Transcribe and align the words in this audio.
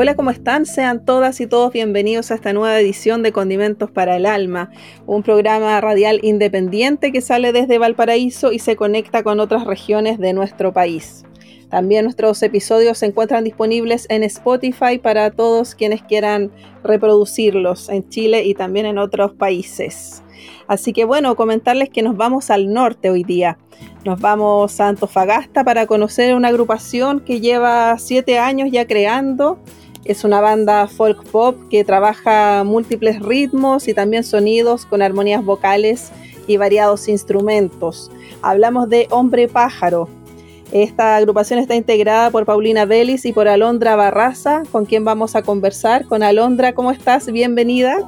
Hola, 0.00 0.14
¿cómo 0.14 0.30
están? 0.30 0.64
Sean 0.64 1.04
todas 1.04 1.40
y 1.40 1.48
todos 1.48 1.72
bienvenidos 1.72 2.30
a 2.30 2.36
esta 2.36 2.52
nueva 2.52 2.78
edición 2.78 3.24
de 3.24 3.32
Condimentos 3.32 3.90
para 3.90 4.14
el 4.14 4.26
Alma, 4.26 4.70
un 5.08 5.24
programa 5.24 5.80
radial 5.80 6.20
independiente 6.22 7.10
que 7.10 7.20
sale 7.20 7.50
desde 7.50 7.78
Valparaíso 7.78 8.52
y 8.52 8.60
se 8.60 8.76
conecta 8.76 9.24
con 9.24 9.40
otras 9.40 9.64
regiones 9.64 10.20
de 10.20 10.34
nuestro 10.34 10.72
país. 10.72 11.24
También 11.68 12.04
nuestros 12.04 12.40
episodios 12.44 12.98
se 12.98 13.06
encuentran 13.06 13.42
disponibles 13.42 14.06
en 14.08 14.22
Spotify 14.22 14.98
para 15.02 15.32
todos 15.32 15.74
quienes 15.74 16.00
quieran 16.02 16.52
reproducirlos 16.84 17.88
en 17.88 18.08
Chile 18.08 18.44
y 18.44 18.54
también 18.54 18.86
en 18.86 18.98
otros 18.98 19.32
países. 19.32 20.22
Así 20.68 20.92
que 20.92 21.06
bueno, 21.06 21.34
comentarles 21.34 21.90
que 21.90 22.02
nos 22.02 22.16
vamos 22.16 22.50
al 22.50 22.72
norte 22.72 23.10
hoy 23.10 23.24
día. 23.24 23.58
Nos 24.04 24.20
vamos 24.20 24.80
a 24.80 24.86
Antofagasta 24.86 25.64
para 25.64 25.86
conocer 25.86 26.36
una 26.36 26.48
agrupación 26.48 27.18
que 27.18 27.40
lleva 27.40 27.98
siete 27.98 28.38
años 28.38 28.68
ya 28.70 28.86
creando 28.86 29.58
es 30.04 30.24
una 30.24 30.40
banda 30.40 30.86
folk 30.86 31.24
pop 31.30 31.56
que 31.70 31.84
trabaja 31.84 32.64
múltiples 32.64 33.20
ritmos 33.20 33.88
y 33.88 33.94
también 33.94 34.24
sonidos 34.24 34.86
con 34.86 35.02
armonías 35.02 35.44
vocales 35.44 36.10
y 36.46 36.56
variados 36.56 37.08
instrumentos. 37.08 38.10
Hablamos 38.42 38.88
de 38.88 39.06
Hombre 39.10 39.48
Pájaro. 39.48 40.08
Esta 40.72 41.16
agrupación 41.16 41.58
está 41.58 41.74
integrada 41.74 42.30
por 42.30 42.44
Paulina 42.44 42.84
Vélez 42.84 43.24
y 43.24 43.32
por 43.32 43.48
Alondra 43.48 43.96
Barraza, 43.96 44.64
con 44.70 44.84
quien 44.84 45.04
vamos 45.04 45.34
a 45.34 45.42
conversar. 45.42 46.04
Con 46.06 46.22
Alondra, 46.22 46.74
¿cómo 46.74 46.90
estás? 46.90 47.30
Bienvenida. 47.30 47.98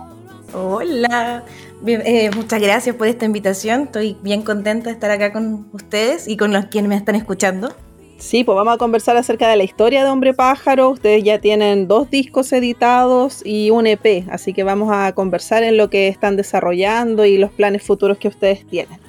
Hola, 0.53 1.45
eh, 1.87 2.31
muchas 2.35 2.61
gracias 2.61 2.97
por 2.97 3.07
esta 3.07 3.25
invitación. 3.25 3.83
Estoy 3.83 4.17
bien 4.23 4.43
contenta 4.43 4.87
de 4.87 4.93
estar 4.93 5.11
acá 5.11 5.33
con 5.33 5.69
ustedes 5.73 6.29
y 6.29 6.37
con 6.37 6.53
los 6.53 6.67
quienes 6.67 6.89
me 6.89 6.97
están 6.97 7.15
escuchando. 7.15 7.75
Sí, 8.21 8.45
pues 8.45 8.55
vamos 8.55 8.75
a 8.75 8.79
conversar 8.79 9.17
acerca 9.17 9.49
de 9.49 9.57
la 9.57 9.65
historia 9.65 10.05
de 10.05 10.11
Hombre 10.11 10.35
Pájaro. 10.35 10.91
Ustedes 10.91 11.25
ya 11.25 11.41
tienen 11.41 11.89
dos 11.89 12.11
discos 12.11 12.53
editados 12.53 13.41
y 13.47 13.71
un 13.71 13.87
EP, 13.87 14.25
así 14.31 14.53
que 14.53 14.63
vamos 14.63 14.91
a 14.93 15.13
conversar 15.15 15.63
en 15.63 15.79
lo 15.79 15.89
que 15.89 16.07
están 16.09 16.37
desarrollando 16.37 17.25
y 17.25 17.39
los 17.39 17.51
planes 17.51 17.83
futuros 17.83 18.19
que 18.19 18.29
ustedes 18.29 18.67
tienen. 18.67 19.01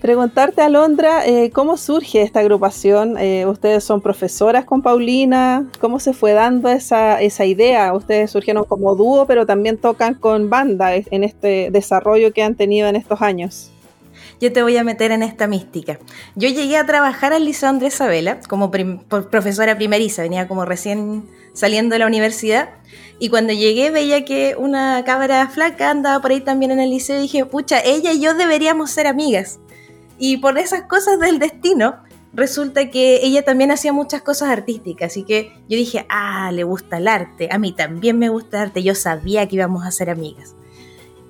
Preguntarte, 0.00 0.62
Alondra, 0.62 1.24
eh, 1.24 1.50
¿cómo 1.52 1.76
surge 1.76 2.22
esta 2.22 2.40
agrupación? 2.40 3.16
Eh, 3.18 3.46
ustedes 3.46 3.84
son 3.84 4.00
profesoras 4.00 4.64
con 4.64 4.82
Paulina. 4.82 5.70
¿Cómo 5.80 6.00
se 6.00 6.12
fue 6.12 6.32
dando 6.32 6.68
esa, 6.68 7.22
esa 7.22 7.44
idea? 7.44 7.94
Ustedes 7.94 8.32
surgieron 8.32 8.64
como 8.64 8.96
dúo, 8.96 9.26
pero 9.26 9.46
también 9.46 9.78
tocan 9.78 10.14
con 10.14 10.50
banda 10.50 10.96
en 10.96 11.22
este 11.22 11.70
desarrollo 11.70 12.32
que 12.32 12.42
han 12.42 12.56
tenido 12.56 12.88
en 12.88 12.96
estos 12.96 13.22
años 13.22 13.70
yo 14.40 14.52
te 14.52 14.62
voy 14.62 14.76
a 14.76 14.84
meter 14.84 15.12
en 15.12 15.22
esta 15.22 15.46
mística. 15.46 15.98
Yo 16.34 16.48
llegué 16.48 16.76
a 16.76 16.86
trabajar 16.86 17.32
al 17.32 17.44
Liceo 17.44 17.68
Andrés 17.68 17.94
Isabela 17.94 18.40
como 18.48 18.70
profesora 18.70 19.76
primeriza, 19.76 20.22
venía 20.22 20.48
como 20.48 20.64
recién 20.64 21.28
saliendo 21.52 21.94
de 21.94 22.00
la 22.00 22.06
universidad. 22.06 22.70
Y 23.18 23.30
cuando 23.30 23.52
llegué 23.52 23.90
veía 23.90 24.24
que 24.24 24.54
una 24.58 25.02
cabra 25.04 25.48
flaca 25.48 25.90
andaba 25.90 26.20
por 26.20 26.30
ahí 26.30 26.40
también 26.40 26.70
en 26.70 26.80
el 26.80 26.90
liceo 26.90 27.18
y 27.18 27.22
dije, 27.22 27.46
pucha, 27.46 27.80
ella 27.82 28.12
y 28.12 28.20
yo 28.20 28.34
deberíamos 28.34 28.90
ser 28.90 29.06
amigas. 29.06 29.58
Y 30.18 30.36
por 30.38 30.58
esas 30.58 30.82
cosas 30.82 31.18
del 31.18 31.38
destino, 31.38 31.96
resulta 32.34 32.90
que 32.90 33.20
ella 33.22 33.42
también 33.42 33.70
hacía 33.70 33.92
muchas 33.92 34.22
cosas 34.22 34.50
artísticas. 34.50 35.12
Así 35.12 35.24
que 35.24 35.52
yo 35.68 35.76
dije, 35.76 36.06
ah, 36.10 36.50
le 36.52 36.62
gusta 36.64 36.98
el 36.98 37.08
arte, 37.08 37.48
a 37.50 37.58
mí 37.58 37.72
también 37.72 38.18
me 38.18 38.28
gusta 38.28 38.58
el 38.58 38.68
arte, 38.68 38.82
yo 38.82 38.94
sabía 38.94 39.48
que 39.48 39.56
íbamos 39.56 39.86
a 39.86 39.90
ser 39.90 40.10
amigas. 40.10 40.54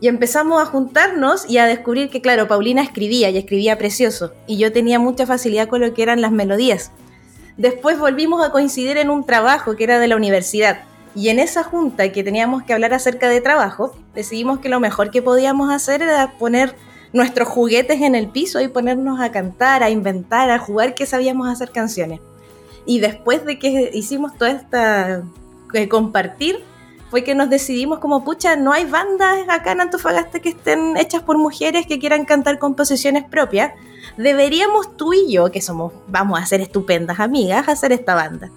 Y 0.01 0.09
empezamos 0.09 0.61
a 0.61 0.67
juntarnos 0.67 1.49
y 1.49 1.59
a 1.59 1.67
descubrir 1.67 2.11
que, 2.11 2.21
claro, 2.21 2.49
Paulina 2.49 2.83
escribía 2.83 3.31
y 3.31 3.39
escribía 3.39 3.79
precioso, 3.79 4.33
y 4.47 4.59
yo 4.59 4.73
tenía 4.73 4.99
mucha 4.99 5.27
facilidad 5.27 5.69
con 5.69 5.81
lo 5.81 5.95
que 5.95 6.03
eran 6.03 6.21
las 6.21 6.33
melodías. 6.33 6.93
Después 7.57 7.99
volvimos 7.99 8.45
a 8.45 8.53
coincidir 8.53 8.99
en 8.99 9.09
un 9.09 9.25
trabajo 9.25 9.75
que 9.77 9.85
era 9.85 9.99
de 9.99 10.09
la 10.09 10.17
universidad, 10.17 10.81
y 11.15 11.31
en 11.31 11.39
esa 11.39 11.65
junta 11.65 12.13
que 12.13 12.23
teníamos 12.23 12.63
que 12.63 12.75
hablar 12.75 12.93
acerca 12.93 13.31
de 13.31 13.41
trabajo, 13.41 13.97
decidimos 14.15 14.59
que 14.59 14.69
lo 14.69 14.81
mejor 14.81 15.11
que 15.11 15.23
podíamos 15.23 15.71
hacer 15.71 16.03
era 16.03 16.35
poner 16.39 16.77
nuestros 17.15 17.49
juguetes 17.49 18.03
en 18.03 18.15
el 18.15 18.29
piso 18.29 18.61
y 18.61 18.69
ponernos 18.69 19.19
a 19.21 19.33
cantar, 19.33 19.83
a 19.83 19.89
inventar, 19.89 20.51
a 20.51 20.59
jugar 20.59 20.95
que 20.95 21.07
sabíamos 21.07 21.49
hacer 21.49 21.71
canciones. 21.71 22.21
Y 22.85 23.01
después 23.01 23.47
de 23.47 23.59
que 23.59 23.91
hicimos 23.95 24.37
toda 24.37 24.51
esta 24.51 25.23
eh, 25.73 25.89
compartir, 25.89 26.63
fue 27.11 27.25
que 27.25 27.35
nos 27.35 27.51
decidimos 27.51 27.99
como, 27.99 28.25
pucha, 28.25 28.57
no 28.57 28.73
hay 28.73 28.85
bandas 28.85 29.49
acá 29.49 29.73
en 29.73 29.81
Antofagasta 29.81 30.41
que 30.41 30.51
estén 30.51 30.97
hechas 30.97 31.23
por 31.23 31.39
mujeres 31.39 31.87
que 31.87 31.99
quieran 31.99 32.25
cantar 32.25 32.59
composiciones 32.59 33.25
propias. 33.25 33.73
Deberíamos 34.17 34.97
tú 34.97 35.13
y 35.13 35.33
yo, 35.33 35.51
que 35.51 35.61
somos, 35.61 35.93
vamos 36.09 36.41
a 36.41 36.47
ser 36.47 36.61
estupendas 36.61 37.21
amigas, 37.21 37.69
hacer 37.69 37.93
esta 37.93 38.15
banda. 38.15 38.51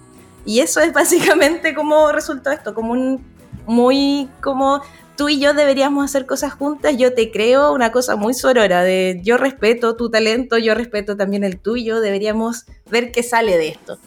Y 0.44 0.60
eso 0.60 0.80
es 0.80 0.92
básicamente 0.92 1.74
como 1.74 2.10
resultó 2.12 2.50
esto, 2.50 2.74
como 2.74 2.92
un 2.92 3.24
muy 3.66 4.28
como 4.40 4.82
tú 5.16 5.28
y 5.28 5.38
yo 5.38 5.52
deberíamos 5.52 6.04
hacer 6.04 6.26
cosas 6.26 6.54
juntas, 6.54 6.96
yo 6.96 7.12
te 7.12 7.30
creo 7.30 7.72
una 7.72 7.92
cosa 7.92 8.16
muy 8.16 8.32
sorora 8.32 8.82
de 8.82 9.20
yo 9.22 9.36
respeto 9.36 9.94
tu 9.94 10.10
talento, 10.10 10.56
yo 10.56 10.74
respeto 10.74 11.16
también 11.16 11.44
el 11.44 11.58
tuyo, 11.60 12.00
deberíamos 12.00 12.64
ver 12.90 13.12
qué 13.12 13.22
sale 13.22 13.58
de 13.58 13.68
esto. 13.68 13.98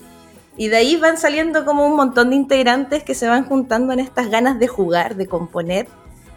Y 0.57 0.67
de 0.67 0.77
ahí 0.77 0.97
van 0.97 1.17
saliendo 1.17 1.65
como 1.65 1.85
un 1.85 1.95
montón 1.95 2.29
de 2.29 2.35
integrantes 2.35 3.03
que 3.03 3.15
se 3.15 3.27
van 3.27 3.45
juntando 3.45 3.91
en 3.93 3.99
estas 3.99 4.29
ganas 4.29 4.59
de 4.59 4.67
jugar, 4.67 5.15
de 5.15 5.27
componer. 5.27 5.87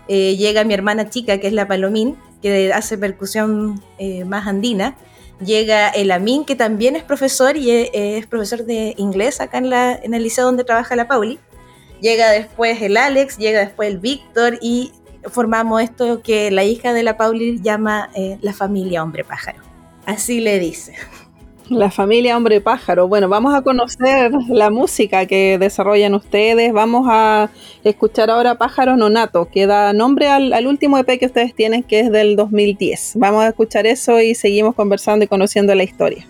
Eh, 0.09 0.37
llega 0.37 0.65
mi 0.65 0.75
hermana 0.75 1.10
chica, 1.10 1.38
que 1.38 1.49
es 1.49 1.53
la 1.53 1.69
Palomín, 1.69 2.16
que 2.41 2.72
hace 2.72 2.97
percusión 2.97 3.82
eh, 3.99 4.25
más 4.25 4.47
andina. 4.47 4.97
Llega 5.44 5.91
el 5.91 6.10
Amin, 6.12 6.47
que 6.47 6.54
también 6.54 6.97
es 6.97 7.03
profesor 7.03 7.59
y 7.59 7.71
es, 7.71 8.27
profesor 8.27 8.65
de 8.65 8.94
inglés 8.97 9.41
acá 9.43 9.59
en, 9.59 9.71
en 9.72 10.15
el 10.15 10.22
liceo 10.22 10.47
donde 10.47 10.65
trabaja 10.65 10.97
la 10.97 11.09
Pauli. 11.09 11.38
Llega 12.00 12.31
después 12.31 12.81
el 12.81 12.97
Alex, 12.97 13.37
llega 13.37 13.60
después 13.60 13.91
el 13.91 13.98
Víctor 13.98 14.59
y 14.62 14.93
formamos 15.31 15.83
esto 15.83 16.22
que 16.22 16.50
la 16.50 16.65
hija 16.65 16.93
de 16.93 17.03
la 17.03 17.16
Pauli 17.16 17.60
llama 17.60 18.10
eh, 18.15 18.38
la 18.41 18.53
familia 18.53 19.03
hombre 19.03 19.25
pájaro. 19.25 19.59
Así 20.04 20.41
le 20.41 20.59
dice. 20.59 20.94
La 21.69 21.91
familia 21.91 22.37
Hombre 22.37 22.60
Pájaro. 22.60 23.09
Bueno, 23.09 23.28
vamos 23.28 23.53
a 23.53 23.62
conocer 23.62 24.31
la 24.49 24.71
música 24.71 25.27
que 25.27 25.59
desarrollan 25.59 26.15
ustedes. 26.15 26.72
Vamos 26.72 27.06
a 27.10 27.50
escuchar 27.82 28.31
ahora 28.31 28.54
Pájaro 28.54 28.97
Nonato, 28.97 29.49
que 29.49 29.66
da 29.66 29.93
nombre 29.93 30.28
al, 30.28 30.53
al, 30.53 30.69
último 30.69 30.97
EP 30.97 31.19
que 31.19 31.27
ustedes 31.27 31.54
tienen, 31.54 31.82
que 31.82 32.00
es 32.00 32.12
del 32.12 32.37
2010. 32.37 33.15
Vamos 33.16 33.43
a 33.43 33.49
escuchar 33.49 33.84
eso 33.87 34.21
y 34.21 34.37
seguimos 34.37 34.77
conversando 34.77 35.25
y 35.25 35.28
conociendo 35.28 35.75
la 35.75 35.82
historia. 35.82 36.27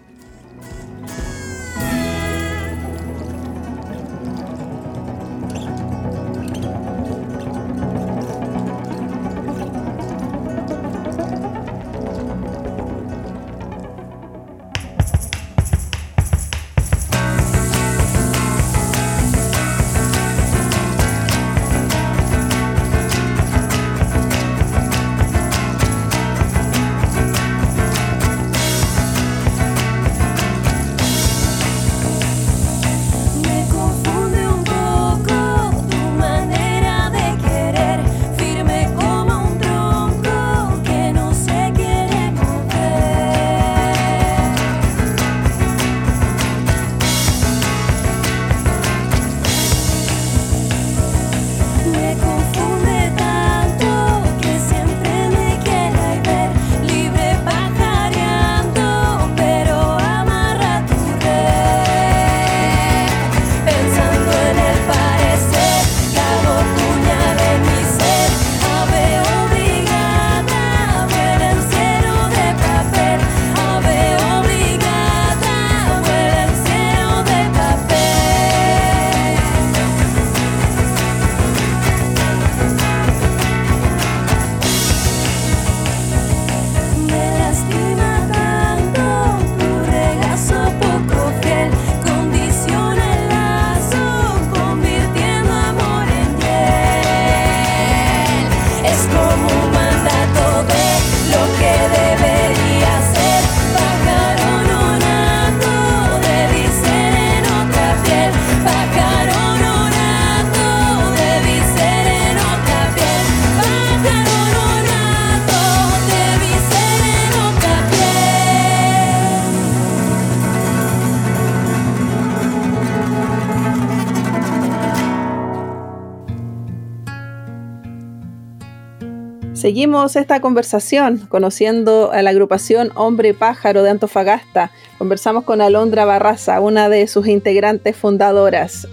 Seguimos 129.67 130.15
esta 130.15 130.39
conversación 130.41 131.27
conociendo 131.29 132.13
a 132.13 132.23
la 132.23 132.31
agrupación 132.31 132.93
Hombre 132.95 133.35
Pájaro 133.35 133.83
de 133.83 133.91
Antofagasta. 133.91 134.71
Conversamos 134.97 135.43
con 135.43 135.61
Alondra 135.61 136.05
Barraza, 136.05 136.61
una 136.61 136.89
de 136.89 137.09
sus 137.09 137.27
integrantes 137.27 137.97
fundadoras. 137.97 138.87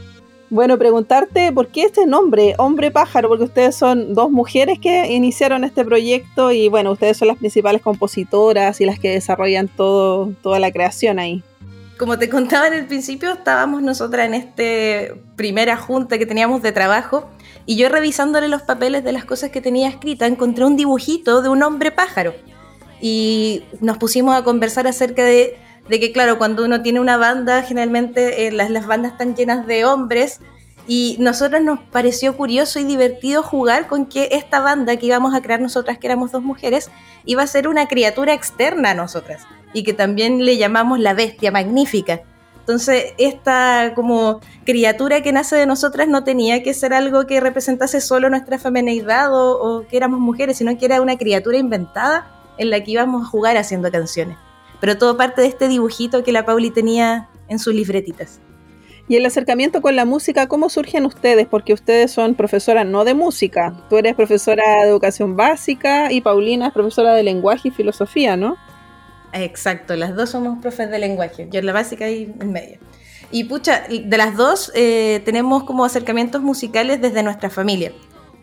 Bueno, 0.49 0.79
preguntarte 0.79 1.51
por 1.51 1.67
qué 1.67 1.83
este 1.83 2.07
nombre, 2.07 2.55
Hombre 2.57 2.89
Pájaro, 2.89 3.29
porque 3.29 3.43
ustedes 3.43 3.75
son 3.75 4.15
dos 4.15 4.31
mujeres 4.31 4.79
que 4.79 5.13
iniciaron 5.13 5.63
este 5.63 5.85
proyecto 5.85 6.51
y 6.51 6.69
bueno, 6.69 6.93
ustedes 6.93 7.17
son 7.17 7.27
las 7.27 7.37
principales 7.37 7.83
compositoras 7.83 8.81
y 8.81 8.85
las 8.85 8.97
que 8.97 9.11
desarrollan 9.11 9.67
todo, 9.67 10.33
toda 10.41 10.57
la 10.57 10.71
creación 10.71 11.19
ahí. 11.19 11.43
Como 11.99 12.17
te 12.17 12.29
contaba 12.29 12.65
en 12.65 12.73
el 12.73 12.87
principio, 12.87 13.31
estábamos 13.33 13.83
nosotras 13.83 14.25
en 14.25 14.33
esta 14.33 15.13
primera 15.35 15.77
junta 15.77 16.17
que 16.17 16.25
teníamos 16.25 16.63
de 16.63 16.71
trabajo 16.71 17.29
y 17.65 17.77
yo 17.77 17.89
revisándole 17.89 18.47
los 18.47 18.61
papeles 18.63 19.03
de 19.03 19.11
las 19.11 19.25
cosas 19.25 19.49
que 19.49 19.61
tenía 19.61 19.87
escrita, 19.87 20.27
encontré 20.27 20.65
un 20.65 20.75
dibujito 20.75 21.41
de 21.41 21.49
un 21.49 21.63
hombre 21.63 21.91
pájaro. 21.91 22.33
Y 22.99 23.63
nos 23.79 23.97
pusimos 23.97 24.35
a 24.35 24.43
conversar 24.43 24.87
acerca 24.87 25.23
de, 25.23 25.57
que, 25.89 26.11
claro, 26.11 26.37
cuando 26.37 26.65
uno 26.65 26.81
tiene 26.81 26.99
una 26.99 27.17
banda, 27.17 27.63
generalmente 27.63 28.47
eh, 28.47 28.51
las, 28.51 28.69
las 28.69 28.85
bandas 28.85 29.13
están 29.13 29.35
llenas 29.35 29.65
de 29.65 29.85
hombres. 29.85 30.39
Y 30.85 31.15
nosotros 31.19 31.61
nos 31.61 31.79
pareció 31.79 32.35
curioso 32.35 32.79
y 32.79 32.83
divertido 32.83 33.41
jugar 33.41 33.87
con 33.87 34.05
que 34.05 34.29
esta 34.33 34.59
banda 34.59 34.97
que 34.97 35.05
íbamos 35.05 35.33
a 35.33 35.41
crear 35.41 35.61
nosotras, 35.61 35.97
que 35.97 36.07
éramos 36.07 36.33
dos 36.33 36.43
mujeres, 36.43 36.91
iba 37.23 37.41
a 37.41 37.47
ser 37.47 37.69
una 37.69 37.87
criatura 37.87 38.33
externa 38.33 38.91
a 38.91 38.93
nosotras. 38.93 39.43
Y 39.73 39.83
que 39.83 39.93
también 39.93 40.45
le 40.45 40.57
llamamos 40.57 40.99
la 40.99 41.13
bestia 41.13 41.51
magnífica 41.51 42.23
entonces, 42.63 43.13
esta 43.17 43.91
como 43.93 44.39
criatura 44.65 45.21
que 45.21 45.33
nace 45.33 45.57
de 45.57 45.65
nosotras 45.65 46.07
no 46.07 46.23
tenía 46.23 46.63
que 46.63 46.73
ser 46.73 46.93
algo 46.93 47.27
que 47.27 47.41
representase 47.41 47.99
solo 47.99 48.29
nuestra 48.29 48.57
femineidad 48.57 49.27
o, 49.33 49.85
que 49.89 49.97
éramos 49.97 50.21
mujeres, 50.21 50.59
sino 50.59 50.77
que 50.77 50.85
era 50.85 51.01
una 51.01 51.17
criatura 51.17 51.57
inventada 51.57 52.25
en 52.57 52.69
la 52.69 52.81
que 52.81 52.91
íbamos 52.91 53.23
a 53.23 53.25
jugar 53.25 53.57
haciendo 53.57 53.91
canciones. 53.91 54.37
Pero 54.79 54.97
todo 54.97 55.17
parte 55.17 55.41
de 55.41 55.47
este 55.47 55.67
dibujito 55.67 56.23
que 56.23 56.31
la 56.31 56.45
Pauli 56.45 56.71
tenía 56.71 57.27
en 57.49 57.59
sus 57.59 57.75
libretitas. 57.75 58.39
Y 59.09 59.17
el 59.17 59.25
acercamiento 59.25 59.81
con 59.81 59.97
la 59.97 60.05
música, 60.05 60.47
¿cómo 60.47 60.69
surgen 60.69 61.05
ustedes? 61.05 61.47
Porque 61.47 61.73
ustedes 61.73 62.11
son 62.11 62.33
profesoras 62.33 62.85
no 62.85 63.03
de 63.03 63.13
música. 63.13 63.73
Tú 63.89 63.97
eres 63.97 64.15
profesora 64.15 64.63
de 64.83 64.87
educación 64.87 65.35
básica 65.35 66.13
y 66.13 66.21
Paulina 66.21 66.67
es 66.67 66.73
profesora 66.73 67.13
de 67.13 67.23
lenguaje 67.23 67.67
y 67.67 67.71
filosofía, 67.71 68.37
¿no? 68.37 68.55
Exacto, 69.33 69.95
las 69.95 70.15
dos 70.15 70.29
somos 70.29 70.59
profes 70.59 70.89
de 70.91 70.99
lenguaje, 70.99 71.47
yo 71.51 71.59
en 71.59 71.65
la 71.65 71.73
básica 71.73 72.09
y 72.09 72.31
en 72.39 72.51
medio. 72.51 72.79
Y 73.31 73.45
pucha, 73.45 73.83
de 73.89 74.17
las 74.17 74.37
dos 74.37 74.71
eh, 74.75 75.21
tenemos 75.25 75.63
como 75.63 75.85
acercamientos 75.85 76.41
musicales 76.43 77.01
desde 77.01 77.23
nuestra 77.23 77.49
familia. 77.49 77.91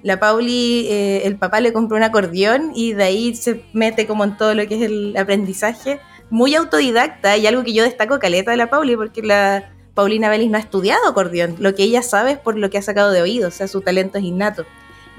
La 0.03 0.19
Pauli, 0.19 0.87
eh, 0.89 1.23
el 1.27 1.37
papá 1.37 1.61
le 1.61 1.73
compró 1.73 1.97
un 1.97 2.03
acordeón 2.03 2.73
y 2.75 2.95
de 2.95 3.05
ahí 3.05 3.35
se 3.37 3.63
mete 3.73 4.07
como 4.07 4.25
en 4.25 4.37
todo 4.37 4.55
lo 4.55 4.67
que 4.67 4.77
es 4.77 4.83
el 4.83 5.17
aprendizaje. 5.17 6.01
Muy 6.29 6.55
autodidacta 6.55 7.37
y 7.37 7.47
algo 7.47 7.63
que 7.63 7.73
yo 7.73 7.85
destaco 7.85 8.19
caleta 8.19 8.51
de 8.51 8.57
la 8.57 8.71
Pauli 8.71 8.97
porque 8.97 9.23
la 9.23 9.73
Paulina 9.95 10.29
Belis 10.29 10.51
no 10.51 10.57
ha 10.57 10.61
estudiado 10.61 11.07
acordeón. 11.07 11.57
Lo 11.59 11.75
que 11.75 11.85
ella 11.85 12.03
sabe 12.03 12.33
es 12.33 12.39
por 12.39 12.57
lo 12.59 12.71
que 12.71 12.79
ha 12.79 12.83
sacado 12.83 13.13
de 13.13 13.23
oído, 13.23 13.49
o 13.49 13.51
sea, 13.53 13.69
su 13.69 13.83
talento 13.83 14.19
es 14.19 14.25
innato. 14.25 14.65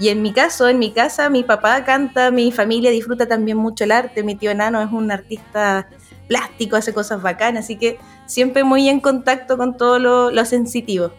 Y 0.01 0.09
en 0.09 0.23
mi 0.23 0.33
caso, 0.33 0.67
en 0.67 0.79
mi 0.79 0.89
casa, 0.89 1.29
mi 1.29 1.43
papá 1.43 1.85
canta, 1.85 2.31
mi 2.31 2.51
familia 2.51 2.89
disfruta 2.89 3.27
también 3.27 3.57
mucho 3.57 3.83
el 3.83 3.91
arte, 3.91 4.23
mi 4.23 4.33
tío 4.33 4.49
enano 4.49 4.81
es 4.81 4.91
un 4.91 5.11
artista 5.11 5.87
plástico, 6.27 6.75
hace 6.75 6.91
cosas 6.91 7.21
bacanas, 7.21 7.65
así 7.65 7.75
que 7.75 7.99
siempre 8.25 8.63
muy 8.63 8.89
en 8.89 8.99
contacto 8.99 9.59
con 9.59 9.77
todo 9.77 9.99
lo, 9.99 10.45
sensitivo. 10.45 11.11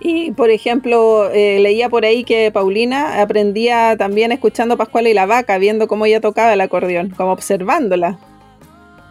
Y, 0.00 0.32
por 0.32 0.50
ejemplo, 0.50 1.30
eh, 1.30 1.60
leía 1.60 1.88
por 1.88 2.04
ahí 2.04 2.24
que 2.24 2.50
Paulina 2.50 3.22
aprendía 3.22 3.96
también 3.96 4.32
escuchando 4.32 4.76
Pascual 4.76 5.06
y 5.06 5.14
la 5.14 5.26
Vaca, 5.26 5.56
viendo 5.58 5.86
cómo 5.86 6.04
ella 6.04 6.20
tocaba 6.20 6.52
el 6.52 6.60
acordeón, 6.60 7.10
como 7.10 7.30
observándola. 7.30 8.18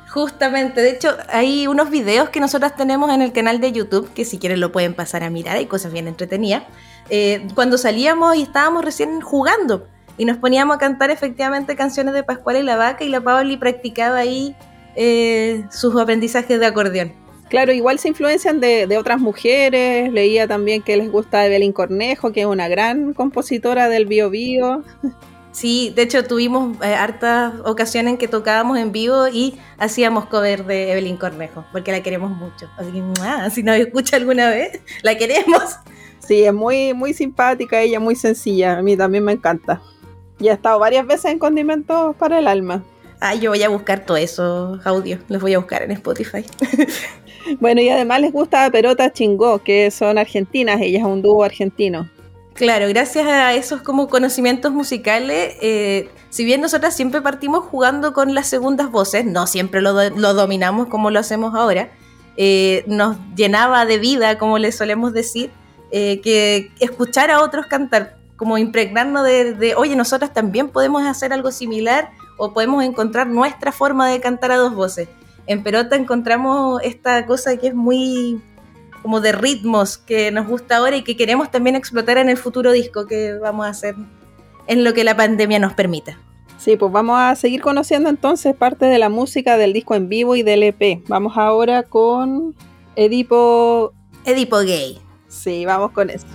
Justamente, 0.09 0.81
de 0.81 0.89
hecho, 0.89 1.15
hay 1.29 1.67
unos 1.67 1.89
videos 1.89 2.27
que 2.27 2.41
nosotras 2.41 2.75
tenemos 2.75 3.09
en 3.11 3.21
el 3.21 3.31
canal 3.31 3.61
de 3.61 3.71
YouTube, 3.71 4.11
que 4.13 4.25
si 4.25 4.37
quieren 4.37 4.59
lo 4.59 4.73
pueden 4.73 4.93
pasar 4.93 5.23
a 5.23 5.29
mirar, 5.29 5.55
hay 5.55 5.67
cosas 5.67 5.93
bien 5.93 6.09
entretenidas, 6.09 6.63
eh, 7.09 7.47
cuando 7.55 7.77
salíamos 7.77 8.35
y 8.35 8.43
estábamos 8.43 8.83
recién 8.83 9.21
jugando 9.21 9.87
y 10.17 10.25
nos 10.25 10.37
poníamos 10.37 10.75
a 10.75 10.79
cantar 10.79 11.11
efectivamente 11.11 11.75
canciones 11.75 12.13
de 12.13 12.23
Pascual 12.23 12.57
y 12.57 12.63
la 12.63 12.75
Vaca 12.75 13.03
y 13.03 13.09
la 13.09 13.21
Pauli 13.21 13.57
practicaba 13.57 14.17
ahí 14.17 14.55
eh, 14.95 15.63
sus 15.71 15.95
aprendizajes 15.95 16.59
de 16.59 16.65
acordeón. 16.65 17.13
Claro, 17.49 17.71
igual 17.71 17.97
se 17.97 18.09
influencian 18.09 18.59
de, 18.59 18.97
otras 18.97 19.19
mujeres. 19.19 20.11
Leía 20.11 20.47
también 20.47 20.81
que 20.81 20.97
les 20.97 21.09
gusta 21.09 21.45
Evelyn 21.45 21.71
Cornejo, 21.71 22.33
que 22.33 22.41
es 22.41 22.45
una 22.45 22.67
gran 22.67 23.13
compositora 23.13 23.87
del 23.87 24.05
bio 24.05 24.29
bio. 24.29 24.83
Sí, 25.53 25.91
de 25.95 26.03
hecho 26.03 26.23
tuvimos 26.23 26.77
eh, 26.83 26.93
hartas 26.93 27.53
ocasiones 27.63 28.11
en 28.11 28.17
que 28.17 28.27
tocábamos 28.27 28.77
en 28.77 28.91
vivo 28.91 29.27
y 29.27 29.57
hacíamos 29.79 30.25
cover 30.25 30.65
de 30.65 30.91
Evelyn 30.91 31.17
Cornejo, 31.17 31.65
porque 31.71 31.91
la 31.91 32.03
queremos 32.03 32.31
mucho. 32.31 32.69
Así 32.77 32.91
que, 32.91 33.49
si 33.51 33.63
nos 33.63 33.77
escucha 33.77 34.17
alguna 34.17 34.49
vez, 34.49 34.81
la 35.01 35.17
queremos. 35.17 35.63
Sí, 36.27 36.43
es 36.43 36.53
muy, 36.53 36.93
muy 36.93 37.13
simpática 37.13 37.79
ella, 37.79 37.99
muy 37.99 38.15
sencilla. 38.15 38.77
A 38.77 38.81
mí 38.81 38.97
también 38.97 39.23
me 39.23 39.31
encanta. 39.31 39.81
Y 40.39 40.49
ha 40.49 40.53
estado 40.53 40.77
varias 40.79 41.07
veces 41.07 41.31
en 41.31 41.39
Condimentos 41.39 42.15
para 42.17 42.39
el 42.39 42.47
Alma. 42.47 42.83
Ah, 43.19 43.33
yo 43.33 43.51
voy 43.51 43.63
a 43.63 43.69
buscar 43.69 44.05
todos 44.05 44.19
esos 44.19 44.85
audios. 44.85 45.21
Los 45.29 45.41
voy 45.41 45.53
a 45.53 45.59
buscar 45.59 45.83
en 45.83 45.91
Spotify. 45.91 46.45
bueno, 47.59 47.81
y 47.81 47.89
además 47.89 48.21
les 48.21 48.33
gusta 48.33 48.69
Perota 48.69 49.11
Chingó, 49.11 49.63
que 49.63 49.89
son 49.89 50.17
argentinas. 50.17 50.81
Ella 50.81 50.99
es 50.99 51.05
un 51.05 51.21
dúo 51.21 51.43
argentino. 51.43 52.09
Claro, 52.57 52.87
gracias 52.89 53.25
a 53.27 53.53
esos 53.53 53.81
como 53.83 54.07
conocimientos 54.07 54.71
musicales, 54.71 55.55
eh, 55.61 56.09
si 56.31 56.43
bien 56.43 56.59
nosotras 56.59 56.95
siempre 56.95 57.21
partimos 57.21 57.63
jugando 57.63 58.13
con 58.13 58.33
las 58.33 58.47
segundas 58.47 58.89
voces, 58.89 59.25
no 59.25 59.45
siempre 59.45 59.79
lo, 59.79 59.93
dominamos 59.93 60.87
como 60.87 61.11
lo 61.11 61.19
hacemos 61.19 61.53
ahora, 61.53 61.91
eh, 62.35 62.83
nos 62.87 63.15
llenaba 63.35 63.85
de 63.85 63.99
vida, 63.99 64.39
como 64.39 64.57
le 64.57 64.71
solemos 64.71 65.13
decir, 65.13 65.51
eh, 65.91 66.19
que 66.21 66.71
escuchar 66.79 67.31
a 67.31 67.41
otros 67.41 67.65
cantar, 67.67 68.17
como 68.35 68.57
impregnarnos 68.57 69.23
de, 69.23 69.73
oye, 69.75 69.95
nosotras 69.95 70.33
también 70.33 70.69
podemos 70.69 71.03
hacer 71.03 71.33
algo 71.33 71.51
similar 71.51 72.11
o 72.37 72.53
podemos 72.53 72.83
encontrar 72.83 73.27
nuestra 73.27 73.71
forma 73.71 74.09
de 74.09 74.19
cantar 74.19 74.51
a 74.51 74.57
dos 74.57 74.75
voces. 74.75 75.09
En 75.47 75.63
Perota 75.63 75.95
encontramos 75.95 76.81
esta 76.83 77.25
cosa 77.25 77.57
que 77.57 77.67
es 77.67 77.73
muy 77.73 78.41
como 79.01 79.21
de 79.21 79.31
ritmos 79.31 79.97
que 79.97 80.31
nos 80.31 80.47
gusta 80.47 80.77
ahora 80.77 80.97
y 80.97 81.03
que 81.03 81.15
queremos 81.15 81.49
también 81.49 81.75
explotar 81.75 82.17
en 82.17 82.29
el 82.29 82.37
futuro 82.37 82.71
disco 82.71 83.07
que 83.07 83.33
vamos 83.35 83.65
a 83.65 83.69
hacer 83.69 83.95
en 84.67 84.83
lo 84.83 84.93
que 84.93 85.03
la 85.03 85.15
pandemia 85.15 85.59
nos 85.59 85.73
permita. 85.73 86.19
Sí, 86.57 86.75
pues 86.75 86.91
vamos 86.91 87.17
a 87.17 87.35
seguir 87.35 87.61
conociendo 87.61 88.09
entonces 88.09 88.55
parte 88.55 88.85
de 88.85 88.99
la 88.99 89.09
música 89.09 89.57
del 89.57 89.73
disco 89.73 89.95
en 89.95 90.09
vivo 90.09 90.35
y 90.35 90.43
del 90.43 90.63
EP. 90.63 91.03
Vamos 91.07 91.37
ahora 91.37 91.83
con 91.83 92.55
Edipo. 92.95 93.93
Edipo 94.25 94.57
Gay. 94.57 95.06
Sí, 95.27 95.65
vamos 95.65 95.91
con 95.91 96.09
eso. 96.09 96.25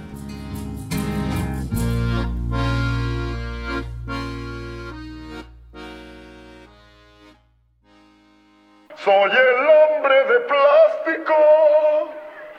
Soy 8.96 9.30
el 9.30 9.68
hombre 9.68 10.14
de 10.26 10.40
plástico, 10.40 11.34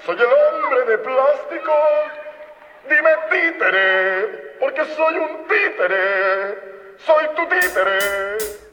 soy 0.06 0.18
el 0.18 0.26
hombre 0.26 0.92
de 0.92 0.98
plástico. 0.98 1.74
Dime 2.90 3.12
títere, 3.32 4.58
porque 4.60 4.84
soy 4.84 5.16
un 5.16 5.48
títere, 5.48 6.96
soy 6.98 7.26
tu 7.36 7.48
títere. 7.48 8.64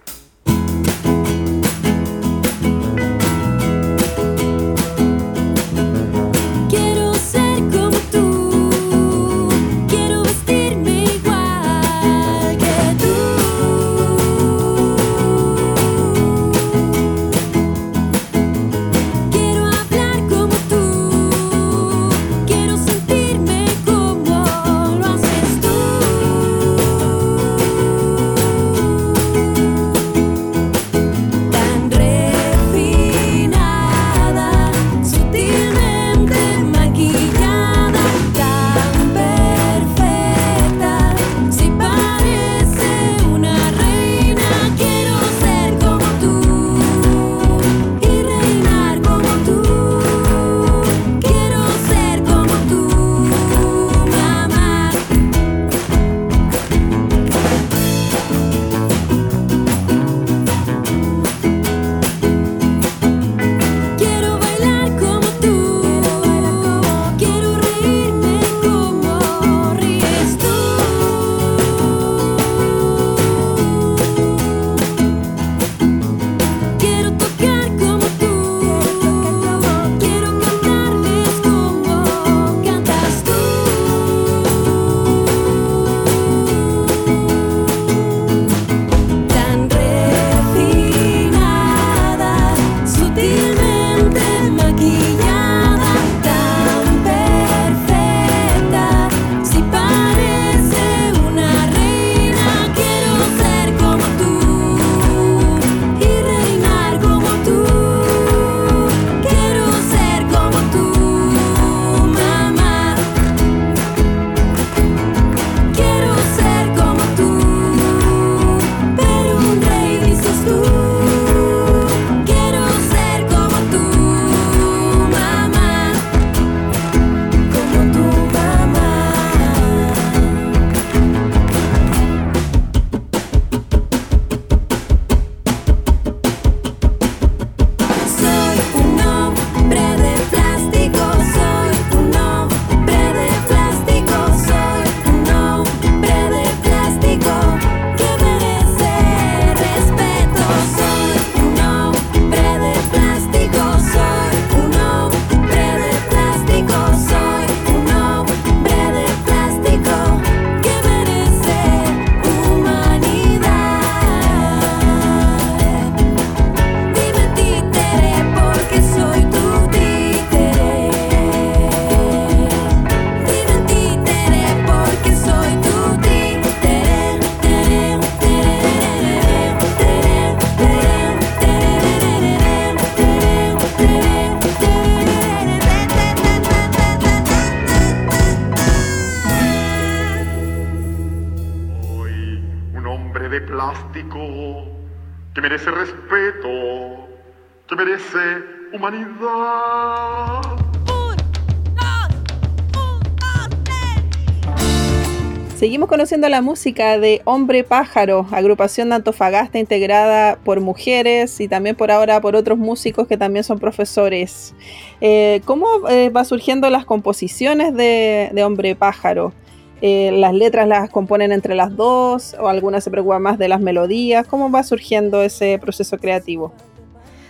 La 206.29 206.43
música 206.43 206.99
de 206.99 207.23
Hombre 207.25 207.65
Pájaro, 207.65 208.27
agrupación 208.31 208.91
de 208.91 208.97
Antofagasta 208.97 209.59
integrada 209.59 210.37
por 210.45 210.61
mujeres 210.61 211.41
y 211.41 211.49
también 211.49 211.77
por 211.77 211.91
ahora 211.91 212.21
por 212.21 212.37
otros 212.37 212.59
músicos 212.59 213.09
que 213.09 213.17
también 213.17 213.45
son 213.45 213.59
profesores. 213.59 214.55
Eh, 215.01 215.41
¿Cómo 215.45 215.89
eh, 215.89 216.11
va 216.11 216.25
surgiendo 216.25 216.69
las 216.69 216.85
composiciones 216.85 217.75
de, 217.75 218.43
Hombre 218.45 218.77
Pájaro? 218.77 219.33
Eh, 219.81 220.11
¿Las 220.13 220.35
letras 220.35 220.69
las 220.69 220.91
componen 220.91 221.33
entre 221.33 221.55
las 221.55 221.75
dos 221.75 222.37
o 222.39 222.49
algunas 222.49 222.85
se 222.85 222.91
preocupan 222.91 223.23
más 223.23 223.39
de 223.39 223.49
las 223.49 223.61
melodías? 223.61 224.27
¿Cómo 224.27 224.51
va 224.51 224.63
surgiendo 224.63 225.23
ese 225.23 225.59
proceso 225.59 225.97
creativo? 225.97 226.53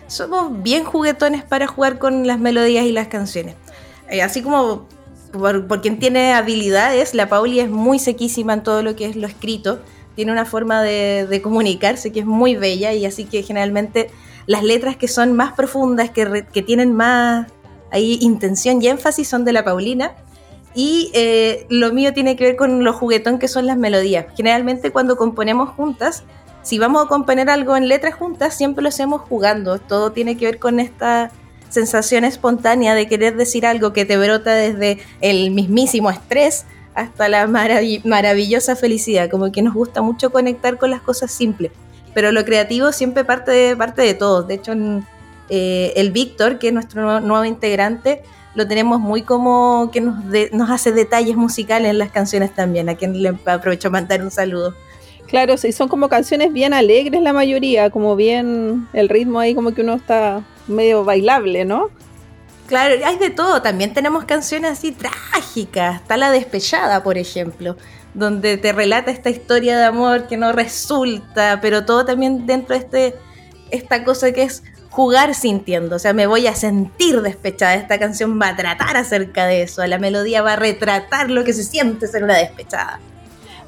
Somos 0.09 0.62
bien 0.62 0.85
juguetones 0.85 1.44
para 1.44 1.66
jugar 1.66 1.99
con 1.99 2.26
las 2.26 2.40
melodías 2.40 2.85
y 2.85 2.92
las 2.92 3.06
canciones. 3.06 3.54
así 4.20 4.42
como 4.42 4.87
por, 5.33 5.81
quien 5.81 5.99
tiene 5.99 6.33
habilidades, 6.33 7.15
la 7.15 7.29
Pauli 7.29 7.61
es 7.61 7.71
muy 7.71 7.99
sequísima 7.99 8.55
en 8.55 8.63
todo 8.63 8.83
lo 8.83 8.97
que 8.97 9.07
es 9.07 9.17
lo 9.17 9.27
escrito, 9.27 9.81
tiene 10.15 10.33
una 10.33 10.45
forma 10.45 10.83
de, 10.83 11.41
comunicarse 11.43 12.13
que 12.13 12.21
es 12.21 12.27
muy 12.27 12.57
bella 12.57 12.93
y 12.93 13.07
así 13.07 13.25
que 13.25 13.43
generalmente 13.43 14.11
las 14.47 14.63
letras 14.63 14.97
que 14.97 15.09
son 15.09 15.33
más 15.33 15.53
profundas, 15.53 16.11
que, 16.11 16.63
tienen 16.67 16.95
más 16.95 17.47
ahí, 17.91 18.19
intención 18.21 18.83
y 18.83 18.89
énfasis 18.89 19.29
son 19.29 19.45
de 19.45 19.53
la 19.53 19.65
Paulina. 19.65 20.13
Y 20.73 21.11
eh, 21.15 21.67
lo 21.69 21.93
mío 21.93 22.13
tiene 22.13 22.37
que 22.37 22.45
ver 22.45 22.57
con 22.57 22.85
lo 22.85 22.93
juguetón 22.93 23.39
que 23.41 23.49
son 23.49 23.67
las 23.67 23.77
melodías. 23.77 24.27
Generalmente 24.37 24.93
cuando 24.93 25.17
componemos 25.17 25.71
juntas, 25.71 26.23
si 26.63 26.79
vamos 26.79 27.05
a 27.05 27.09
componer 27.09 27.51
algo 27.51 27.77
en 27.77 27.89
letras 27.89 28.15
juntas, 28.15 28.57
siempre 28.57 28.83
lo 28.83 28.89
hacemos 28.89 29.23
jugando. 29.23 29.79
Todo 29.79 30.13
tiene 30.13 30.37
que 30.37 30.47
ver 30.47 30.59
con 30.59 30.79
esta 30.79 31.33
sensación 31.71 32.25
espontánea 32.25 32.95
de 32.95 33.09
querer 33.09 33.37
decir 33.37 33.65
algo 33.65 33.93
que 33.93 34.05
te 34.05 34.19
brota 34.19 34.55
desde 34.55 34.99
el 35.21 35.50
mismísimo 35.50 36.11
estrés 36.11 36.67
hasta 36.95 37.29
la 37.29 37.47
maravillosa 37.47 38.77
felicidad, 38.77 39.31
como 39.31 39.50
que 39.53 39.62
nos 39.62 39.75
gusta 39.75 40.03
mucho 40.03 40.31
conectar 40.31 40.77
con 40.77 40.91
las 40.91 41.00
cosas 41.00 41.31
simples, 41.31 41.73
pero 42.12 42.33
lo 42.33 42.45
creativo 42.45 42.93
siempre 42.93 43.25
parte 43.25 43.53
de, 43.53 43.77
parte 43.77 44.03
de 44.03 44.15
todos, 44.15 44.47
de 44.49 44.55
hecho 44.55 44.73
eh, 45.49 45.93
el 45.97 46.11
Víctor, 46.11 46.59
que 46.59 46.69
es 46.69 46.75
nuestro 46.75 47.21
nuevo 47.21 47.45
integrante, 47.45 48.23
lo 48.55 48.67
tenemos 48.67 49.00
muy 49.00 49.23
como 49.23 49.91
que 49.93 50.00
nos, 50.00 50.17
nos 50.53 50.71
hace 50.71 50.93
detalles 50.93 51.37
musicales 51.37 51.91
en 51.91 51.99
las 51.99 52.11
canciones 52.11 52.53
también, 52.55 52.89
a 52.89 52.97
quien 52.97 53.23
le 53.23 53.37
aprovecho 53.47 53.89
a 53.89 53.91
mandar 53.93 54.23
un 54.23 54.31
saludo. 54.31 54.75
Claro, 55.29 55.57
sí, 55.57 55.71
son 55.71 55.87
como 55.87 56.09
canciones 56.09 56.53
bien 56.53 56.75
alegres 56.75 57.23
la 57.23 57.33
mayoría, 57.33 57.91
como 57.91 58.17
bien 58.17 58.89
el 58.93 59.09
ritmo 59.09 59.39
ahí 59.39 59.55
como 59.55 59.73
que 59.73 59.83
uno 59.83 59.95
está 59.95 60.43
medio 60.71 61.05
bailable, 61.05 61.65
¿no? 61.65 61.91
Claro, 62.71 62.95
hay 63.05 63.19
de 63.19 63.31
todo. 63.31 63.62
También 63.62 63.93
tenemos 63.93 64.27
canciones 64.27 64.71
así 64.71 64.93
trágicas. 64.93 65.97
Está 66.03 66.17
La 66.17 66.31
Despechada, 66.31 67.03
por 67.03 67.19
ejemplo, 67.19 67.77
donde 68.15 68.59
te 68.59 68.73
relata 68.73 69.11
esta 69.11 69.29
historia 69.29 69.77
de 69.77 69.87
amor 69.87 70.29
que 70.29 70.37
no 70.37 70.53
resulta, 70.53 71.59
pero 71.61 71.85
todo 71.85 72.05
también 72.05 72.47
dentro 72.47 72.77
de 72.77 72.85
este, 72.85 73.15
esta 73.73 74.05
cosa 74.05 74.31
que 74.31 74.45
es 74.45 74.62
jugar 74.89 75.35
sintiendo. 75.35 75.97
O 75.97 75.99
sea, 75.99 76.12
me 76.12 76.29
voy 76.29 76.47
a 76.47 76.55
sentir 76.55 77.21
despechada. 77.23 77.75
Esta 77.75 77.99
canción 77.99 78.41
va 78.41 78.50
a 78.50 78.57
tratar 78.57 78.97
acerca 78.97 79.47
de 79.47 79.62
eso. 79.62 79.85
La 79.89 79.99
melodía 79.99 80.41
va 80.41 80.53
a 80.53 80.57
retratar 80.57 81.29
lo 81.29 81.43
que 81.43 81.53
se 81.53 81.65
siente 81.65 82.07
ser 82.07 82.23
una 82.23 82.39
despechada. 82.39 83.00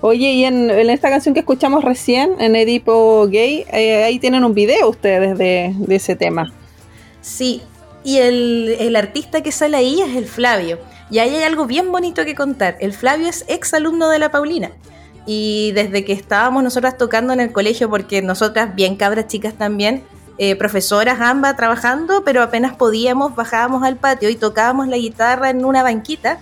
Oye, 0.00 0.30
y 0.30 0.44
en, 0.44 0.70
esta 0.70 1.10
canción 1.10 1.34
que 1.34 1.40
escuchamos 1.40 1.82
recién, 1.82 2.40
en 2.40 2.54
Edipo 2.54 3.26
Gay, 3.26 3.66
eh, 3.72 4.04
ahí 4.04 4.20
tienen 4.20 4.44
un 4.44 4.54
video 4.54 4.88
ustedes 4.88 5.36
de 5.36 5.74
ese 5.88 6.14
tema. 6.14 6.52
Sí, 7.22 7.62
y 8.04 8.18
el, 8.18 8.96
artista 8.96 9.42
que 9.42 9.52
sale 9.52 9.76
ahí 9.76 10.02
es 10.02 10.16
el 10.16 10.26
Flavio. 10.26 10.78
Y 11.10 11.18
ahí 11.18 11.34
hay 11.34 11.42
algo 11.44 11.66
bien 11.66 11.92
bonito 11.92 12.24
que 12.24 12.34
contar. 12.34 12.76
El 12.80 12.92
Flavio 12.92 13.28
es 13.28 13.44
ex 13.48 13.74
alumno 13.74 14.08
de 14.08 14.18
la 14.18 14.30
Paulina. 14.30 14.70
Y 15.24 15.70
desde 15.72 16.04
que 16.04 16.12
estábamos 16.12 16.64
nosotras 16.64 16.98
tocando 16.98 17.32
en 17.32 17.40
el 17.40 17.52
colegio, 17.52 17.88
porque 17.88 18.22
nosotras, 18.22 18.74
bien 18.74 18.96
cabras 18.96 19.28
chicas 19.28 19.54
también, 19.54 20.02
eh, 20.38 20.56
profesoras 20.56 21.20
ambas 21.20 21.56
trabajando, 21.56 22.24
pero 22.24 22.42
apenas 22.42 22.74
podíamos, 22.74 23.36
bajábamos 23.36 23.84
al 23.84 23.96
patio 23.96 24.30
y 24.30 24.36
tocábamos 24.36 24.88
la 24.88 24.96
guitarra 24.96 25.50
en 25.50 25.64
una 25.64 25.82
banquita. 25.82 26.40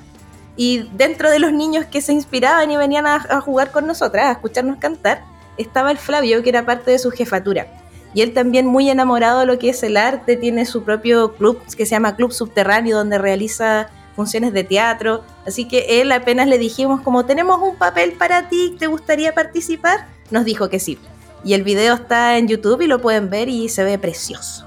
Y 0.56 0.88
dentro 0.94 1.30
de 1.30 1.40
los 1.40 1.52
niños 1.52 1.84
que 1.86 2.00
se 2.00 2.12
inspiraban 2.12 2.70
y 2.70 2.76
venían 2.76 3.06
a 3.06 3.40
jugar 3.40 3.70
con 3.70 3.86
nosotras, 3.86 4.26
a 4.26 4.32
escucharnos 4.32 4.78
cantar, 4.78 5.22
estaba 5.58 5.90
el 5.90 5.98
Flavio, 5.98 6.42
que 6.42 6.48
era 6.48 6.64
parte 6.64 6.90
de 6.90 6.98
su 6.98 7.10
jefatura. 7.10 7.66
Y 8.14 8.22
él 8.22 8.32
también 8.32 8.66
muy 8.66 8.90
enamorado 8.90 9.40
de 9.40 9.46
lo 9.46 9.58
que 9.58 9.70
es 9.70 9.82
el 9.82 9.96
arte, 9.96 10.36
tiene 10.36 10.66
su 10.66 10.82
propio 10.82 11.34
club 11.34 11.60
que 11.76 11.86
se 11.86 11.92
llama 11.92 12.16
Club 12.16 12.32
Subterráneo, 12.32 12.96
donde 12.96 13.18
realiza 13.18 13.88
funciones 14.16 14.52
de 14.52 14.64
teatro. 14.64 15.22
Así 15.46 15.66
que 15.66 16.00
él 16.00 16.10
apenas 16.12 16.48
le 16.48 16.58
dijimos 16.58 17.00
como 17.00 17.24
tenemos 17.24 17.60
un 17.60 17.76
papel 17.76 18.12
para 18.12 18.48
ti, 18.48 18.76
¿te 18.78 18.86
gustaría 18.86 19.32
participar? 19.32 20.08
Nos 20.30 20.44
dijo 20.44 20.68
que 20.68 20.80
sí. 20.80 20.98
Y 21.44 21.54
el 21.54 21.62
video 21.62 21.94
está 21.94 22.36
en 22.36 22.48
YouTube 22.48 22.82
y 22.82 22.86
lo 22.86 23.00
pueden 23.00 23.30
ver 23.30 23.48
y 23.48 23.68
se 23.68 23.84
ve 23.84 23.98
precioso. 23.98 24.66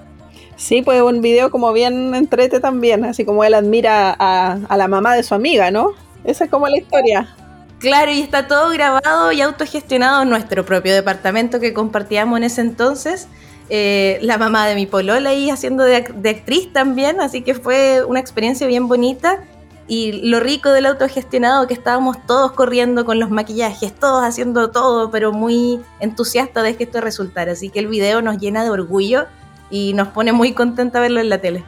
Sí, 0.55 0.81
pues 0.81 1.01
un 1.01 1.21
video 1.21 1.51
como 1.51 1.73
bien 1.73 2.15
entrete 2.15 2.59
también, 2.59 3.05
así 3.05 3.25
como 3.25 3.43
él 3.43 3.53
admira 3.53 4.15
a, 4.17 4.59
a 4.69 4.77
la 4.77 4.87
mamá 4.87 5.15
de 5.15 5.23
su 5.23 5.35
amiga, 5.35 5.71
¿no? 5.71 5.91
Esa 6.23 6.45
es 6.45 6.49
como 6.49 6.67
la 6.67 6.77
historia. 6.77 7.35
Claro, 7.83 8.11
y 8.11 8.21
está 8.21 8.47
todo 8.47 8.69
grabado 8.69 9.33
y 9.33 9.41
autogestionado 9.41 10.21
en 10.23 10.29
nuestro 10.29 10.65
propio 10.65 10.93
departamento 10.93 11.59
que 11.59 11.73
compartíamos 11.73 12.37
en 12.37 12.45
ese 12.45 12.61
entonces. 12.61 13.27
Eh, 13.69 14.19
la 14.21 14.37
mamá 14.37 14.65
de 14.67 14.75
mi 14.75 14.85
polola 14.85 15.31
ahí 15.31 15.49
haciendo 15.49 15.83
de, 15.83 15.97
actriz 15.97 16.71
también, 16.71 17.19
así 17.19 17.41
que 17.41 17.55
fue 17.55 18.01
una 18.05 18.21
experiencia 18.21 18.67
bien 18.67 18.87
bonita. 18.87 19.43
Y 19.85 20.29
lo 20.29 20.39
rico 20.39 20.71
del 20.71 20.85
autogestionado 20.85 21.67
que 21.67 21.73
estábamos 21.73 22.25
todos 22.25 22.53
corriendo 22.53 23.03
con 23.03 23.19
los 23.19 23.31
maquillajes, 23.31 23.93
todos 23.93 24.23
haciendo 24.23 24.71
todo, 24.71 25.11
pero 25.11 25.33
muy 25.33 25.81
entusiasta 25.99 26.63
de 26.63 26.77
que 26.77 26.85
esto 26.85 27.01
resultara. 27.01 27.51
Así 27.51 27.69
que 27.69 27.79
el 27.79 27.87
video 27.87 28.21
nos 28.21 28.37
llena 28.37 28.63
de 28.63 28.69
orgullo 28.69 29.25
y 29.69 29.91
nos 29.91 30.07
pone 30.07 30.31
muy 30.31 30.53
contenta 30.53 31.01
verlo 31.01 31.19
en 31.19 31.27
la 31.27 31.39
tele. 31.39 31.65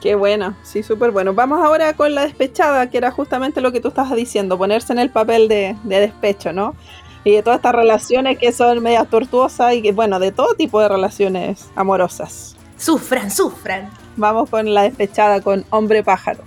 Qué 0.00 0.14
bueno, 0.14 0.54
sí, 0.62 0.82
súper 0.82 1.10
bueno. 1.10 1.34
Vamos 1.34 1.64
ahora 1.64 1.94
con 1.94 2.14
la 2.14 2.22
despechada, 2.22 2.90
que 2.90 2.98
era 2.98 3.10
justamente 3.10 3.60
lo 3.60 3.72
que 3.72 3.80
tú 3.80 3.88
estabas 3.88 4.14
diciendo, 4.14 4.58
ponerse 4.58 4.92
en 4.92 4.98
el 4.98 5.10
papel 5.10 5.48
de, 5.48 5.76
de 5.84 6.00
despecho, 6.00 6.52
¿no? 6.52 6.74
Y 7.24 7.32
de 7.32 7.42
todas 7.42 7.58
estas 7.58 7.74
relaciones 7.74 8.38
que 8.38 8.52
son 8.52 8.82
medias 8.82 9.08
tortuosas 9.08 9.74
y 9.74 9.82
que, 9.82 9.92
bueno, 9.92 10.20
de 10.20 10.32
todo 10.32 10.54
tipo 10.54 10.80
de 10.80 10.88
relaciones 10.88 11.70
amorosas. 11.74 12.56
Sufran, 12.76 13.30
sufran. 13.30 13.90
Vamos 14.16 14.48
con 14.50 14.72
la 14.72 14.82
despechada 14.82 15.40
con 15.40 15.64
Hombre 15.70 16.04
Pájaro. 16.04 16.44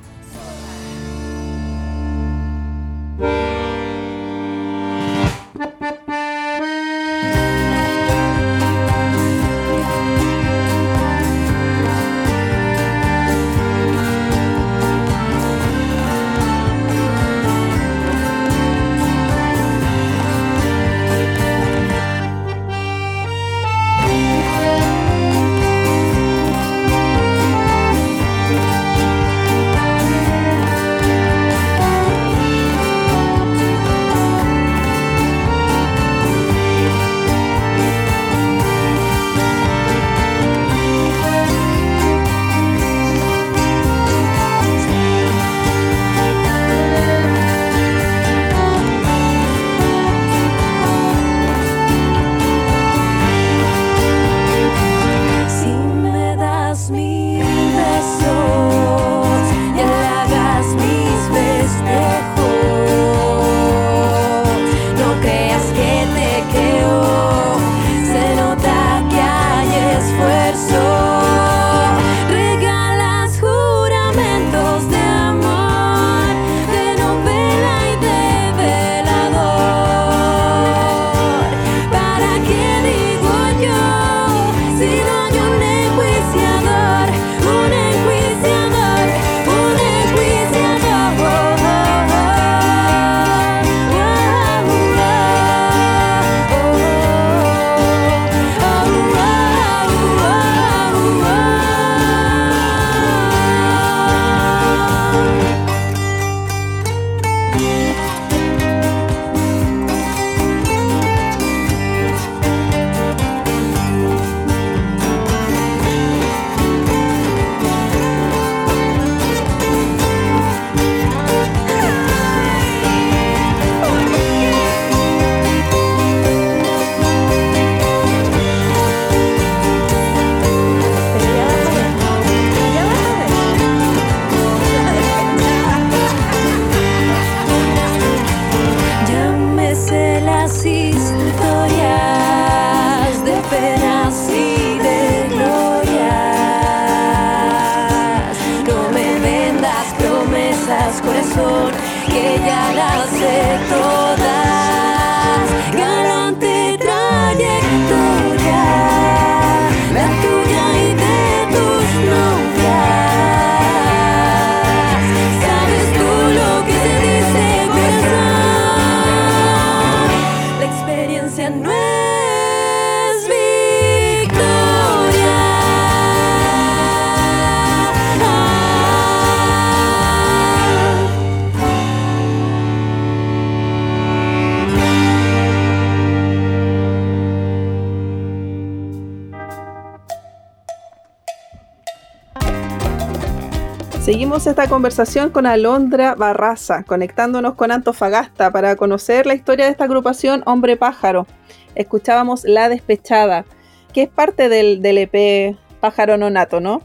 Seguimos 194.19 194.47
esta 194.47 194.67
conversación 194.67 195.29
con 195.29 195.45
Alondra 195.45 196.13
Barraza, 196.13 196.83
conectándonos 196.83 197.53
con 197.55 197.71
Antofagasta 197.71 198.51
para 198.51 198.75
conocer 198.75 199.25
la 199.25 199.33
historia 199.33 199.63
de 199.63 199.71
esta 199.71 199.85
agrupación 199.85 200.43
Hombre 200.45 200.75
Pájaro. 200.75 201.25
Escuchábamos 201.73 202.43
La 202.43 202.67
Despechada, 202.67 203.45
que 203.93 204.01
es 204.01 204.09
parte 204.09 204.49
del, 204.49 204.81
del 204.81 204.97
EP 204.97 205.57
Pájaro 205.79 206.17
Nonato, 206.17 206.59
¿no? 206.59 206.81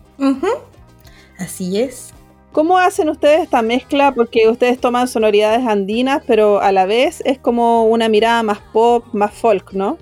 Así 1.37 1.81
es. 1.81 2.15
¿Cómo 2.53 2.79
hacen 2.79 3.09
ustedes 3.09 3.41
esta 3.41 3.63
mezcla? 3.63 4.13
Porque 4.15 4.49
ustedes 4.49 4.79
toman 4.79 5.09
sonoridades 5.09 5.67
andinas, 5.67 6.23
pero 6.29 6.61
a 6.61 6.71
la 6.71 6.87
vez 6.87 7.21
es 7.27 7.41
como 7.41 7.87
una 7.87 8.09
mirada 8.09 8.45
más 8.45 8.61
pop, 8.73 9.07
más 9.13 9.35
folk, 9.35 9.73
¿no? 9.73 9.99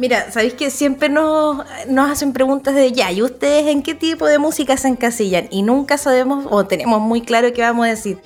Mira, 0.00 0.32
sabéis 0.32 0.54
que 0.54 0.70
siempre 0.70 1.10
nos, 1.10 1.58
nos 1.86 2.10
hacen 2.10 2.32
preguntas 2.32 2.74
de 2.74 2.90
ya, 2.90 3.12
¿y 3.12 3.20
ustedes 3.22 3.66
en 3.66 3.82
qué 3.82 3.94
tipo 3.94 4.24
de 4.26 4.38
música 4.38 4.78
se 4.78 4.88
encasillan? 4.88 5.46
Y 5.50 5.60
nunca 5.60 5.98
sabemos 5.98 6.46
o 6.48 6.64
tenemos 6.64 7.02
muy 7.02 7.20
claro 7.20 7.52
qué 7.52 7.60
vamos 7.60 7.84
a 7.84 7.90
decir. 7.90 8.18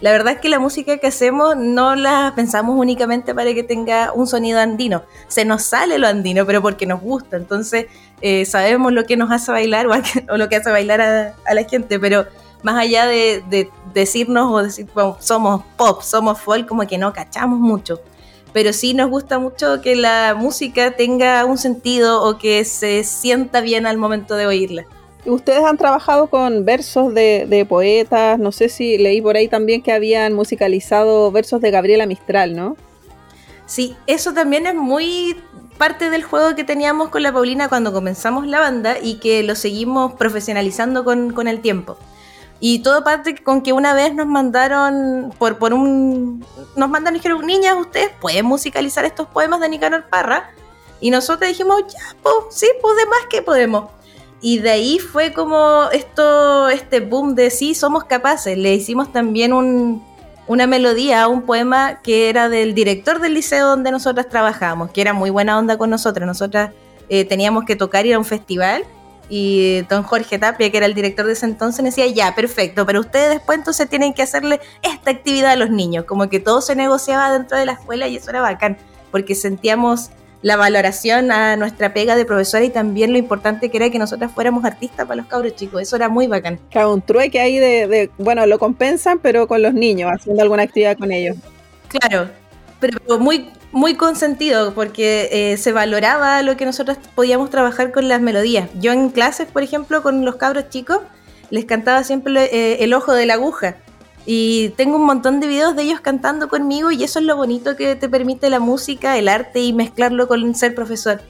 La 0.00 0.10
verdad 0.10 0.32
es 0.34 0.40
que 0.40 0.48
la 0.48 0.58
música 0.58 0.96
que 0.96 1.08
hacemos 1.08 1.54
no 1.54 1.96
la 1.96 2.32
pensamos 2.34 2.76
únicamente 2.78 3.34
para 3.34 3.52
que 3.52 3.62
tenga 3.62 4.10
un 4.14 4.26
sonido 4.26 4.58
andino. 4.58 5.02
Se 5.26 5.44
nos 5.44 5.64
sale 5.64 5.98
lo 5.98 6.06
andino, 6.06 6.46
pero 6.46 6.62
porque 6.62 6.86
nos 6.86 7.02
gusta. 7.02 7.36
Entonces 7.36 7.86
eh, 8.22 8.46
sabemos 8.46 8.92
lo 8.94 9.04
que 9.04 9.18
nos 9.18 9.30
hace 9.30 9.52
bailar 9.52 9.86
o, 9.86 9.92
a- 9.92 10.02
o 10.32 10.38
lo 10.38 10.48
que 10.48 10.56
hace 10.56 10.70
bailar 10.70 11.02
a, 11.02 11.34
a 11.44 11.52
la 11.52 11.64
gente, 11.64 12.00
pero 12.00 12.24
más 12.62 12.76
allá 12.76 13.04
de, 13.04 13.44
de 13.50 13.70
decirnos 13.92 14.50
o 14.50 14.62
decir 14.62 14.86
somos 15.20 15.62
pop, 15.76 16.00
somos 16.00 16.40
folk, 16.40 16.66
como 16.66 16.86
que 16.86 16.96
no 16.96 17.12
cachamos 17.12 17.58
mucho 17.60 18.00
pero 18.52 18.72
sí 18.72 18.94
nos 18.94 19.10
gusta 19.10 19.38
mucho 19.38 19.80
que 19.80 19.96
la 19.96 20.34
música 20.36 20.96
tenga 20.96 21.44
un 21.44 21.58
sentido 21.58 22.22
o 22.22 22.38
que 22.38 22.64
se 22.64 23.04
sienta 23.04 23.60
bien 23.60 23.86
al 23.86 23.96
momento 23.96 24.36
de 24.36 24.46
oírla. 24.46 24.86
Ustedes 25.26 25.64
han 25.64 25.76
trabajado 25.76 26.28
con 26.28 26.64
versos 26.64 27.12
de, 27.12 27.46
de 27.48 27.66
poetas, 27.66 28.38
no 28.38 28.52
sé 28.52 28.68
si 28.68 28.98
leí 28.98 29.20
por 29.20 29.36
ahí 29.36 29.48
también 29.48 29.82
que 29.82 29.92
habían 29.92 30.32
musicalizado 30.32 31.30
versos 31.30 31.60
de 31.60 31.70
Gabriela 31.70 32.06
Mistral, 32.06 32.56
¿no? 32.56 32.76
Sí, 33.66 33.94
eso 34.06 34.32
también 34.32 34.66
es 34.66 34.74
muy 34.74 35.36
parte 35.76 36.10
del 36.10 36.22
juego 36.24 36.54
que 36.56 36.64
teníamos 36.64 37.08
con 37.08 37.22
la 37.22 37.32
Paulina 37.32 37.68
cuando 37.68 37.92
comenzamos 37.92 38.46
la 38.46 38.60
banda 38.60 38.96
y 39.00 39.14
que 39.16 39.42
lo 39.42 39.54
seguimos 39.54 40.14
profesionalizando 40.14 41.04
con, 41.04 41.32
con 41.32 41.48
el 41.48 41.60
tiempo. 41.60 41.96
Y 42.60 42.80
todo 42.80 43.04
parte 43.04 43.36
con 43.42 43.62
que 43.62 43.72
una 43.72 43.94
vez 43.94 44.14
nos 44.14 44.26
mandaron 44.26 45.32
por, 45.38 45.58
por 45.58 45.72
un... 45.72 46.44
Nos 46.74 46.88
mandaron 46.88 47.16
y 47.16 47.18
dijeron, 47.20 47.46
niñas, 47.46 47.76
ustedes 47.78 48.10
pueden 48.20 48.46
musicalizar 48.46 49.04
estos 49.04 49.28
poemas 49.28 49.60
de 49.60 49.68
Nicanor 49.68 50.06
Parra. 50.08 50.50
Y 51.00 51.10
nosotros 51.10 51.48
dijimos, 51.48 51.82
ya, 51.86 52.16
pues, 52.22 52.34
sí, 52.50 52.66
pues 52.82 52.96
de 52.96 53.06
más 53.06 53.20
que 53.30 53.42
podemos. 53.42 53.90
Y 54.40 54.58
de 54.58 54.70
ahí 54.70 54.98
fue 54.98 55.32
como 55.32 55.84
esto, 55.92 56.68
este 56.68 57.00
boom 57.00 57.36
de 57.36 57.50
sí, 57.50 57.74
somos 57.74 58.04
capaces. 58.04 58.58
Le 58.58 58.74
hicimos 58.74 59.12
también 59.12 59.52
un, 59.52 60.04
una 60.48 60.66
melodía 60.66 61.22
a 61.22 61.28
un 61.28 61.42
poema 61.42 62.00
que 62.02 62.28
era 62.28 62.48
del 62.48 62.74
director 62.74 63.20
del 63.20 63.34
liceo 63.34 63.68
donde 63.68 63.92
nosotras 63.92 64.28
trabajábamos, 64.28 64.90
que 64.90 65.00
era 65.00 65.12
muy 65.12 65.30
buena 65.30 65.58
onda 65.58 65.78
con 65.78 65.90
nosotras. 65.90 66.26
Nosotras 66.26 66.72
eh, 67.08 67.24
teníamos 67.24 67.64
que 67.64 67.76
tocar 67.76 68.06
ir 68.06 68.14
a 68.14 68.18
un 68.18 68.24
festival 68.24 68.84
y 69.28 69.82
don 69.82 70.02
Jorge 70.02 70.38
Tapia, 70.38 70.70
que 70.70 70.76
era 70.76 70.86
el 70.86 70.94
director 70.94 71.26
de 71.26 71.32
ese 71.32 71.46
entonces, 71.46 71.84
decía, 71.84 72.06
ya, 72.06 72.34
perfecto, 72.34 72.86
pero 72.86 73.00
ustedes 73.00 73.30
después 73.30 73.58
entonces 73.58 73.88
tienen 73.88 74.14
que 74.14 74.22
hacerle 74.22 74.60
esta 74.82 75.10
actividad 75.10 75.52
a 75.52 75.56
los 75.56 75.70
niños. 75.70 76.04
Como 76.04 76.28
que 76.28 76.40
todo 76.40 76.60
se 76.60 76.74
negociaba 76.74 77.32
dentro 77.32 77.58
de 77.58 77.66
la 77.66 77.72
escuela 77.72 78.08
y 78.08 78.16
eso 78.16 78.30
era 78.30 78.40
bacán, 78.40 78.78
porque 79.10 79.34
sentíamos 79.34 80.10
la 80.40 80.56
valoración 80.56 81.32
a 81.32 81.56
nuestra 81.56 81.92
pega 81.92 82.14
de 82.14 82.24
profesora 82.24 82.64
y 82.64 82.70
también 82.70 83.12
lo 83.12 83.18
importante 83.18 83.70
que 83.70 83.76
era 83.76 83.90
que 83.90 83.98
nosotras 83.98 84.30
fuéramos 84.32 84.64
artistas 84.64 85.06
para 85.06 85.16
los 85.16 85.26
cabros 85.26 85.56
chicos. 85.56 85.82
Eso 85.82 85.96
era 85.96 86.08
muy 86.08 86.26
bacán. 86.28 86.60
Claro, 86.70 86.94
un 86.94 87.02
trueque 87.02 87.40
ahí 87.40 87.58
de, 87.58 87.88
de, 87.88 88.10
bueno, 88.18 88.46
lo 88.46 88.58
compensan, 88.58 89.18
pero 89.18 89.48
con 89.48 89.62
los 89.62 89.74
niños, 89.74 90.10
haciendo 90.12 90.42
alguna 90.42 90.62
actividad 90.62 90.96
con 90.96 91.10
ellos. 91.10 91.36
Claro, 91.88 92.28
pero 92.80 93.18
muy, 93.18 93.50
muy 93.72 93.94
consentido 93.94 94.74
porque 94.74 95.28
eh, 95.32 95.56
se 95.56 95.72
valoraba 95.72 96.42
lo 96.42 96.56
que 96.56 96.64
nosotros 96.64 96.98
podíamos 97.14 97.50
trabajar 97.50 97.92
con 97.92 98.08
las 98.08 98.20
melodías. 98.20 98.68
Yo 98.80 98.92
en 98.92 99.10
clases, 99.10 99.48
por 99.48 99.62
ejemplo, 99.62 100.02
con 100.02 100.24
los 100.24 100.36
cabros 100.36 100.68
chicos, 100.70 101.00
les 101.50 101.64
cantaba 101.64 102.04
siempre 102.04 102.44
eh, 102.44 102.84
el 102.84 102.94
ojo 102.94 103.12
de 103.12 103.26
la 103.26 103.34
aguja. 103.34 103.76
Y 104.26 104.70
tengo 104.70 104.96
un 104.96 105.06
montón 105.06 105.40
de 105.40 105.46
videos 105.46 105.74
de 105.74 105.84
ellos 105.84 106.00
cantando 106.00 106.48
conmigo 106.48 106.90
y 106.90 107.02
eso 107.02 107.18
es 107.18 107.24
lo 107.24 107.36
bonito 107.36 107.76
que 107.76 107.96
te 107.96 108.10
permite 108.10 108.50
la 108.50 108.60
música, 108.60 109.16
el 109.16 109.26
arte 109.26 109.60
y 109.60 109.72
mezclarlo 109.72 110.28
con 110.28 110.54
ser 110.54 110.74
profesor. 110.74 111.20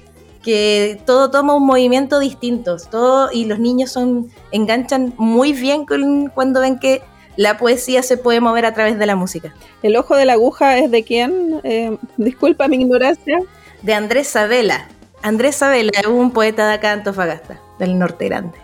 Que 0.42 1.00
todo 1.06 1.30
toma 1.30 1.54
un 1.54 1.66
movimiento 1.66 2.18
distinto 2.18 2.76
todo, 2.90 3.30
y 3.32 3.44
los 3.44 3.58
niños 3.58 3.92
son 3.92 4.30
enganchan 4.50 5.12
muy 5.16 5.52
bien 5.52 5.84
con, 5.84 6.28
cuando 6.30 6.60
ven 6.60 6.78
que 6.78 7.02
la 7.38 7.56
poesía 7.56 8.02
se 8.02 8.16
puede 8.16 8.40
mover 8.40 8.66
a 8.66 8.74
través 8.74 8.98
de 8.98 9.06
la 9.06 9.14
música. 9.14 9.54
¿El 9.84 9.94
ojo 9.94 10.16
de 10.16 10.24
la 10.24 10.32
aguja 10.32 10.76
es 10.78 10.90
de 10.90 11.04
quién? 11.04 11.60
Eh, 11.62 11.96
disculpa 12.16 12.66
mi 12.66 12.78
ignorancia. 12.78 13.38
De 13.82 13.94
Andrés 13.94 14.26
Sabela. 14.26 14.88
Andrés 15.22 15.54
Sabela 15.54 15.92
es 16.00 16.06
un 16.08 16.32
poeta 16.32 16.66
de 16.66 16.74
acá 16.74 16.88
de 16.88 16.94
Antofagasta, 16.94 17.60
del 17.78 17.96
norte 17.96 18.24
grande. 18.24 18.58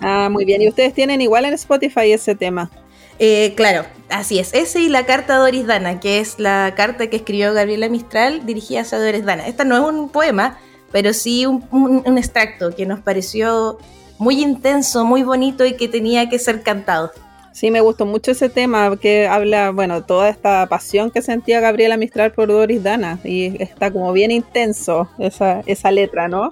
Ah, 0.00 0.28
muy 0.30 0.44
bien. 0.44 0.62
¿Y 0.62 0.68
ustedes 0.68 0.94
tienen 0.94 1.20
igual 1.20 1.46
en 1.46 1.54
Spotify 1.54 2.12
ese 2.12 2.36
tema? 2.36 2.70
Eh, 3.18 3.54
claro, 3.56 3.86
así 4.08 4.38
es. 4.38 4.54
Ese 4.54 4.78
y 4.78 4.88
la 4.88 5.04
carta 5.04 5.34
a 5.34 5.38
Doris 5.38 5.66
Dana, 5.66 5.98
que 5.98 6.20
es 6.20 6.38
la 6.38 6.74
carta 6.76 7.10
que 7.10 7.16
escribió 7.16 7.52
Gabriela 7.52 7.88
Mistral 7.88 8.46
dirigida 8.46 8.82
hacia 8.82 9.00
Doris 9.00 9.24
Dana. 9.24 9.48
Esta 9.48 9.64
no 9.64 9.76
es 9.76 9.82
un 9.82 10.08
poema, 10.08 10.60
pero 10.92 11.12
sí 11.12 11.44
un, 11.44 11.66
un, 11.72 12.04
un 12.06 12.18
extracto 12.18 12.72
que 12.72 12.86
nos 12.86 13.00
pareció 13.00 13.78
muy 14.18 14.40
intenso, 14.40 15.04
muy 15.04 15.24
bonito 15.24 15.66
y 15.66 15.74
que 15.74 15.88
tenía 15.88 16.28
que 16.30 16.38
ser 16.38 16.62
cantado. 16.62 17.10
Sí, 17.52 17.70
me 17.70 17.80
gustó 17.80 18.06
mucho 18.06 18.30
ese 18.30 18.48
tema 18.48 18.96
que 18.96 19.28
habla, 19.28 19.70
bueno, 19.70 20.02
toda 20.04 20.28
esta 20.30 20.66
pasión 20.66 21.10
que 21.10 21.20
sentía 21.20 21.60
Gabriela 21.60 21.96
Mistral 21.96 22.32
por 22.32 22.48
Doris 22.48 22.82
Dana 22.82 23.18
y 23.24 23.62
está 23.62 23.90
como 23.90 24.12
bien 24.12 24.30
intenso 24.30 25.08
esa, 25.18 25.62
esa 25.66 25.90
letra, 25.90 26.28
¿no? 26.28 26.50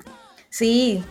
Sí, 0.50 1.02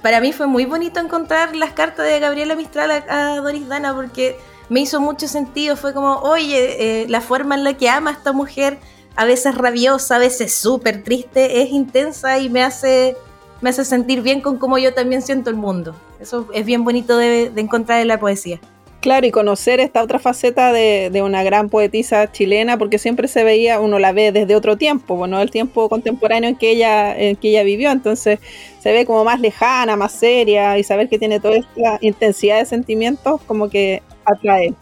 para 0.00 0.20
mí 0.20 0.32
fue 0.32 0.46
muy 0.46 0.64
bonito 0.64 1.00
encontrar 1.00 1.56
las 1.56 1.72
cartas 1.72 2.06
de 2.06 2.20
Gabriela 2.20 2.54
Mistral 2.54 2.90
a, 3.08 3.36
Doris 3.36 3.68
Dana 3.68 3.94
porque 3.94 4.36
me 4.68 4.80
hizo 4.80 5.00
mucho 5.00 5.26
sentido, 5.26 5.76
fue 5.76 5.92
como, 5.92 6.14
oye, 6.18 7.02
eh, 7.02 7.08
la 7.08 7.20
forma 7.20 7.56
en 7.56 7.64
la 7.64 7.74
que 7.74 7.88
ama 7.88 8.10
a 8.10 8.12
esta 8.14 8.32
mujer, 8.32 8.78
a 9.16 9.24
veces 9.24 9.56
rabiosa, 9.56 10.16
a 10.16 10.18
veces 10.18 10.54
súper 10.54 11.02
triste, 11.02 11.62
es 11.62 11.70
intensa 11.70 12.38
y 12.38 12.48
me 12.48 12.62
hace, 12.62 13.16
me 13.60 13.70
hace 13.70 13.84
sentir 13.84 14.22
bien 14.22 14.40
con 14.40 14.58
cómo 14.58 14.78
yo 14.78 14.94
también 14.94 15.20
siento 15.20 15.50
el 15.50 15.56
mundo. 15.56 15.94
Eso 16.20 16.48
es 16.54 16.64
bien 16.64 16.84
bonito 16.84 17.16
de, 17.16 17.50
de 17.50 17.60
encontrar 17.60 18.00
en 18.00 18.08
la 18.08 18.20
poesía. 18.20 18.60
Claro, 19.02 19.26
y 19.26 19.32
conocer 19.32 19.80
esta 19.80 20.00
otra 20.00 20.20
faceta 20.20 20.72
de, 20.72 21.22
una 21.24 21.42
gran 21.42 21.68
poetisa 21.68 22.30
chilena, 22.30 22.78
porque 22.78 23.00
siempre 23.00 23.26
se 23.26 23.42
veía, 23.42 23.80
uno 23.80 23.98
la 23.98 24.12
ve 24.12 24.30
desde 24.30 24.54
otro 24.54 24.76
tiempo, 24.76 25.16
bueno, 25.16 25.40
el 25.40 25.50
tiempo 25.50 25.88
contemporáneo 25.88 26.48
en 26.48 26.54
que 26.54 26.70
ella, 26.70 27.12
en 27.18 27.34
que 27.34 27.48
ella 27.48 27.64
vivió, 27.64 27.90
entonces 27.90 28.38
se 28.78 28.92
ve 28.92 29.04
como 29.04 29.24
más 29.24 29.40
lejana, 29.40 29.96
más 29.96 30.12
seria, 30.12 30.78
y 30.78 30.84
saber 30.84 31.08
que 31.08 31.18
tiene 31.18 31.40
toda 31.40 31.56
esta 31.56 31.98
intensidad 32.00 32.60
de 32.60 32.64
sentimientos, 32.64 33.40
como 33.48 33.68
que 33.68 34.04
atrae. 34.24 34.72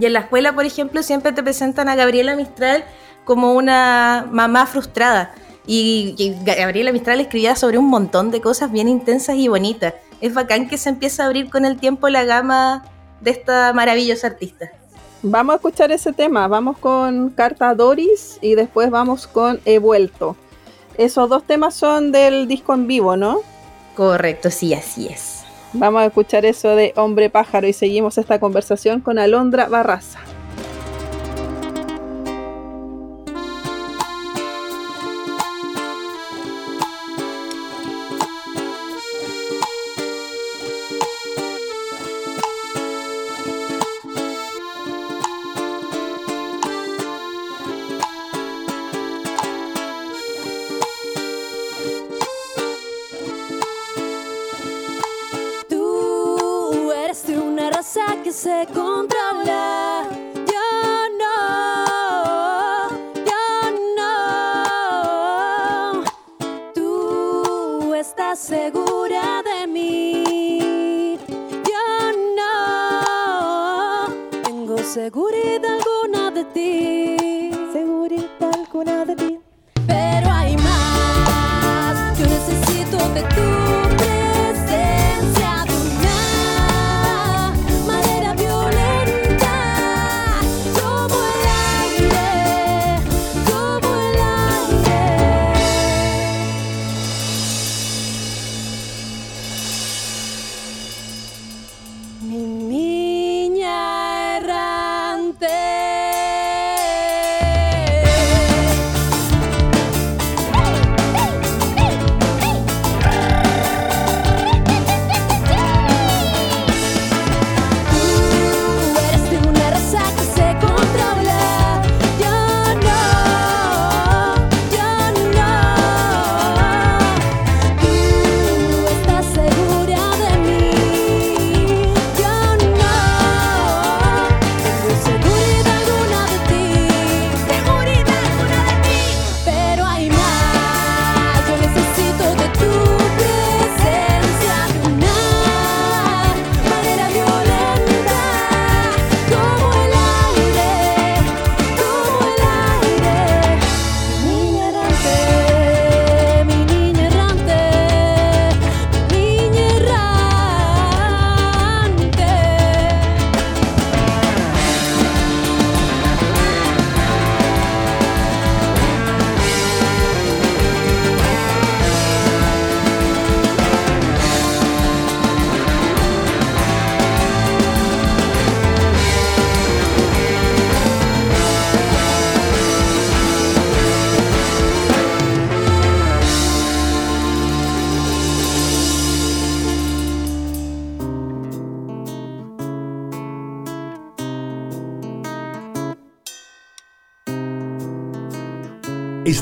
Y 0.00 0.06
en 0.06 0.12
la 0.12 0.20
escuela, 0.20 0.54
por 0.54 0.64
ejemplo, 0.64 1.02
siempre 1.02 1.32
te 1.32 1.42
presentan 1.42 1.88
a 1.88 1.96
Gabriela 1.96 2.36
Mistral 2.36 2.84
como 3.24 3.54
una 3.54 4.28
mamá 4.30 4.64
frustrada. 4.66 5.34
Y, 5.66 6.14
y 6.18 6.36
Gabriela 6.44 6.92
Mistral 6.92 7.20
escribía 7.20 7.56
sobre 7.56 7.78
un 7.78 7.88
montón 7.88 8.30
de 8.30 8.40
cosas 8.40 8.70
bien 8.70 8.86
intensas 8.86 9.34
y 9.34 9.48
bonitas. 9.48 9.94
Es 10.20 10.34
bacán 10.34 10.68
que 10.68 10.78
se 10.78 10.88
empieza 10.88 11.24
a 11.24 11.26
abrir 11.26 11.50
con 11.50 11.64
el 11.64 11.78
tiempo 11.78 12.08
la 12.08 12.22
gama 12.22 12.93
de 13.24 13.30
esta 13.30 13.72
maravillosa 13.72 14.28
artista. 14.28 14.70
Vamos 15.22 15.54
a 15.54 15.56
escuchar 15.56 15.90
ese 15.90 16.12
tema, 16.12 16.46
vamos 16.46 16.76
con 16.76 17.30
Carta 17.30 17.74
Doris 17.74 18.38
y 18.42 18.54
después 18.54 18.90
vamos 18.90 19.26
con 19.26 19.58
He 19.64 19.78
vuelto. 19.78 20.36
Esos 20.98 21.30
dos 21.30 21.44
temas 21.44 21.74
son 21.74 22.12
del 22.12 22.46
disco 22.46 22.74
en 22.74 22.86
vivo, 22.86 23.16
¿no? 23.16 23.40
Correcto, 23.96 24.50
sí, 24.50 24.74
así 24.74 25.08
es. 25.08 25.42
Vamos 25.72 26.02
a 26.02 26.06
escuchar 26.06 26.44
eso 26.44 26.76
de 26.76 26.92
Hombre 26.96 27.30
Pájaro 27.30 27.66
y 27.66 27.72
seguimos 27.72 28.18
esta 28.18 28.38
conversación 28.38 29.00
con 29.00 29.18
Alondra 29.18 29.66
Barraza. 29.66 30.20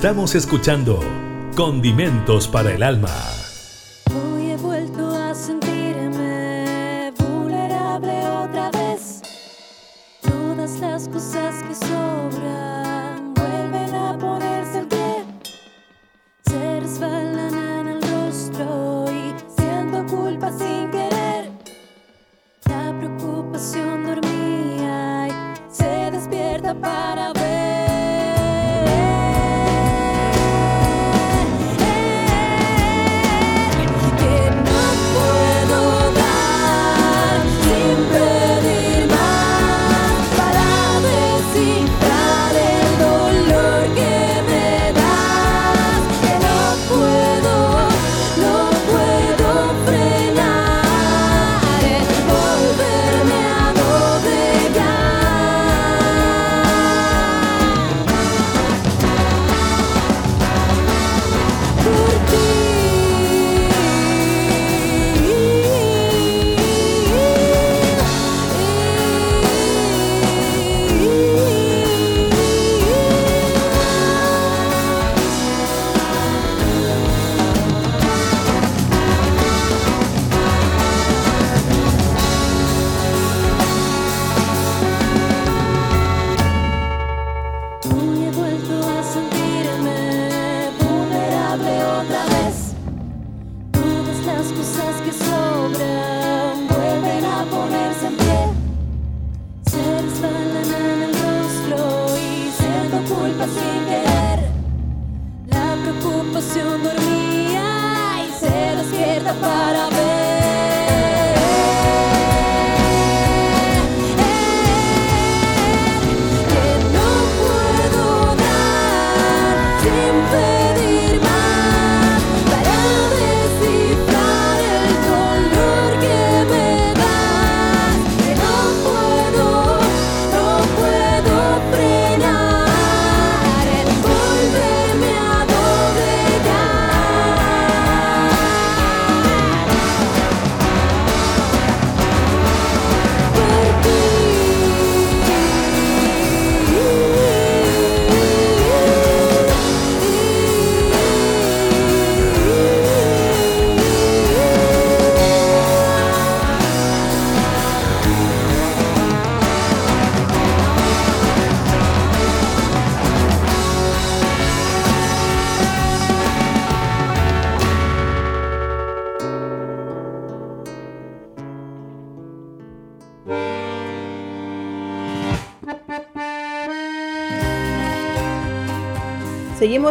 Estamos 0.03 0.35
escuchando 0.35 0.99
Condimentos 1.55 2.49
para 2.49 2.73
el 2.75 2.83
Alma. 2.83 3.42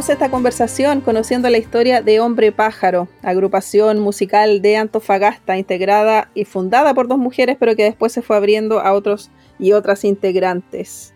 Esta 0.10 0.30
conversación 0.30 1.00
conociendo 1.00 1.50
la 1.50 1.58
historia 1.58 2.02
de 2.02 2.20
Hombre 2.20 2.52
Pájaro, 2.52 3.08
agrupación 3.22 4.00
musical 4.00 4.62
de 4.62 4.76
Antofagasta, 4.76 5.58
integrada 5.58 6.30
y 6.34 6.44
fundada 6.44 6.94
por 6.94 7.08
dos 7.08 7.18
mujeres, 7.18 7.56
pero 7.58 7.76
que 7.76 7.84
después 7.84 8.12
se 8.12 8.22
fue 8.22 8.36
abriendo 8.36 8.82
a 8.82 8.94
otros 8.94 9.30
y 9.58 9.72
otras 9.72 10.04
integrantes. 10.04 11.14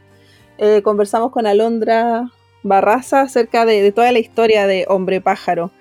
Eh, 0.60 0.82
conversamos 0.82 1.32
con 1.32 1.46
Alondra 1.46 2.32
Barraza 2.64 3.22
acerca 3.22 3.66
de, 3.66 3.82
de 3.82 3.92
toda 3.92 4.12
la 4.14 4.20
historia 4.20 4.66
de 4.66 4.86
Hombre 4.88 5.20
Pájaro. 5.20 5.72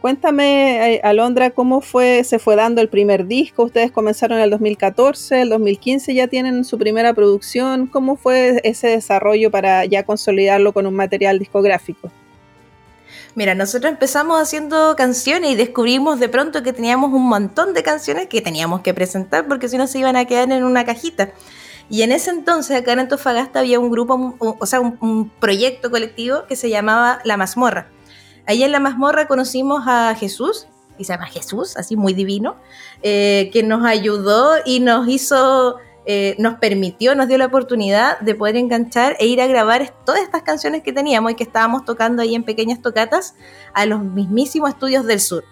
Cuéntame, 0.00 0.94
eh, 0.94 1.00
Alondra, 1.02 1.50
cómo 1.50 1.80
fue, 1.80 2.24
se 2.24 2.38
fue 2.38 2.56
dando 2.56 2.80
el 2.80 2.88
primer 2.88 3.26
disco. 3.26 3.64
Ustedes 3.64 3.90
comenzaron 3.90 4.38
en 4.38 4.44
el 4.44 4.50
2014, 4.50 5.42
el 5.42 5.48
2015 5.50 6.14
ya 6.14 6.28
tienen 6.28 6.64
su 6.64 6.78
primera 6.78 7.12
producción. 7.14 7.88
¿Cómo 7.88 8.16
fue 8.16 8.60
ese 8.64 8.88
desarrollo 8.88 9.50
para 9.50 9.84
ya 9.84 10.04
consolidarlo 10.04 10.72
con 10.72 10.86
un 10.86 10.94
material 10.94 11.38
discográfico? 11.38 12.10
Mira, 13.34 13.54
nosotros 13.54 13.90
empezamos 13.90 14.40
haciendo 14.40 14.94
canciones 14.96 15.50
y 15.50 15.54
descubrimos 15.56 16.20
de 16.20 16.28
pronto 16.28 16.62
que 16.62 16.72
teníamos 16.72 17.12
un 17.12 17.28
montón 17.28 17.74
de 17.74 17.82
canciones 17.82 18.28
que 18.28 18.40
teníamos 18.40 18.82
que 18.82 18.94
presentar 18.94 19.48
porque 19.48 19.68
si 19.68 19.76
no 19.76 19.86
se 19.86 19.98
iban 19.98 20.16
a 20.16 20.24
quedar 20.24 20.50
en 20.52 20.64
una 20.64 20.84
cajita. 20.84 21.32
Y 21.90 22.02
en 22.02 22.12
ese 22.12 22.30
entonces 22.30 22.80
acá 22.80 22.92
en 22.92 23.00
Antofagasta 23.00 23.58
había 23.58 23.80
un 23.80 23.90
grupo, 23.90 24.36
o 24.38 24.66
sea, 24.66 24.80
un, 24.80 24.96
un 25.00 25.28
proyecto 25.28 25.90
colectivo 25.90 26.46
que 26.46 26.56
se 26.56 26.70
llamaba 26.70 27.18
La 27.24 27.36
Mazmorra. 27.36 27.88
Ahí 28.46 28.62
en 28.62 28.72
La 28.72 28.80
Mazmorra 28.80 29.26
conocimos 29.26 29.82
a 29.86 30.14
Jesús, 30.14 30.68
y 30.98 31.04
se 31.04 31.12
llama 31.12 31.26
Jesús, 31.26 31.76
así 31.76 31.96
muy 31.96 32.14
divino, 32.14 32.56
eh, 33.02 33.50
que 33.52 33.62
nos 33.62 33.84
ayudó 33.84 34.54
y 34.64 34.80
nos 34.80 35.08
hizo, 35.08 35.76
eh, 36.06 36.36
nos 36.38 36.56
permitió, 36.58 37.14
nos 37.14 37.28
dio 37.28 37.38
la 37.38 37.46
oportunidad 37.46 38.18
de 38.20 38.34
poder 38.34 38.56
enganchar 38.56 39.16
e 39.18 39.26
ir 39.26 39.40
a 39.40 39.46
grabar 39.46 39.94
todas 40.04 40.22
estas 40.22 40.42
canciones 40.42 40.82
que 40.82 40.92
teníamos 40.92 41.32
y 41.32 41.34
que 41.34 41.44
estábamos 41.44 41.84
tocando 41.84 42.22
ahí 42.22 42.34
en 42.34 42.44
pequeñas 42.44 42.82
tocatas 42.82 43.34
a 43.72 43.86
los 43.86 44.02
mismísimos 44.02 44.70
estudios 44.70 45.06
del 45.06 45.20
sur. 45.20 45.44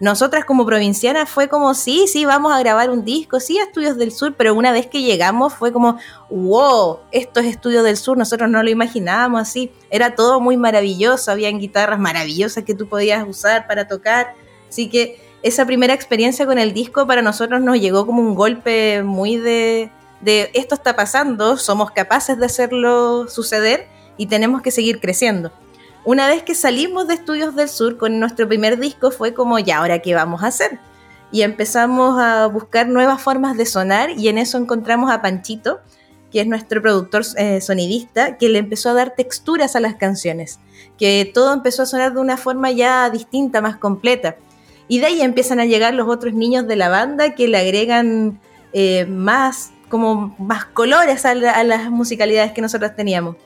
Nosotras 0.00 0.46
como 0.46 0.64
provincianas 0.64 1.28
fue 1.28 1.48
como, 1.48 1.74
sí, 1.74 2.06
sí, 2.08 2.24
vamos 2.24 2.54
a 2.54 2.58
grabar 2.58 2.88
un 2.88 3.04
disco, 3.04 3.38
sí, 3.38 3.58
a 3.58 3.64
Estudios 3.64 3.98
del 3.98 4.12
Sur, 4.12 4.34
pero 4.34 4.54
una 4.54 4.72
vez 4.72 4.86
que 4.86 5.02
llegamos 5.02 5.52
fue 5.52 5.74
como, 5.74 5.98
wow, 6.30 7.00
esto 7.12 7.40
es 7.40 7.46
Estudios 7.46 7.84
del 7.84 7.98
Sur, 7.98 8.16
nosotros 8.16 8.48
no 8.48 8.62
lo 8.62 8.70
imaginábamos 8.70 9.42
así, 9.42 9.70
era 9.90 10.14
todo 10.14 10.40
muy 10.40 10.56
maravilloso, 10.56 11.30
habían 11.30 11.58
guitarras 11.58 12.00
maravillosas 12.00 12.64
que 12.64 12.74
tú 12.74 12.88
podías 12.88 13.28
usar 13.28 13.66
para 13.66 13.88
tocar, 13.88 14.32
así 14.70 14.88
que 14.88 15.20
esa 15.42 15.66
primera 15.66 15.92
experiencia 15.92 16.46
con 16.46 16.58
el 16.58 16.72
disco 16.72 17.06
para 17.06 17.20
nosotros 17.20 17.60
nos 17.60 17.78
llegó 17.78 18.06
como 18.06 18.22
un 18.22 18.34
golpe 18.34 19.02
muy 19.02 19.36
de, 19.36 19.90
de 20.20 20.50
esto 20.54 20.74
está 20.74 20.96
pasando, 20.96 21.56
somos 21.56 21.90
capaces 21.90 22.38
de 22.38 22.46
hacerlo 22.46 23.28
suceder 23.28 23.88
y 24.16 24.26
tenemos 24.26 24.62
que 24.62 24.70
seguir 24.70 25.00
creciendo 25.00 25.52
una 26.04 26.26
vez 26.28 26.42
que 26.42 26.54
salimos 26.54 27.08
de 27.08 27.14
Estudios 27.14 27.54
del 27.54 27.68
Sur 27.68 27.98
con 27.98 28.18
nuestro 28.20 28.48
primer 28.48 28.78
disco 28.78 29.10
fue 29.10 29.34
como, 29.34 29.58
ya, 29.58 29.78
ahora 29.78 29.98
qué 29.98 30.14
vamos 30.14 30.42
a 30.42 30.46
hacer. 30.46 30.78
Y 31.30 31.42
empezamos 31.42 32.18
a 32.18 32.46
buscar 32.46 32.88
nuevas 32.88 33.20
formas 33.20 33.56
de 33.56 33.66
sonar 33.66 34.10
y 34.18 34.28
en 34.28 34.38
eso 34.38 34.56
encontramos 34.56 35.10
a 35.10 35.20
Panchito, 35.20 35.80
que 36.32 36.40
es 36.40 36.46
nuestro 36.46 36.80
productor 36.80 37.22
eh, 37.36 37.60
sonidista, 37.60 38.38
que 38.38 38.48
le 38.48 38.58
empezó 38.58 38.90
a 38.90 38.94
dar 38.94 39.14
texturas 39.14 39.76
a 39.76 39.80
las 39.80 39.96
canciones, 39.96 40.58
que 40.98 41.30
todo 41.32 41.52
empezó 41.52 41.82
a 41.82 41.86
sonar 41.86 42.14
de 42.14 42.20
una 42.20 42.36
forma 42.36 42.70
ya 42.70 43.10
distinta, 43.10 43.60
más 43.60 43.76
completa. 43.76 44.36
Y 44.88 45.00
de 45.00 45.06
ahí 45.06 45.20
empiezan 45.20 45.60
a 45.60 45.66
llegar 45.66 45.92
los 45.94 46.08
otros 46.08 46.32
niños 46.32 46.66
de 46.66 46.76
la 46.76 46.88
banda 46.88 47.34
que 47.34 47.46
le 47.46 47.58
agregan 47.58 48.40
eh, 48.72 49.04
más, 49.06 49.70
como 49.90 50.34
más 50.38 50.64
colores 50.64 51.26
a, 51.26 51.32
a 51.32 51.64
las 51.64 51.90
musicalidades 51.90 52.52
que 52.52 52.62
nosotros 52.62 52.96
teníamos. 52.96 53.36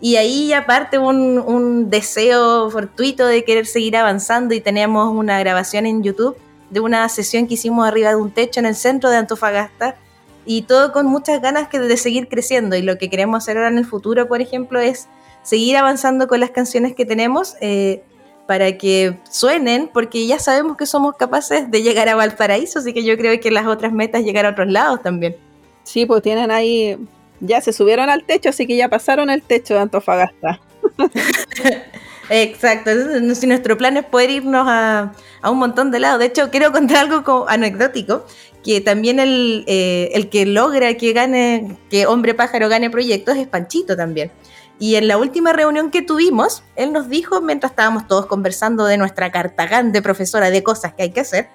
Y 0.00 0.16
ahí 0.16 0.52
aparte 0.52 0.98
un, 0.98 1.38
un, 1.38 1.88
deseo 1.88 2.68
fortuito 2.70 3.26
de 3.26 3.44
querer 3.44 3.64
seguir 3.64 3.96
avanzando 3.96 4.52
y 4.52 4.60
tenemos 4.60 5.10
una 5.14 5.38
grabación 5.38 5.86
en 5.86 6.02
YouTube 6.02 6.36
de 6.68 6.80
una 6.80 7.08
sesión 7.08 7.46
que 7.46 7.54
hicimos 7.54 7.88
arriba 7.88 8.10
de 8.10 8.16
un 8.16 8.30
techo 8.30 8.60
en 8.60 8.66
el 8.66 8.74
centro 8.74 9.08
de 9.08 9.16
Antofagasta 9.16 9.96
y 10.44 10.62
todo 10.62 10.92
con 10.92 11.06
muchas 11.06 11.40
ganas 11.40 11.70
de 11.70 11.96
seguir 11.96 12.28
creciendo 12.28 12.76
y 12.76 12.82
lo 12.82 12.98
que 12.98 13.08
queremos 13.08 13.42
hacer 13.42 13.56
ahora 13.56 13.70
en 13.70 13.78
el 13.78 13.86
futuro, 13.86 14.28
por 14.28 14.42
ejemplo, 14.42 14.78
es 14.78 15.08
seguir 15.42 15.76
avanzando 15.76 16.26
con 16.26 16.40
las 16.40 16.50
canciones 16.50 16.94
que 16.94 17.06
tenemos 17.06 17.56
eh, 17.60 18.02
para 18.46 18.76
que 18.76 19.18
suenen, 19.30 19.88
porque 19.92 20.26
ya 20.26 20.38
sabemos 20.38 20.76
que 20.76 20.86
somos 20.86 21.16
capaces 21.16 21.70
de 21.70 21.82
llegar 21.82 22.08
a 22.08 22.14
Valparaíso, 22.14 22.80
así 22.80 22.92
que 22.92 23.04
yo 23.04 23.16
creo 23.16 23.38
que 23.40 23.50
las 23.50 23.66
otras 23.66 23.92
metas 23.92 24.22
llegar 24.22 24.44
a 24.44 24.50
otros 24.50 24.68
lados 24.68 25.02
también. 25.02 25.36
Sí, 25.84 26.06
pues 26.06 26.22
tienen 26.22 26.50
ahí 26.50 26.98
ya 27.40 27.60
se 27.60 27.72
subieron 27.72 28.08
al 28.10 28.24
techo, 28.24 28.48
así 28.48 28.66
que 28.66 28.76
ya 28.76 28.88
pasaron 28.88 29.30
el 29.30 29.42
techo 29.42 29.74
de 29.74 29.80
Antofagasta. 29.80 30.60
Exacto, 32.30 32.90
si 33.34 33.46
nuestro 33.46 33.76
plan 33.76 33.96
es 33.98 34.04
poder 34.06 34.30
irnos 34.30 34.66
a, 34.66 35.12
a, 35.42 35.50
un 35.50 35.58
montón 35.58 35.90
de 35.90 36.00
lados. 36.00 36.20
De 36.20 36.26
hecho, 36.26 36.50
quiero 36.50 36.72
contar 36.72 36.98
algo 36.98 37.22
como 37.22 37.46
anecdótico, 37.48 38.24
que 38.64 38.80
también 38.80 39.20
el, 39.20 39.64
eh, 39.66 40.10
el 40.14 40.30
que 40.30 40.46
logra 40.46 40.94
que 40.94 41.12
gane, 41.12 41.76
que 41.90 42.06
Hombre 42.06 42.32
Pájaro 42.32 42.68
gane 42.70 42.88
proyectos 42.88 43.36
es 43.36 43.46
Panchito 43.46 43.94
también. 43.94 44.32
Y 44.78 44.96
en 44.96 45.06
la 45.06 45.18
última 45.18 45.52
reunión 45.52 45.90
que 45.90 46.02
tuvimos, 46.02 46.64
él 46.76 46.92
nos 46.92 47.08
dijo, 47.08 47.40
mientras 47.42 47.72
estábamos 47.72 48.08
todos 48.08 48.26
conversando 48.26 48.86
de 48.86 48.96
nuestra 48.96 49.30
cartagán 49.30 49.92
de 49.92 50.02
profesora 50.02 50.50
de 50.50 50.62
cosas 50.62 50.94
que 50.94 51.04
hay 51.04 51.10
que 51.10 51.20
hacer, 51.20 51.48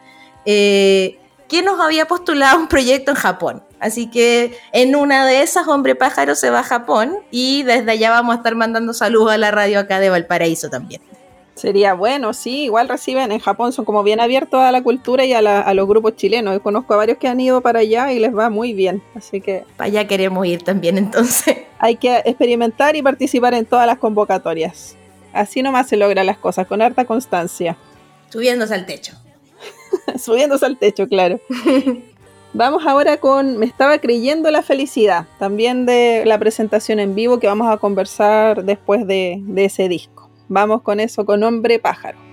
eh, 0.45 1.19
que 1.49 1.63
nos 1.63 1.79
había 1.79 2.05
postulado 2.05 2.57
un 2.59 2.67
proyecto 2.67 3.11
en 3.11 3.17
Japón. 3.17 3.63
Así 3.79 4.09
que 4.09 4.57
en 4.71 4.95
una 4.95 5.25
de 5.25 5.41
esas, 5.41 5.67
Hombre 5.67 5.95
Pájaro 5.95 6.35
se 6.35 6.49
va 6.49 6.59
a 6.59 6.63
Japón 6.63 7.17
y 7.31 7.63
desde 7.63 7.91
allá 7.91 8.11
vamos 8.11 8.33
a 8.33 8.37
estar 8.37 8.55
mandando 8.55 8.93
saludos 8.93 9.31
a 9.33 9.37
la 9.37 9.51
radio 9.51 9.79
acá 9.79 9.99
de 9.99 10.09
Valparaíso 10.09 10.69
también. 10.69 11.01
Sería 11.55 11.93
bueno, 11.93 12.33
sí, 12.33 12.63
igual 12.65 12.87
reciben, 12.87 13.33
en 13.33 13.39
Japón 13.39 13.73
son 13.73 13.83
como 13.83 14.01
bien 14.01 14.21
abiertos 14.21 14.61
a 14.61 14.71
la 14.71 14.81
cultura 14.81 15.25
y 15.25 15.33
a, 15.33 15.41
la, 15.41 15.59
a, 15.59 15.73
los 15.73 15.89
grupos 15.89 16.15
chilenos. 16.15 16.53
Yo 16.53 16.61
conozco 16.61 16.93
a 16.93 16.97
varios 16.97 17.17
que 17.17 17.27
han 17.27 17.39
ido 17.41 17.59
para 17.59 17.79
allá 17.79 18.13
y 18.13 18.19
les 18.19 18.33
va 18.33 18.49
muy 18.49 18.71
bien, 18.71 19.03
así 19.13 19.41
que... 19.41 19.65
Para 19.75 19.87
allá 19.87 20.07
queremos 20.07 20.45
ir 20.45 20.63
también 20.63 20.97
entonces. 20.97 21.57
Hay 21.79 21.97
que 21.97 22.21
experimentar 22.23 22.95
y 22.95 23.01
participar 23.01 23.55
en 23.55 23.65
todas 23.65 23.87
las 23.87 23.97
convocatorias. 23.97 24.95
Así 25.33 25.61
nomás 25.61 25.89
se 25.89 25.97
logran 25.97 26.25
las 26.25 26.37
cosas, 26.37 26.65
con 26.65 26.81
harta 26.81 27.03
constancia. 27.03 27.75
Subiéndose 28.29 28.73
al 28.73 28.85
techo. 28.85 29.13
Subiéndose 30.17 30.65
al 30.65 30.77
techo, 30.77 31.07
claro. 31.07 31.39
Vamos 32.53 32.85
ahora 32.87 33.17
con 33.17 33.57
Me 33.57 33.65
estaba 33.65 33.99
creyendo 33.99 34.49
la 34.49 34.63
felicidad, 34.63 35.27
también 35.37 35.85
de 35.85 36.23
la 36.25 36.39
presentación 36.39 36.99
en 36.99 37.13
vivo 37.13 37.39
que 37.39 37.47
vamos 37.47 37.71
a 37.71 37.77
conversar 37.77 38.63
después 38.63 39.05
de, 39.05 39.39
de 39.43 39.65
ese 39.65 39.87
disco. 39.87 40.29
Vamos 40.47 40.81
con 40.81 40.99
eso, 40.99 41.25
con 41.25 41.43
Hombre 41.43 41.77
Pájaro. 41.77 42.28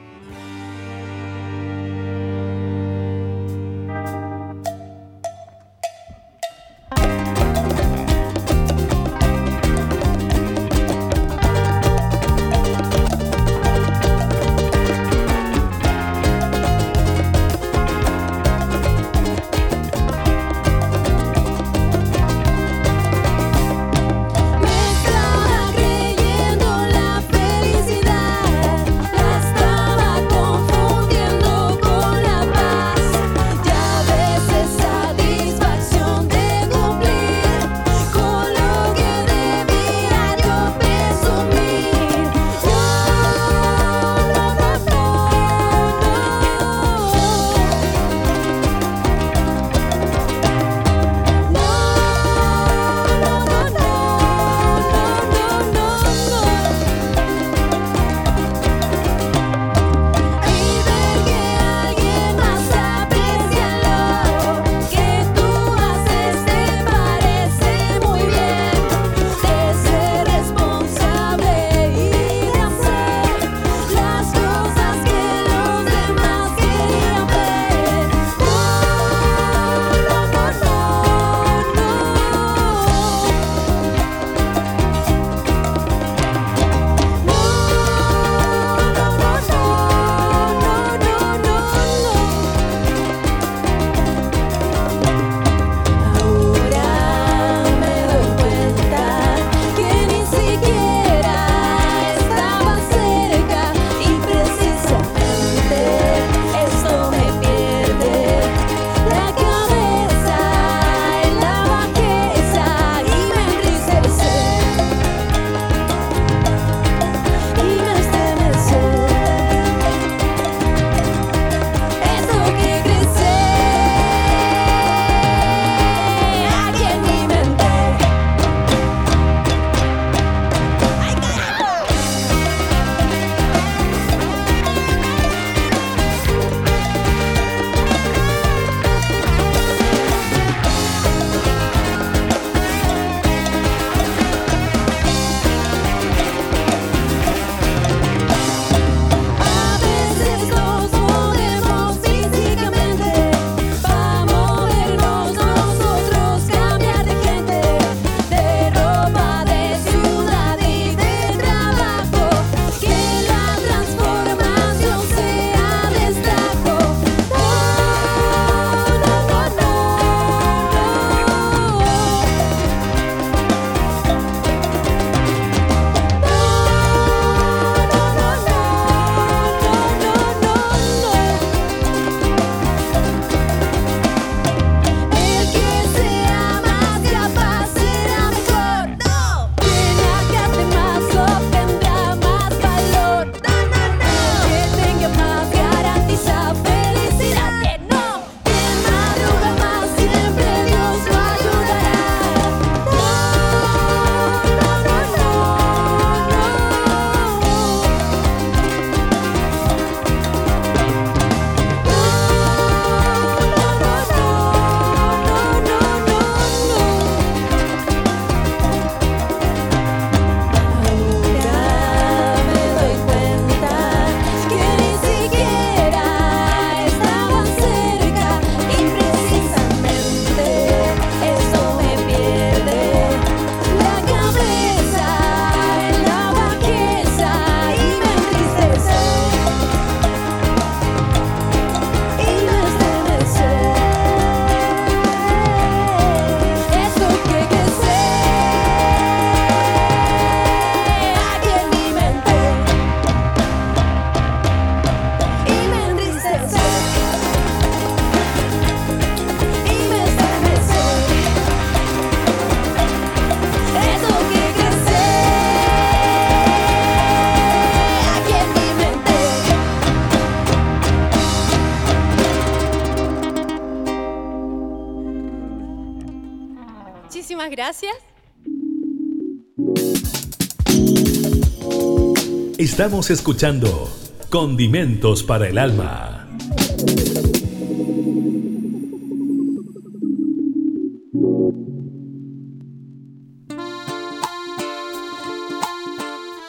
Estamos 282.77 283.08
escuchando 283.08 283.88
Condimentos 284.29 285.22
para 285.22 285.48
el 285.48 285.56
Alma. 285.56 286.29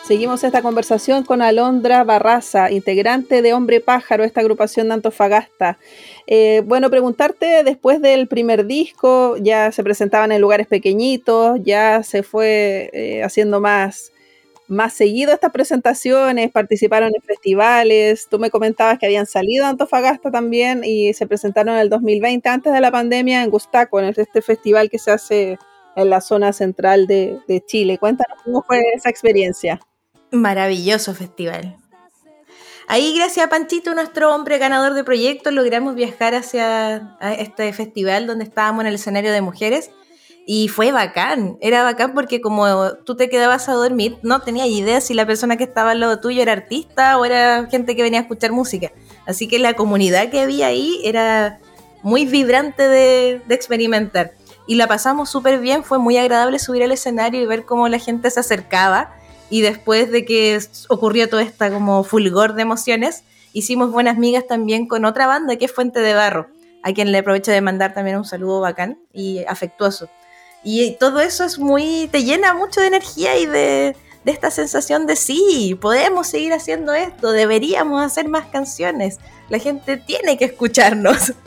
Seguimos 0.03 0.43
esta 0.43 0.61
conversación 0.61 1.23
con 1.23 1.41
Alondra 1.41 2.03
Barraza, 2.03 2.71
integrante 2.71 3.41
de 3.41 3.53
Hombre 3.53 3.79
Pájaro, 3.79 4.25
esta 4.25 4.41
agrupación 4.41 4.89
de 4.89 4.95
Antofagasta. 4.95 5.79
Eh, 6.27 6.61
bueno, 6.65 6.89
preguntarte, 6.89 7.63
después 7.63 8.01
del 8.01 8.27
primer 8.27 8.65
disco, 8.65 9.37
ya 9.37 9.71
se 9.71 9.81
presentaban 9.81 10.33
en 10.33 10.41
lugares 10.41 10.67
pequeñitos, 10.67 11.61
ya 11.63 12.03
se 12.03 12.21
fue 12.21 12.89
eh, 12.91 13.23
haciendo 13.23 13.61
más, 13.61 14.11
más 14.67 14.93
seguido 14.93 15.33
estas 15.33 15.51
presentaciones, 15.51 16.51
participaron 16.51 17.11
en 17.15 17.21
festivales, 17.21 18.27
tú 18.29 18.39
me 18.39 18.49
comentabas 18.49 18.99
que 18.99 19.05
habían 19.05 19.25
salido 19.25 19.65
a 19.65 19.69
Antofagasta 19.69 20.31
también 20.31 20.83
y 20.83 21.13
se 21.13 21.27
presentaron 21.27 21.75
en 21.75 21.81
el 21.81 21.89
2020, 21.89 22.47
antes 22.49 22.73
de 22.73 22.81
la 22.81 22.91
pandemia, 22.91 23.43
en 23.43 23.49
Gustaco, 23.49 23.99
en 23.99 24.13
este 24.15 24.41
festival 24.41 24.89
que 24.89 24.99
se 24.99 25.11
hace 25.11 25.57
en 25.95 26.09
la 26.09 26.21
zona 26.21 26.53
central 26.53 27.07
de, 27.07 27.39
de 27.47 27.63
Chile. 27.65 27.97
Cuéntanos 27.97 28.37
cómo 28.43 28.61
fue 28.61 28.81
esa 28.93 29.09
experiencia. 29.09 29.79
Maravilloso 30.31 31.13
festival. 31.13 31.77
Ahí, 32.89 33.13
gracias 33.17 33.45
a 33.45 33.49
Panchito, 33.49 33.93
nuestro 33.93 34.33
hombre 34.33 34.59
ganador 34.59 34.93
de 34.93 35.03
proyectos, 35.03 35.51
logramos 35.51 35.95
viajar 35.95 36.35
hacia 36.35 37.17
este 37.37 37.73
festival 37.73 38.27
donde 38.27 38.45
estábamos 38.45 38.81
en 38.81 38.87
el 38.87 38.95
escenario 38.95 39.33
de 39.33 39.41
mujeres 39.41 39.91
y 40.49 40.69
fue 40.69 40.93
bacán. 40.93 41.57
Era 41.59 41.83
bacán 41.83 42.13
porque 42.13 42.39
como 42.39 42.93
tú 43.03 43.17
te 43.17 43.29
quedabas 43.29 43.67
a 43.67 43.73
dormir, 43.73 44.17
no 44.21 44.39
tenías 44.39 44.67
idea 44.67 45.01
si 45.01 45.13
la 45.13 45.27
persona 45.27 45.57
que 45.57 45.65
estaba 45.65 45.91
al 45.91 45.99
lado 45.99 46.21
tuyo 46.21 46.41
era 46.41 46.53
artista 46.53 47.17
o 47.19 47.25
era 47.25 47.67
gente 47.69 47.97
que 47.97 48.01
venía 48.01 48.19
a 48.19 48.21
escuchar 48.21 48.53
música. 48.53 48.93
Así 49.25 49.49
que 49.49 49.59
la 49.59 49.73
comunidad 49.73 50.29
que 50.29 50.39
había 50.39 50.67
ahí 50.67 51.01
era 51.03 51.59
muy 52.01 52.25
vibrante 52.25 52.87
de, 52.87 53.41
experimentar. 53.49 54.31
Y 54.67 54.75
la 54.75 54.87
pasamos 54.87 55.29
súper 55.29 55.59
bien, 55.59 55.83
fue 55.83 55.99
muy 55.99 56.15
agradable 56.15 56.59
subir 56.59 56.81
al 56.81 56.93
escenario 56.93 57.41
y 57.41 57.45
ver 57.45 57.65
cómo 57.65 57.89
la 57.89 57.99
gente 57.99 58.31
se 58.31 58.39
acercaba 58.39 59.13
y 59.49 59.59
después 59.59 60.11
de 60.11 60.23
que 60.23 60.57
ocurrió 60.87 61.27
toda 61.27 61.41
esta 61.41 61.69
como 61.69 62.05
fulgor 62.05 62.53
de 62.53 62.61
emociones, 62.61 63.25
hicimos 63.51 63.91
buenas 63.91 64.17
migas 64.17 64.47
también 64.47 64.87
con 64.87 65.03
otra 65.03 65.27
banda 65.27 65.57
que 65.57 65.65
es 65.65 65.73
Fuente 65.73 65.99
de 65.99 66.13
Barro, 66.13 66.47
a 66.83 66.93
quien 66.93 67.11
le 67.11 67.17
aprovecho 67.17 67.51
de 67.51 67.59
mandar 67.59 67.93
también 67.93 68.15
un 68.15 68.25
saludo 68.25 68.61
bacán 68.61 68.97
y 69.11 69.43
afectuoso. 69.45 70.09
Y 70.69 70.97
todo 70.99 71.21
eso 71.21 71.45
es 71.45 71.59
muy, 71.59 72.09
te 72.11 72.25
llena 72.25 72.53
mucho 72.53 72.81
de 72.81 72.87
energía 72.87 73.37
y 73.37 73.45
de, 73.45 73.95
de 74.25 74.31
esta 74.33 74.51
sensación 74.51 75.07
de 75.07 75.15
sí, 75.15 75.77
podemos 75.79 76.27
seguir 76.27 76.51
haciendo 76.51 76.93
esto, 76.93 77.31
deberíamos 77.31 78.03
hacer 78.03 78.27
más 78.27 78.47
canciones, 78.47 79.17
la 79.47 79.59
gente 79.59 79.95
tiene 79.95 80.37
que 80.37 80.45
escucharnos. 80.45 81.33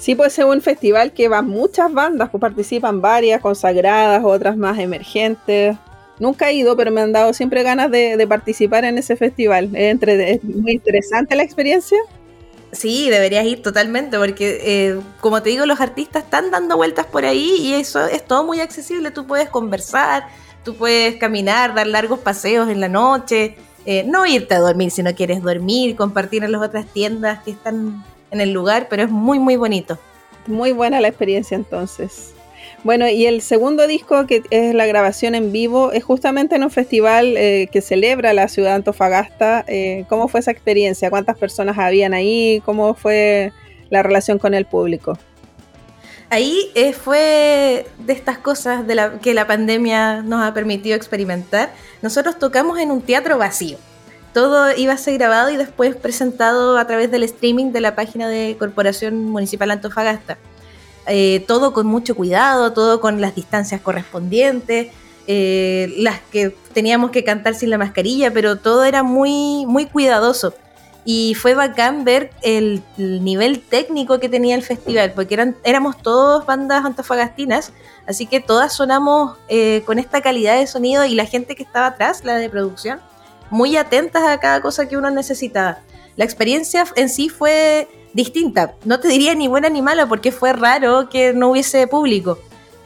Sí, 0.00 0.14
puede 0.14 0.28
ser 0.28 0.44
un 0.44 0.60
festival 0.60 1.12
que 1.14 1.28
van 1.28 1.48
muchas 1.48 1.90
bandas, 1.90 2.28
pues 2.28 2.38
participan 2.38 3.00
varias 3.00 3.40
consagradas, 3.40 4.22
otras 4.22 4.54
más 4.54 4.78
emergentes. 4.78 5.78
Nunca 6.18 6.50
he 6.50 6.54
ido, 6.54 6.76
pero 6.76 6.90
me 6.90 7.00
han 7.00 7.12
dado 7.12 7.32
siempre 7.32 7.62
ganas 7.62 7.90
de, 7.90 8.18
de 8.18 8.26
participar 8.26 8.84
en 8.84 8.98
ese 8.98 9.16
festival. 9.16 9.70
Es, 9.72 9.92
entre, 9.92 10.32
es, 10.32 10.44
muy 10.44 10.72
interesante 10.72 11.34
la 11.36 11.42
experiencia. 11.42 11.96
Sí, 12.74 13.08
deberías 13.08 13.46
ir 13.46 13.62
totalmente, 13.62 14.18
porque 14.18 14.60
eh, 14.62 15.00
como 15.20 15.42
te 15.42 15.50
digo, 15.50 15.64
los 15.64 15.80
artistas 15.80 16.24
están 16.24 16.50
dando 16.50 16.76
vueltas 16.76 17.06
por 17.06 17.24
ahí 17.24 17.56
y 17.60 17.74
eso 17.74 18.04
es 18.06 18.24
todo 18.24 18.44
muy 18.44 18.60
accesible. 18.60 19.10
Tú 19.10 19.26
puedes 19.26 19.48
conversar, 19.48 20.26
tú 20.64 20.74
puedes 20.74 21.16
caminar, 21.16 21.74
dar 21.74 21.86
largos 21.86 22.18
paseos 22.18 22.68
en 22.68 22.80
la 22.80 22.88
noche, 22.88 23.56
eh, 23.86 24.04
no 24.04 24.26
irte 24.26 24.54
a 24.54 24.58
dormir 24.58 24.90
si 24.90 25.02
no 25.02 25.14
quieres 25.14 25.42
dormir, 25.42 25.94
compartir 25.94 26.42
en 26.42 26.52
las 26.52 26.62
otras 26.62 26.86
tiendas 26.86 27.42
que 27.44 27.52
están 27.52 28.04
en 28.30 28.40
el 28.40 28.52
lugar, 28.52 28.88
pero 28.90 29.04
es 29.04 29.10
muy, 29.10 29.38
muy 29.38 29.56
bonito. 29.56 29.98
Muy 30.46 30.72
buena 30.72 31.00
la 31.00 31.08
experiencia 31.08 31.54
entonces. 31.54 32.34
Bueno, 32.84 33.08
y 33.08 33.24
el 33.24 33.40
segundo 33.40 33.86
disco, 33.86 34.26
que 34.26 34.42
es 34.50 34.74
la 34.74 34.84
grabación 34.84 35.34
en 35.34 35.52
vivo, 35.52 35.90
es 35.92 36.04
justamente 36.04 36.56
en 36.56 36.64
un 36.64 36.70
festival 36.70 37.34
eh, 37.38 37.66
que 37.72 37.80
celebra 37.80 38.34
la 38.34 38.46
ciudad 38.46 38.70
de 38.70 38.74
Antofagasta. 38.76 39.64
Eh, 39.66 40.04
¿Cómo 40.10 40.28
fue 40.28 40.40
esa 40.40 40.50
experiencia? 40.50 41.08
¿Cuántas 41.08 41.38
personas 41.38 41.78
habían 41.78 42.12
ahí? 42.12 42.62
¿Cómo 42.66 42.92
fue 42.92 43.54
la 43.88 44.02
relación 44.02 44.38
con 44.38 44.52
el 44.52 44.66
público? 44.66 45.18
Ahí 46.28 46.70
eh, 46.74 46.92
fue 46.92 47.86
de 48.00 48.12
estas 48.12 48.36
cosas 48.36 48.86
de 48.86 48.94
la, 48.94 49.18
que 49.18 49.32
la 49.32 49.46
pandemia 49.46 50.20
nos 50.20 50.42
ha 50.42 50.52
permitido 50.52 50.94
experimentar. 50.94 51.72
Nosotros 52.02 52.38
tocamos 52.38 52.78
en 52.78 52.90
un 52.90 53.00
teatro 53.00 53.38
vacío. 53.38 53.78
Todo 54.34 54.76
iba 54.76 54.92
a 54.92 54.98
ser 54.98 55.14
grabado 55.16 55.50
y 55.50 55.56
después 55.56 55.96
presentado 55.96 56.76
a 56.76 56.86
través 56.86 57.10
del 57.10 57.22
streaming 57.22 57.72
de 57.72 57.80
la 57.80 57.94
página 57.94 58.28
de 58.28 58.56
Corporación 58.58 59.24
Municipal 59.24 59.70
Antofagasta 59.70 60.36
eh, 61.06 61.44
todo 61.46 61.72
con 61.72 61.86
mucho 61.86 62.14
cuidado, 62.14 62.72
todo 62.72 63.00
con 63.00 63.20
las 63.20 63.34
distancias 63.34 63.80
correspondientes, 63.80 64.88
eh, 65.26 65.94
las 65.98 66.20
que 66.20 66.54
teníamos 66.72 67.10
que 67.10 67.24
cantar 67.24 67.54
sin 67.54 67.70
la 67.70 67.78
mascarilla, 67.78 68.32
pero 68.32 68.56
todo 68.56 68.84
era 68.84 69.02
muy, 69.02 69.64
muy 69.66 69.86
cuidadoso. 69.86 70.54
Y 71.06 71.34
fue 71.34 71.54
bacán 71.54 72.04
ver 72.04 72.30
el, 72.42 72.82
el 72.96 73.22
nivel 73.22 73.60
técnico 73.60 74.18
que 74.20 74.30
tenía 74.30 74.54
el 74.54 74.62
festival, 74.62 75.12
porque 75.14 75.34
eran, 75.34 75.56
éramos 75.62 75.98
todos 75.98 76.46
bandas 76.46 76.84
antofagastinas, 76.84 77.72
así 78.06 78.26
que 78.26 78.40
todas 78.40 78.72
sonamos 78.72 79.36
eh, 79.48 79.82
con 79.84 79.98
esta 79.98 80.22
calidad 80.22 80.58
de 80.58 80.66
sonido 80.66 81.04
y 81.04 81.14
la 81.14 81.26
gente 81.26 81.56
que 81.56 81.62
estaba 81.62 81.88
atrás, 81.88 82.24
la 82.24 82.36
de 82.36 82.48
producción, 82.48 83.00
muy 83.50 83.76
atentas 83.76 84.22
a 84.24 84.40
cada 84.40 84.62
cosa 84.62 84.88
que 84.88 84.96
uno 84.96 85.10
necesitaba. 85.10 85.78
La 86.16 86.24
experiencia 86.24 86.84
en 86.96 87.08
sí 87.10 87.28
fue 87.28 87.88
distinta. 88.14 88.74
No 88.84 89.00
te 89.00 89.08
diría 89.08 89.34
ni 89.34 89.48
buena 89.48 89.68
ni 89.68 89.82
mala 89.82 90.06
porque 90.08 90.32
fue 90.32 90.52
raro 90.54 91.10
que 91.10 91.34
no 91.34 91.50
hubiese 91.50 91.86
público. 91.86 92.38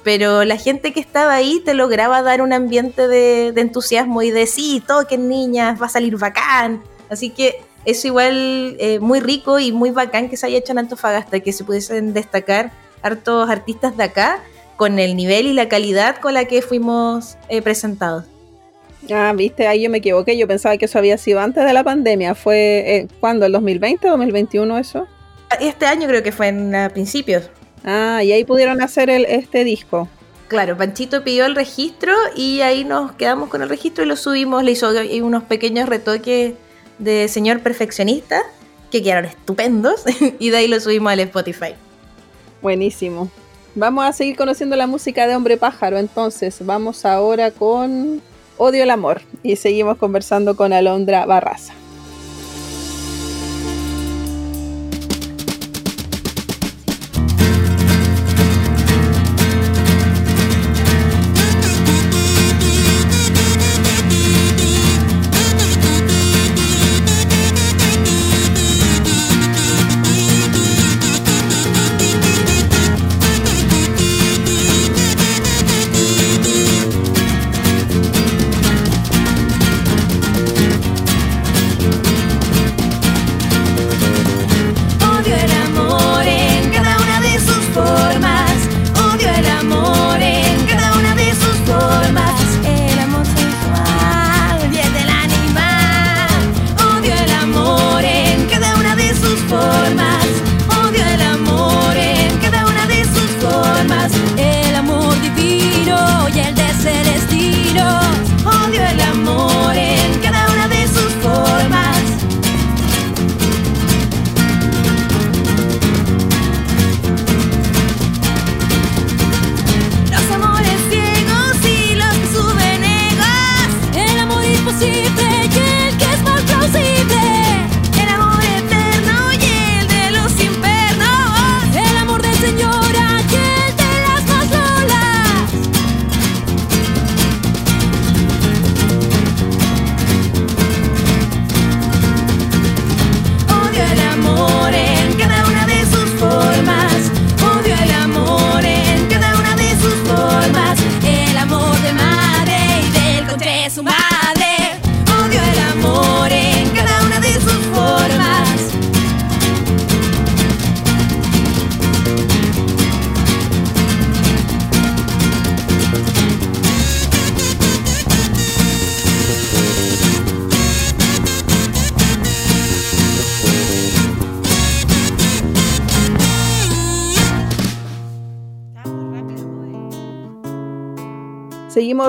Pero 0.03 0.45
la 0.45 0.57
gente 0.57 0.93
que 0.93 1.01
estaba 1.01 1.35
ahí 1.35 1.61
te 1.65 1.75
lograba 1.75 2.23
dar 2.23 2.41
un 2.41 2.53
ambiente 2.53 3.07
de, 3.07 3.49
entusiasmo 3.49 4.23
y 4.23 4.31
de 4.31 4.47
sí, 4.47 4.83
toquen 4.87 5.29
niñas, 5.29 5.81
va 5.81 5.87
a 5.87 5.91
salir 5.91 6.17
bacán. 6.17 6.83
Así 7.11 7.31
que 7.31 7.61
es 7.85 8.05
igual 8.05 8.77
eh, 8.79 8.99
muy 9.01 9.21
rico 9.21 9.59
y 9.59 9.71
muy 9.71 9.91
bacán 9.91 10.29
que 10.29 10.37
se 10.37 10.47
haya 10.47 10.59
hecho 10.59 10.73
en 10.73 10.79
Antofagasta, 10.79 11.41
que 11.41 11.53
se 11.53 11.65
pudiesen 11.65 12.15
destacar 12.15 12.73
hartos 13.03 13.49
artistas 13.49 13.97
de 13.97 14.05
acá 14.05 14.43
con 14.77 14.99
el 14.99 15.17
nivel 15.17 15.47
y 15.47 15.53
la 15.53 15.69
calidad 15.69 16.17
con 16.17 16.35
la 16.35 16.47
que 16.47 16.63
fuimos 16.63 17.37
eh, 17.49 17.61
presentados. 17.61 18.25
Ah, 19.13 19.33
viste, 19.35 19.67
ahí 19.67 19.83
yo 19.83 19.91
me 19.91 19.99
equivoqué, 19.99 20.37
yo 20.37 20.47
pensaba 20.47 20.77
que 20.77 20.87
eso 20.87 20.99
había 20.99 21.19
sido 21.19 21.41
antes 21.41 21.65
de 21.65 21.73
la 21.73 21.85
pandemia, 21.85 22.35
¿fue 22.35 22.97
eh, 22.97 23.09
cuándo? 23.21 23.47
¿El 23.47 23.53
2020 23.53 24.07
o 24.09 24.11
2021 24.11 24.79
eso? 24.79 25.07
Este 25.61 25.87
año 25.87 26.07
creo 26.07 26.23
que 26.23 26.33
fue 26.33 26.49
en 26.49 26.75
a 26.75 26.89
principios. 26.89 27.51
Ah, 27.85 28.23
y 28.23 28.33
ahí 28.33 28.45
pudieron 28.45 28.83
hacer 28.83 29.11
el, 29.11 29.25
este 29.25 29.65
disco. 29.65 30.09
Claro, 30.49 30.77
Panchito 30.77 31.25
pidió 31.25 31.45
el 31.45 31.55
registro 31.55 32.15
y 32.35 32.63
ahí 32.63 32.85
nos 32.85 33.13
quedamos 33.13 33.51
con 33.51 33.63
el 33.63 33.69
registro 33.69 34.05
y 34.05 34.07
lo 34.07 34.17
subimos. 34.17 34.63
Le 34.65 34.73
hizo 34.73 34.91
unos 35.23 35.43
pequeños 35.45 35.89
retoques 35.89 36.55
de 36.99 37.29
señor 37.29 37.61
perfeccionista 37.61 38.43
que 38.91 39.03
quedaron 39.03 39.27
estupendos 39.27 40.05
y 40.39 40.51
de 40.51 40.57
ahí 40.57 40.69
lo 40.69 40.81
subimos 40.81 41.13
al 41.13 41.21
Spotify. 41.21 41.75
Buenísimo. 42.63 43.31
Vamos 43.75 44.07
a 44.07 44.13
seguir 44.13 44.37
conociendo 44.37 44.75
la 44.75 44.87
música 44.87 45.27
de 45.27 45.37
Hombre 45.37 45.57
Pájaro, 45.57 45.99
entonces 45.99 46.57
vamos 46.65 47.05
ahora 47.05 47.51
con 47.51 48.21
Odio 48.57 48.83
el 48.83 48.91
Amor 48.91 49.21
y 49.43 49.55
seguimos 49.57 49.99
conversando 49.99 50.57
con 50.57 50.73
Alondra 50.73 51.27
Barraza. 51.27 51.78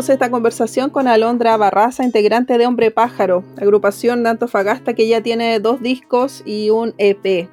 Esta 0.10 0.32
conversación 0.32 0.89
con 0.89 1.07
Alondra 1.07 1.55
Barraza, 1.55 2.03
integrante 2.03 2.57
de 2.57 2.66
Hombre 2.66 2.89
Pájaro, 2.89 3.43
agrupación 3.62 4.24
de 4.24 4.32
Antofagasta 4.32 4.95
que 4.95 5.07
ya 5.07 5.22
tiene 5.22 5.60
dos 5.60 5.84
discos 5.84 6.41
y 6.47 6.72
un 6.72 6.95
EP. 6.97 7.47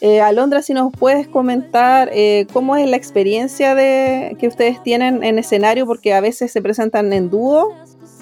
Eh, 0.00 0.20
Alondra, 0.20 0.60
si 0.62 0.74
nos 0.74 0.90
puedes 0.90 1.28
comentar 1.28 2.10
eh, 2.12 2.48
cómo 2.52 2.74
es 2.74 2.88
la 2.88 2.96
experiencia 2.96 3.76
de, 3.76 4.36
que 4.40 4.48
ustedes 4.48 4.82
tienen 4.82 5.22
en 5.22 5.38
escenario, 5.38 5.86
porque 5.86 6.14
a 6.14 6.20
veces 6.20 6.50
se 6.50 6.60
presentan 6.60 7.12
en 7.12 7.30
dúo 7.30 7.72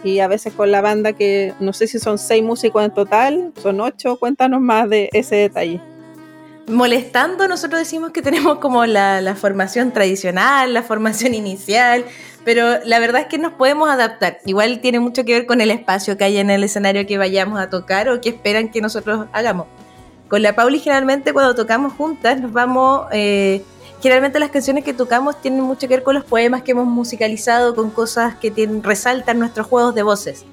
y 0.04 0.18
a 0.18 0.28
veces 0.28 0.52
con 0.52 0.70
la 0.70 0.82
banda 0.82 1.14
que 1.14 1.54
no 1.58 1.72
sé 1.72 1.86
si 1.86 1.98
son 1.98 2.18
seis 2.18 2.44
músicos 2.44 2.84
en 2.84 2.92
total, 2.92 3.52
son 3.62 3.80
ocho. 3.80 4.18
Cuéntanos 4.18 4.60
más 4.60 4.90
de 4.90 5.08
ese 5.14 5.36
detalle. 5.36 5.80
Molestando, 6.68 7.48
nosotros 7.48 7.78
decimos 7.78 8.10
que 8.10 8.20
tenemos 8.20 8.58
como 8.58 8.84
la 8.84 9.34
formación 9.34 9.92
tradicional, 9.92 10.74
la 10.74 10.82
formación 10.82 11.32
inicial, 11.42 12.04
pero 12.46 12.78
la 12.84 13.00
verdad 13.00 13.22
es 13.22 13.26
que 13.26 13.38
nos 13.38 13.54
podemos 13.54 13.90
adaptar. 13.90 14.38
Igual 14.46 14.78
tiene 14.78 15.00
mucho 15.00 15.24
que 15.24 15.32
ver 15.32 15.46
con 15.46 15.60
el 15.60 15.72
espacio 15.72 16.16
que 16.16 16.22
hay 16.22 16.36
en 16.38 16.48
el 16.48 16.62
escenario 16.62 17.04
que 17.04 17.18
vayamos 17.18 17.58
a 17.58 17.70
tocar 17.70 18.08
o 18.08 18.20
que 18.20 18.28
esperan 18.28 18.70
que 18.70 18.80
nosotros 18.80 19.26
hagamos. 19.32 19.66
Con 20.28 20.42
la 20.42 20.54
Pauli 20.54 20.78
generalmente 20.78 21.32
cuando 21.32 21.56
tocamos 21.56 21.94
juntas 21.94 22.40
nos 22.40 22.52
vamos... 22.52 23.08
Eh, 23.10 23.64
generalmente 24.00 24.38
las 24.38 24.50
canciones 24.50 24.84
que 24.84 24.94
tocamos 24.94 25.40
tienen 25.42 25.60
mucho 25.62 25.88
que 25.88 25.96
ver 25.96 26.04
con 26.04 26.14
los 26.14 26.24
poemas 26.24 26.62
que 26.62 26.70
hemos 26.70 26.86
musicalizado, 26.86 27.74
con 27.74 27.90
cosas 27.90 28.36
que 28.36 28.52
tienen, 28.52 28.80
resaltan 28.84 29.40
nuestros 29.40 29.66
juegos 29.66 29.96
de 29.96 30.04
voces. 30.04 30.44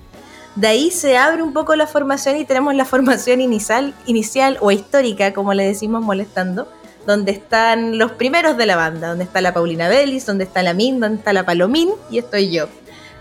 De 0.56 0.66
ahí 0.66 0.90
se 0.90 1.16
abre 1.20 1.44
un 1.44 1.54
poco 1.54 1.76
la 1.76 1.86
formación 1.86 2.38
y 2.38 2.46
tenemos 2.46 2.74
la 2.74 2.86
formación 2.86 3.40
inicial, 3.40 3.94
inicial 4.08 4.58
o 4.62 4.72
histórica, 4.72 5.32
como 5.32 5.54
le 5.54 5.64
decimos 5.64 6.02
molestando, 6.02 6.68
donde 7.06 7.32
están 7.32 7.98
los 7.98 8.14
primeros 8.14 8.58
de 8.58 8.66
la 8.66 8.76
banda, 8.76 9.10
donde 9.10 9.24
está 9.26 9.42
la 9.42 9.54
Paulina 9.54 9.90
Bellis, 9.90 10.26
donde 10.26 10.44
está 10.46 10.64
la 10.64 10.74
Min, 10.74 11.00
donde 11.00 11.18
está 11.18 11.34
la 11.34 11.46
Palomín 11.46 11.90
y 12.10 12.18
estoy 12.18 12.52
yo. 12.52 12.68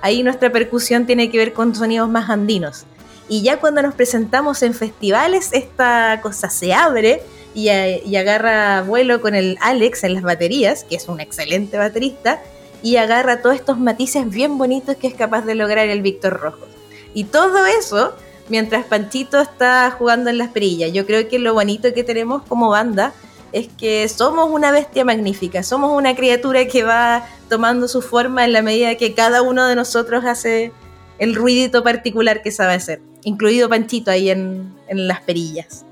Ahí 0.01 0.22
nuestra 0.22 0.51
percusión 0.51 1.07
tiene 1.07 1.30
que 1.30 1.39
ver 1.39 1.53
con 1.53 1.74
sonidos 1.74 2.09
más 2.09 2.30
andinos. 2.30 2.85
Y 3.28 3.43
ya 3.43 3.59
cuando 3.59 3.83
nos 3.83 3.95
presentamos 3.95 4.62
en 4.62 4.74
festivales, 4.74 5.51
esta 5.53 6.20
cosa 6.22 6.51
se 6.51 6.74
abre 6.74 7.22
y, 7.55 7.70
y, 7.70 8.16
agarra 8.16 8.83
vuelo 8.83 9.20
con 9.20 9.35
el 9.35 9.59
Alex 9.61 10.05
en 10.05 10.14
las 10.14 10.22
baterías, 10.22 10.85
que 10.85 10.97
es 10.97 11.09
un 11.09 11.20
excelente 11.20 11.78
baterista, 11.78 12.43
y 12.83 12.97
agarra 12.97 13.41
todos 13.41 13.55
estos 13.55 13.78
matices 13.78 14.28
bien 14.28 14.59
bonitos 14.59 14.97
que 14.97 15.07
es 15.07 15.14
capaz 15.14 15.43
de 15.43 15.55
lograr 15.55 15.89
el 15.89 16.03
Víctor 16.03 16.41
Rojo. 16.41 16.66
Y 17.14 17.24
todo 17.24 17.64
eso 17.66 18.14
mientras 18.49 18.85
Panchito 18.85 19.41
está 19.41 19.91
jugando 19.97 20.30
en 20.30 20.39
las 20.39 20.49
perillas. 20.49 20.93
Yo 20.93 21.07
creo 21.07 21.28
que 21.28 21.39
lo 21.39 21.55
bonito 21.55 21.95
que 21.95 22.05
tenemos 22.05 22.43
como 22.43 22.70
banda 22.70 23.12
es 23.53 23.68
que 23.68 24.09
somos 24.09 24.50
una 24.50 24.70
bestia 24.70 25.05
magnífica, 25.05 25.62
somos 25.62 25.96
una 25.96 26.14
criatura 26.14 26.66
que 26.66 26.84
va 26.84 27.26
tomando 27.48 27.88
su 27.88 28.03
forma 28.03 28.44
en 28.44 28.53
la 28.53 28.62
medida 28.62 28.96
que 28.96 29.14
cada 29.14 29.42
uno 29.42 29.66
de 29.66 29.74
nosotros 29.74 30.24
hace 30.24 30.72
el 31.18 31.34
ruidito 31.34 31.82
particular 31.82 32.42
que 32.42 32.50
sabe 32.50 32.74
hacer, 32.74 33.00
incluido 33.22 33.68
Panchito 33.68 34.11
ahí 34.11 34.30
en, 34.30 34.72
en 34.88 35.07
las 35.07 35.20
perillas. 35.20 35.84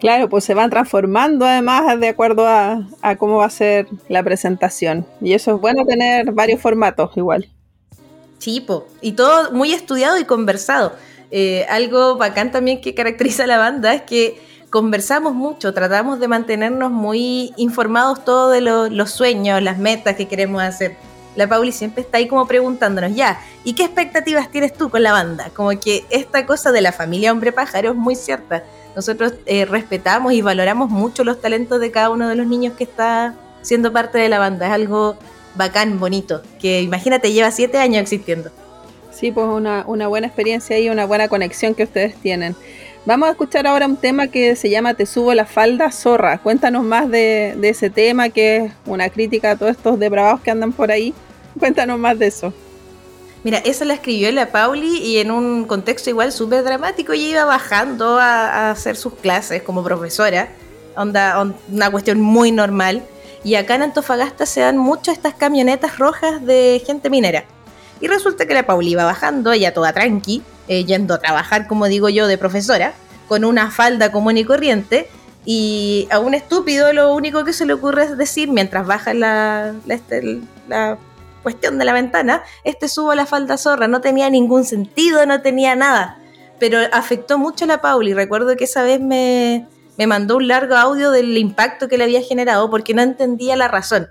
Claro, 0.00 0.28
pues 0.28 0.44
se 0.44 0.54
van 0.54 0.70
transformando 0.70 1.46
además 1.46 1.98
de 1.98 2.08
acuerdo 2.08 2.46
a, 2.46 2.86
a, 3.00 3.16
cómo 3.16 3.38
va 3.38 3.46
a 3.46 3.50
ser 3.50 3.86
la 4.08 4.22
presentación. 4.22 5.06
Y 5.22 5.32
eso 5.32 5.54
es 5.54 5.60
bueno 5.60 5.86
tener 5.86 6.32
varios 6.32 6.60
formatos 6.60 7.16
igual. 7.16 7.48
Sí, 8.38 8.60
po. 8.60 8.86
y 9.00 9.12
todo 9.12 9.52
muy 9.52 9.72
estudiado 9.72 10.18
y 10.18 10.24
conversado. 10.24 10.92
Eh, 11.30 11.66
algo 11.68 12.16
bacán 12.16 12.52
también 12.52 12.80
que 12.80 12.94
caracteriza 12.94 13.44
a 13.44 13.46
la 13.46 13.58
banda 13.58 13.94
es 13.94 14.02
que 14.02 14.40
conversamos 14.70 15.34
mucho, 15.34 15.72
tratamos 15.72 16.20
de 16.20 16.28
mantenernos 16.28 16.90
muy 16.90 17.52
informados 17.56 18.24
todos 18.24 18.52
de 18.52 18.60
lo, 18.60 18.88
los 18.88 19.10
sueños, 19.10 19.62
las 19.62 19.78
metas 19.78 20.16
que 20.16 20.28
queremos 20.28 20.62
hacer. 20.62 20.96
La 21.36 21.46
Pauli 21.46 21.70
siempre 21.70 22.02
está 22.02 22.18
ahí 22.18 22.28
como 22.28 22.46
preguntándonos, 22.46 23.14
ya, 23.14 23.40
¿y 23.62 23.74
qué 23.74 23.84
expectativas 23.84 24.50
tienes 24.50 24.72
tú 24.72 24.88
con 24.88 25.02
la 25.02 25.12
banda? 25.12 25.50
Como 25.54 25.70
que 25.78 26.04
esta 26.08 26.46
cosa 26.46 26.72
de 26.72 26.80
la 26.80 26.92
familia 26.92 27.30
hombre 27.30 27.52
pájaro 27.52 27.90
es 27.90 27.96
muy 27.96 28.14
cierta. 28.16 28.64
Nosotros 28.94 29.34
eh, 29.44 29.66
respetamos 29.66 30.32
y 30.32 30.40
valoramos 30.40 30.88
mucho 30.88 31.24
los 31.24 31.40
talentos 31.40 31.78
de 31.80 31.90
cada 31.90 32.08
uno 32.08 32.28
de 32.28 32.36
los 32.36 32.46
niños 32.46 32.74
que 32.74 32.84
está 32.84 33.34
siendo 33.60 33.92
parte 33.92 34.16
de 34.16 34.30
la 34.30 34.38
banda. 34.38 34.66
Es 34.66 34.72
algo 34.72 35.16
bacán, 35.54 36.00
bonito, 36.00 36.42
que 36.58 36.80
imagínate, 36.80 37.32
lleva 37.32 37.50
siete 37.50 37.76
años 37.76 38.00
existiendo. 38.00 38.50
Sí, 39.10 39.30
pues 39.30 39.46
una 39.46 40.08
buena 40.08 40.26
experiencia 40.26 40.78
y 40.78 40.88
una 40.88 41.04
buena 41.04 41.28
conexión 41.28 41.74
que 41.74 41.84
ustedes 41.84 42.16
tienen. 42.16 42.56
Vamos 43.06 43.28
a 43.28 43.30
escuchar 43.30 43.68
ahora 43.68 43.86
un 43.86 43.96
tema 43.96 44.26
que 44.26 44.56
se 44.56 44.68
llama 44.68 44.94
Te 44.94 45.06
subo 45.06 45.32
la 45.32 45.46
falda 45.46 45.92
zorra. 45.92 46.38
Cuéntanos 46.38 46.82
más 46.82 47.08
de, 47.08 47.56
ese 47.62 47.88
tema, 47.88 48.30
que 48.30 48.56
es 48.56 48.72
una 48.84 49.10
crítica 49.10 49.52
a 49.52 49.56
todos 49.56 49.70
estos 49.70 50.00
depravados 50.00 50.40
que 50.40 50.50
andan 50.50 50.72
por 50.72 50.90
ahí. 50.90 51.14
Cuéntanos 51.56 52.00
más 52.00 52.18
de 52.18 52.26
eso. 52.26 52.52
Mira, 53.44 53.58
esa 53.58 53.84
la 53.84 53.94
escribió 53.94 54.32
la 54.32 54.50
Pauli 54.50 54.98
y 54.98 55.18
en 55.18 55.30
un 55.30 55.66
contexto 55.66 56.10
igual 56.10 56.32
súper 56.32 56.64
dramático. 56.64 57.12
Ella 57.12 57.28
iba 57.28 57.44
bajando 57.44 58.18
a, 58.18 58.72
hacer 58.72 58.96
sus 58.96 59.14
clases 59.14 59.62
como 59.62 59.84
profesora, 59.84 60.48
una 60.96 61.90
cuestión 61.92 62.20
muy 62.20 62.50
normal. 62.50 63.04
Y 63.44 63.54
acá 63.54 63.76
en 63.76 63.82
Antofagasta 63.82 64.46
se 64.46 64.62
dan 64.62 64.78
mucho 64.78 65.12
estas 65.12 65.34
camionetas 65.34 66.00
rojas 66.00 66.44
de 66.44 66.82
gente 66.84 67.08
minera. 67.08 67.44
Y 68.00 68.08
resulta 68.08 68.46
que 68.46 68.54
la 68.54 68.66
Pauli 68.66 68.90
iba 68.90 69.04
bajando, 69.04 69.52
ella 69.52 69.72
toda 69.72 69.92
tranqui, 69.92 70.42
eh, 70.68 70.84
yendo 70.84 71.14
a 71.14 71.18
trabajar, 71.18 71.66
como 71.66 71.86
digo 71.86 72.08
yo, 72.08 72.26
de 72.26 72.38
profesora, 72.38 72.94
con 73.28 73.44
una 73.44 73.70
falda 73.70 74.12
común 74.12 74.36
y 74.38 74.44
corriente, 74.44 75.08
y 75.44 76.08
a 76.10 76.18
un 76.18 76.34
estúpido 76.34 76.92
lo 76.92 77.14
único 77.14 77.44
que 77.44 77.52
se 77.52 77.66
le 77.66 77.72
ocurre 77.72 78.04
es 78.04 78.18
decir, 78.18 78.50
mientras 78.50 78.86
baja 78.86 79.14
la, 79.14 79.74
este, 79.88 80.40
la 80.68 80.98
cuestión 81.42 81.78
de 81.78 81.84
la 81.84 81.92
ventana, 81.92 82.42
este 82.64 82.88
subo 82.88 83.14
la 83.14 83.26
falda 83.26 83.56
zorra, 83.56 83.86
no 83.86 84.00
tenía 84.00 84.28
ningún 84.28 84.64
sentido, 84.64 85.24
no 85.24 85.42
tenía 85.42 85.76
nada, 85.76 86.18
pero 86.58 86.78
afectó 86.92 87.38
mucho 87.38 87.64
a 87.64 87.68
la 87.68 87.80
Pauli, 87.80 88.12
recuerdo 88.12 88.56
que 88.56 88.64
esa 88.64 88.82
vez 88.82 89.00
me, 89.00 89.68
me 89.96 90.08
mandó 90.08 90.36
un 90.36 90.48
largo 90.48 90.74
audio 90.74 91.12
del 91.12 91.36
impacto 91.38 91.88
que 91.88 91.98
le 91.98 92.04
había 92.04 92.22
generado 92.22 92.68
porque 92.68 92.94
no 92.94 93.02
entendía 93.02 93.56
la 93.56 93.68
razón. 93.68 94.08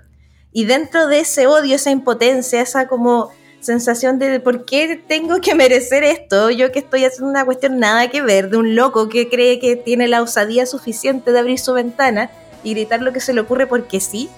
Y 0.52 0.64
dentro 0.64 1.06
de 1.06 1.20
ese 1.20 1.46
odio, 1.46 1.76
esa 1.76 1.90
impotencia, 1.90 2.62
esa 2.62 2.88
como 2.88 3.30
sensación 3.60 4.18
de 4.18 4.40
por 4.40 4.64
qué 4.64 5.00
tengo 5.06 5.40
que 5.40 5.54
merecer 5.54 6.04
esto, 6.04 6.50
yo 6.50 6.72
que 6.72 6.78
estoy 6.78 7.04
haciendo 7.04 7.30
una 7.30 7.44
cuestión 7.44 7.78
nada 7.78 8.08
que 8.08 8.22
ver, 8.22 8.50
de 8.50 8.56
un 8.56 8.74
loco 8.76 9.08
que 9.08 9.28
cree 9.28 9.58
que 9.58 9.76
tiene 9.76 10.08
la 10.08 10.22
osadía 10.22 10.66
suficiente 10.66 11.32
de 11.32 11.38
abrir 11.38 11.58
su 11.58 11.72
ventana 11.72 12.30
y 12.62 12.74
gritar 12.74 13.02
lo 13.02 13.12
que 13.12 13.20
se 13.20 13.32
le 13.32 13.40
ocurre 13.40 13.66
porque 13.66 14.00
sí, 14.00 14.28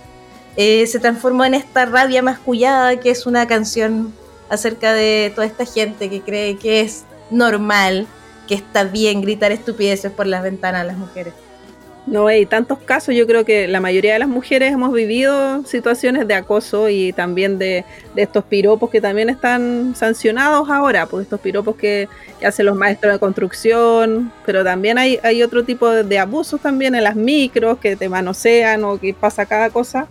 eh, 0.57 0.87
se 0.87 0.99
transformó 0.99 1.45
en 1.45 1.55
esta 1.55 1.87
rabia 1.87 2.23
mascullada 2.23 2.99
que 2.99 3.11
es 3.11 3.27
una 3.27 3.47
canción 3.47 4.13
acerca 4.49 4.93
de 4.93 5.33
toda 5.35 5.47
esta 5.47 5.65
gente 5.67 6.11
que 6.11 6.21
cree 6.21 6.57
que 6.57 6.81
es 6.81 7.05
normal, 7.31 8.07
que 8.47 8.55
está 8.55 8.85
bien 8.85 9.21
gritar 9.21 9.53
estupideces 9.53 10.11
por 10.11 10.27
las 10.27 10.43
ventanas 10.43 10.83
a 10.83 10.85
las 10.85 10.97
mujeres. 10.97 11.35
No 12.11 12.27
hay 12.27 12.47
tantos 12.47 12.79
casos, 12.79 13.15
yo 13.15 13.27
creo 13.27 13.45
que 13.45 13.69
la 13.69 13.81
mayoría 13.81 14.15
de 14.15 14.19
las 14.19 14.29
mujeres 14.29 14.73
hemos 14.73 14.95
vivido 14.95 15.63
situaciones 15.67 16.27
de 16.27 16.33
acoso 16.33 16.89
y 16.89 17.13
también 17.13 17.59
de, 17.59 17.85
estos 18.17 18.45
piropos 18.45 18.89
que 18.89 19.03
también 19.03 19.29
están 19.29 19.95
sancionados 19.95 20.71
ahora, 20.71 21.05
pues 21.05 21.25
estos 21.25 21.39
piropos 21.39 21.77
que, 21.77 22.09
hacen 22.43 22.65
los 22.65 22.77
maestros 22.77 23.13
de 23.13 23.19
construcción, 23.19 24.33
pero 24.47 24.65
también 24.65 24.97
hay, 24.97 25.43
otro 25.43 25.65
tipo 25.65 25.91
de, 25.91 26.19
abusos 26.19 26.63
también 26.63 26.95
en 26.95 27.05
las 27.05 27.15
micros 27.15 27.79
que 27.79 27.95
te 27.95 28.09
manosean 28.09 28.85
o 28.85 28.99
que 28.99 29.13
pasa 29.13 29.45
cada 29.45 29.69
cosa. 29.69 30.09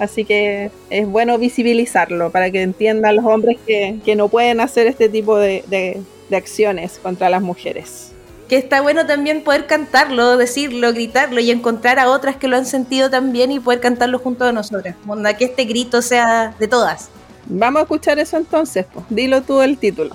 Así 0.00 0.24
que 0.24 0.72
es 0.90 1.06
bueno 1.06 1.38
visibilizarlo 1.38 2.30
para 2.32 2.50
que 2.50 2.62
entiendan 2.62 3.14
los 3.14 3.24
hombres 3.24 3.58
que, 3.64 4.00
no 4.16 4.28
pueden 4.28 4.58
hacer 4.58 4.88
este 4.88 5.08
tipo 5.08 5.38
de 5.38 6.02
acciones 6.32 6.98
contra 7.00 7.30
las 7.30 7.42
mujeres 7.42 8.11
que 8.52 8.58
está 8.58 8.82
bueno 8.82 9.06
también 9.06 9.44
poder 9.44 9.66
cantarlo, 9.66 10.36
decirlo, 10.36 10.92
gritarlo 10.92 11.40
y 11.40 11.50
encontrar 11.50 11.98
a 11.98 12.10
otras 12.10 12.36
que 12.36 12.48
lo 12.48 12.58
han 12.58 12.66
sentido 12.66 13.08
también 13.08 13.50
y 13.50 13.60
poder 13.60 13.80
cantarlo 13.80 14.18
junto 14.18 14.44
a 14.44 14.52
nosotras. 14.52 14.94
Onda, 15.08 15.38
que 15.38 15.46
este 15.46 15.64
grito 15.64 16.02
sea 16.02 16.54
de 16.58 16.68
todas. 16.68 17.08
Vamos 17.46 17.80
a 17.80 17.82
escuchar 17.84 18.18
eso 18.18 18.36
entonces, 18.36 18.84
pues. 18.92 19.06
dilo 19.08 19.40
tú 19.40 19.62
el 19.62 19.78
título. 19.78 20.14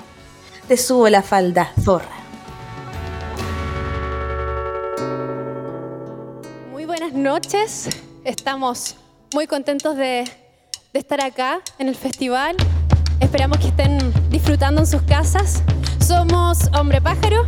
Te 0.67 0.77
subo 0.77 1.09
la 1.09 1.23
falda, 1.23 1.71
zorra. 1.83 2.11
Muy 6.71 6.85
buenas 6.85 7.13
noches, 7.13 7.89
estamos 8.23 8.97
muy 9.33 9.47
contentos 9.47 9.97
de, 9.97 10.25
de 10.93 10.99
estar 10.99 11.21
acá 11.21 11.61
en 11.79 11.87
el 11.87 11.95
festival. 11.95 12.55
Esperamos 13.19 13.57
que 13.57 13.69
estén 13.69 13.97
disfrutando 14.29 14.81
en 14.81 14.85
sus 14.85 15.01
casas. 15.01 15.63
Somos 16.05 16.59
Hombre 16.77 17.01
Pájaro 17.01 17.47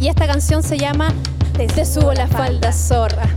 y 0.00 0.08
esta 0.08 0.26
canción 0.26 0.62
se 0.62 0.78
llama 0.78 1.12
Te, 1.56 1.84
subo 1.84 2.12
la 2.12 2.28
falda 2.28 2.72
zorra. 2.72 3.28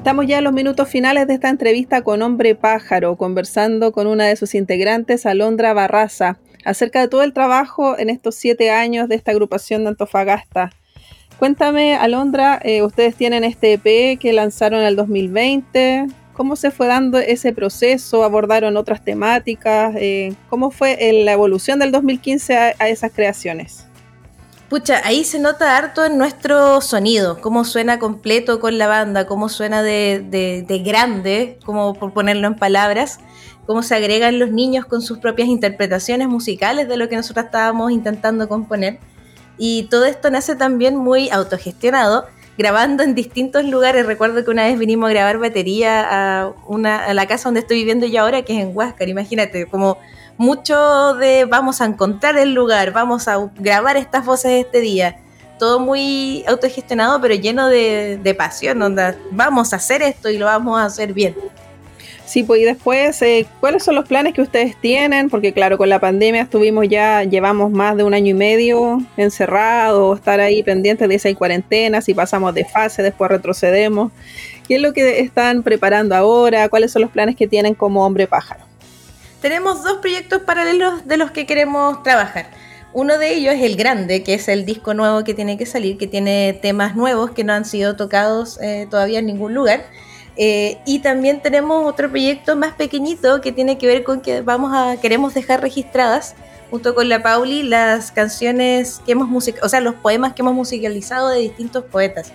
Estamos 0.00 0.26
ya 0.26 0.38
en 0.38 0.44
los 0.44 0.54
minutos 0.54 0.88
finales 0.88 1.26
de 1.26 1.34
esta 1.34 1.50
entrevista 1.50 2.00
con 2.00 2.22
Hombre 2.22 2.54
Pájaro, 2.54 3.16
conversando 3.16 3.92
con 3.92 4.06
una 4.06 4.24
de 4.24 4.34
sus 4.34 4.54
integrantes, 4.54 5.26
Alondra 5.26 5.74
Barraza, 5.74 6.38
acerca 6.64 7.00
de 7.00 7.08
todo 7.08 7.22
el 7.22 7.34
trabajo 7.34 7.98
en 7.98 8.08
estos 8.08 8.34
siete 8.34 8.70
años 8.70 9.10
de 9.10 9.16
esta 9.16 9.32
agrupación 9.32 9.82
de 9.82 9.90
Antofagasta. 9.90 10.70
Cuéntame, 11.38 11.96
Alondra, 11.96 12.58
eh, 12.64 12.82
ustedes 12.82 13.14
tienen 13.14 13.44
este 13.44 13.74
EP 13.74 14.18
que 14.18 14.32
lanzaron 14.32 14.80
en 14.80 14.86
el 14.86 14.96
2020. 14.96 16.06
¿Cómo 16.32 16.56
se 16.56 16.70
fue 16.70 16.86
dando 16.86 17.18
ese 17.18 17.52
proceso? 17.52 18.24
¿Abordaron 18.24 18.78
otras 18.78 19.04
temáticas? 19.04 19.94
Eh, 19.98 20.32
¿Cómo 20.48 20.70
fue 20.70 20.96
eh, 21.10 21.24
la 21.24 21.32
evolución 21.32 21.78
del 21.78 21.92
2015 21.92 22.56
a, 22.56 22.74
a 22.78 22.88
esas 22.88 23.12
creaciones? 23.12 23.89
Pucha, 24.70 25.00
ahí 25.04 25.24
se 25.24 25.40
nota 25.40 25.76
harto 25.76 26.04
en 26.04 26.16
nuestro 26.16 26.80
sonido, 26.80 27.40
cómo 27.40 27.64
suena 27.64 27.98
completo 27.98 28.60
con 28.60 28.78
la 28.78 28.86
banda, 28.86 29.26
cómo 29.26 29.48
suena 29.48 29.82
de, 29.82 30.24
de- 30.30 30.62
de 30.66 30.78
grande, 30.78 31.58
como 31.64 31.94
por 31.94 32.12
ponerlo 32.12 32.46
en 32.46 32.54
palabras, 32.54 33.18
cómo 33.66 33.82
se 33.82 33.96
agregan 33.96 34.38
los 34.38 34.52
niños 34.52 34.84
con 34.86 35.02
sus 35.02 35.18
propias 35.18 35.48
interpretaciones 35.48 36.28
musicales 36.28 36.86
de 36.88 36.96
lo 36.96 37.08
que 37.08 37.16
nosotros 37.16 37.46
estábamos 37.46 37.90
intentando 37.90 38.48
componer. 38.48 39.00
Y 39.58 39.88
todo 39.90 40.04
esto 40.04 40.30
nace 40.30 40.54
también 40.54 40.94
muy 40.96 41.30
autogestionado, 41.30 42.26
grabando 42.56 43.02
en 43.02 43.16
distintos 43.16 43.64
lugares. 43.64 44.06
Recuerdo 44.06 44.44
que 44.44 44.52
una 44.52 44.66
vez 44.66 44.78
vinimos 44.78 45.08
a 45.08 45.12
grabar 45.12 45.38
batería 45.38 46.06
a, 46.42 46.52
una, 46.68 47.06
a 47.06 47.12
la 47.12 47.26
casa 47.26 47.48
donde 47.48 47.60
estoy 47.60 47.78
viviendo 47.78 48.06
yo 48.06 48.20
ahora, 48.22 48.42
que 48.42 48.56
es 48.56 48.60
en 48.62 48.70
Huáscar, 48.76 49.08
imagínate, 49.08 49.66
como 49.66 49.98
mucho 50.40 51.12
de 51.16 51.44
vamos 51.44 51.82
a 51.82 51.84
encontrar 51.84 52.38
el 52.38 52.54
lugar, 52.54 52.92
vamos 52.92 53.28
a 53.28 53.50
grabar 53.56 53.98
estas 53.98 54.24
voces 54.24 54.64
este 54.64 54.80
día. 54.80 55.18
Todo 55.58 55.80
muy 55.80 56.44
autogestionado, 56.48 57.20
pero 57.20 57.34
lleno 57.34 57.68
de, 57.68 58.18
de 58.22 58.34
pasión. 58.34 58.80
Onda, 58.80 59.14
vamos 59.32 59.74
a 59.74 59.76
hacer 59.76 60.00
esto 60.00 60.30
y 60.30 60.38
lo 60.38 60.46
vamos 60.46 60.80
a 60.80 60.86
hacer 60.86 61.12
bien. 61.12 61.36
Sí, 62.24 62.42
pues 62.42 62.62
y 62.62 62.64
después, 62.64 63.20
eh, 63.20 63.46
¿cuáles 63.60 63.84
son 63.84 63.96
los 63.96 64.08
planes 64.08 64.32
que 64.32 64.40
ustedes 64.40 64.80
tienen? 64.80 65.28
Porque 65.28 65.52
claro, 65.52 65.76
con 65.76 65.90
la 65.90 65.98
pandemia 65.98 66.40
estuvimos 66.40 66.88
ya, 66.88 67.22
llevamos 67.24 67.70
más 67.70 67.94
de 67.98 68.04
un 68.04 68.14
año 68.14 68.30
y 68.30 68.34
medio 68.34 68.98
encerrados, 69.18 70.20
estar 70.20 70.40
ahí 70.40 70.62
pendientes 70.62 71.06
de 71.06 71.16
esa 71.16 71.34
cuarentena, 71.34 72.00
si 72.00 72.14
pasamos 72.14 72.54
de 72.54 72.64
fase, 72.64 73.02
después 73.02 73.30
retrocedemos. 73.30 74.10
¿Qué 74.66 74.76
es 74.76 74.80
lo 74.80 74.94
que 74.94 75.20
están 75.20 75.62
preparando 75.62 76.16
ahora? 76.16 76.70
¿Cuáles 76.70 76.92
son 76.92 77.02
los 77.02 77.10
planes 77.10 77.36
que 77.36 77.46
tienen 77.46 77.74
como 77.74 78.06
hombre 78.06 78.26
pájaro? 78.26 78.69
Tenemos 79.40 79.82
dos 79.82 79.98
proyectos 79.98 80.42
paralelos 80.42 81.06
de 81.06 81.16
los 81.16 81.30
que 81.30 81.46
queremos 81.46 82.02
trabajar. 82.02 82.50
Uno 82.92 83.16
de 83.18 83.34
ellos 83.34 83.54
es 83.54 83.62
el 83.62 83.76
grande, 83.76 84.22
que 84.22 84.34
es 84.34 84.48
el 84.48 84.66
disco 84.66 84.92
nuevo 84.92 85.24
que 85.24 85.32
tiene 85.32 85.56
que 85.56 85.64
salir, 85.64 85.96
que 85.96 86.06
tiene 86.06 86.58
temas 86.60 86.94
nuevos 86.94 87.30
que 87.30 87.42
no 87.42 87.54
han 87.54 87.64
sido 87.64 87.96
tocados 87.96 88.58
eh, 88.60 88.86
todavía 88.90 89.20
en 89.20 89.26
ningún 89.26 89.54
lugar. 89.54 89.86
Eh, 90.36 90.78
y 90.84 90.98
también 90.98 91.40
tenemos 91.40 91.86
otro 91.86 92.10
proyecto 92.10 92.54
más 92.54 92.74
pequeñito 92.74 93.40
que 93.40 93.52
tiene 93.52 93.78
que 93.78 93.86
ver 93.86 94.04
con 94.04 94.20
que 94.20 94.42
vamos 94.42 94.72
a 94.74 95.00
queremos 95.00 95.34
dejar 95.34 95.60
registradas 95.60 96.34
junto 96.70 96.94
con 96.94 97.08
la 97.08 97.22
Pauli 97.22 97.62
las 97.62 98.12
canciones 98.12 99.00
que 99.04 99.12
hemos 99.12 99.28
musicalizado, 99.28 99.66
o 99.66 99.68
sea, 99.70 99.80
los 99.80 99.94
poemas 99.96 100.34
que 100.34 100.42
hemos 100.42 100.54
musicalizado 100.54 101.30
de 101.30 101.40
distintos 101.40 101.84
poetas. 101.84 102.32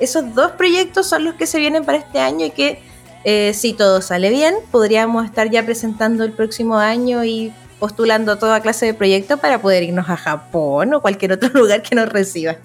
Esos 0.00 0.34
dos 0.34 0.52
proyectos 0.52 1.08
son 1.08 1.24
los 1.24 1.34
que 1.34 1.46
se 1.46 1.58
vienen 1.58 1.84
para 1.84 1.98
este 1.98 2.18
año 2.18 2.46
y 2.46 2.50
que 2.50 2.82
eh, 3.24 3.52
si 3.54 3.72
todo 3.72 4.00
sale 4.00 4.30
bien, 4.30 4.54
podríamos 4.70 5.24
estar 5.24 5.50
ya 5.50 5.64
presentando 5.64 6.24
el 6.24 6.32
próximo 6.32 6.78
año 6.78 7.24
y 7.24 7.52
postulando 7.78 8.38
toda 8.38 8.60
clase 8.60 8.86
de 8.86 8.94
proyectos 8.94 9.40
para 9.40 9.60
poder 9.60 9.82
irnos 9.82 10.08
a 10.08 10.16
Japón 10.16 10.94
o 10.94 11.00
cualquier 11.00 11.32
otro 11.32 11.48
lugar 11.54 11.82
que 11.82 11.94
nos 11.94 12.08
reciba. 12.08 12.56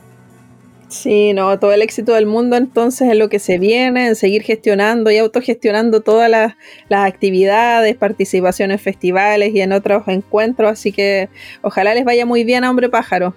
Sí, 0.87 1.33
no, 1.33 1.57
todo 1.59 1.73
el 1.73 1.81
éxito 1.81 2.13
del 2.13 2.27
mundo 2.27 2.55
entonces 2.55 3.09
es 3.09 3.17
lo 3.17 3.27
que 3.27 3.39
se 3.39 3.57
viene, 3.57 4.07
en 4.07 4.15
seguir 4.15 4.43
gestionando 4.43 5.09
y 5.09 5.17
autogestionando 5.17 6.01
todas 6.01 6.29
las, 6.29 6.53
las 6.89 7.05
actividades, 7.07 7.95
participación 7.95 8.71
en 8.71 8.77
festivales 8.77 9.53
y 9.53 9.61
en 9.61 9.73
otros 9.73 10.03
encuentros, 10.07 10.71
así 10.71 10.91
que 10.91 11.27
ojalá 11.63 11.95
les 11.95 12.05
vaya 12.05 12.25
muy 12.25 12.43
bien 12.43 12.63
a 12.63 12.69
Hombre 12.69 12.87
Pájaro. 12.89 13.33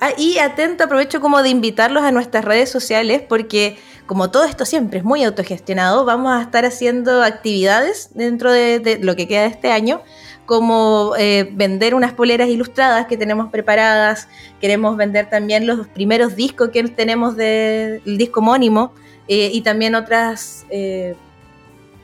Ah, 0.00 0.12
y 0.16 0.38
atento, 0.38 0.84
aprovecho 0.84 1.20
como 1.20 1.42
de 1.42 1.48
invitarlos 1.48 2.04
a 2.04 2.12
nuestras 2.12 2.44
redes 2.44 2.70
sociales 2.70 3.20
porque 3.28 3.76
como 4.08 4.30
todo 4.30 4.46
esto 4.46 4.64
siempre 4.64 4.98
es 5.00 5.04
muy 5.04 5.22
autogestionado, 5.22 6.06
vamos 6.06 6.32
a 6.32 6.42
estar 6.42 6.64
haciendo 6.64 7.22
actividades 7.22 8.08
dentro 8.14 8.50
de, 8.50 8.80
de 8.80 8.98
lo 8.98 9.14
que 9.14 9.28
queda 9.28 9.42
de 9.42 9.48
este 9.48 9.70
año, 9.70 10.00
como 10.46 11.12
eh, 11.18 11.50
vender 11.52 11.94
unas 11.94 12.14
poleras 12.14 12.48
ilustradas 12.48 13.06
que 13.06 13.18
tenemos 13.18 13.50
preparadas, 13.50 14.26
queremos 14.62 14.96
vender 14.96 15.28
también 15.28 15.66
los 15.66 15.86
primeros 15.88 16.36
discos 16.36 16.70
que 16.70 16.82
tenemos 16.84 17.36
del 17.36 18.00
disco 18.16 18.40
homónimo 18.40 18.92
eh, 19.28 19.50
y 19.52 19.60
también 19.60 19.94
otras... 19.94 20.66
eh, 20.70 21.14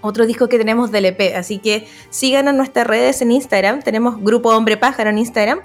otro 0.02 0.26
que 0.26 0.58
tenemos 0.58 0.90
del 0.90 1.06
EP. 1.06 1.34
Así 1.34 1.58
que 1.58 1.88
síganos 2.10 2.50
en 2.50 2.58
nuestras 2.58 2.86
redes 2.86 3.22
en 3.22 3.32
Instagram. 3.32 3.80
Tenemos 3.80 4.22
Grupo 4.22 4.50
Hombre 4.50 4.76
Pájaro 4.76 5.08
en 5.08 5.16
Instagram. 5.16 5.60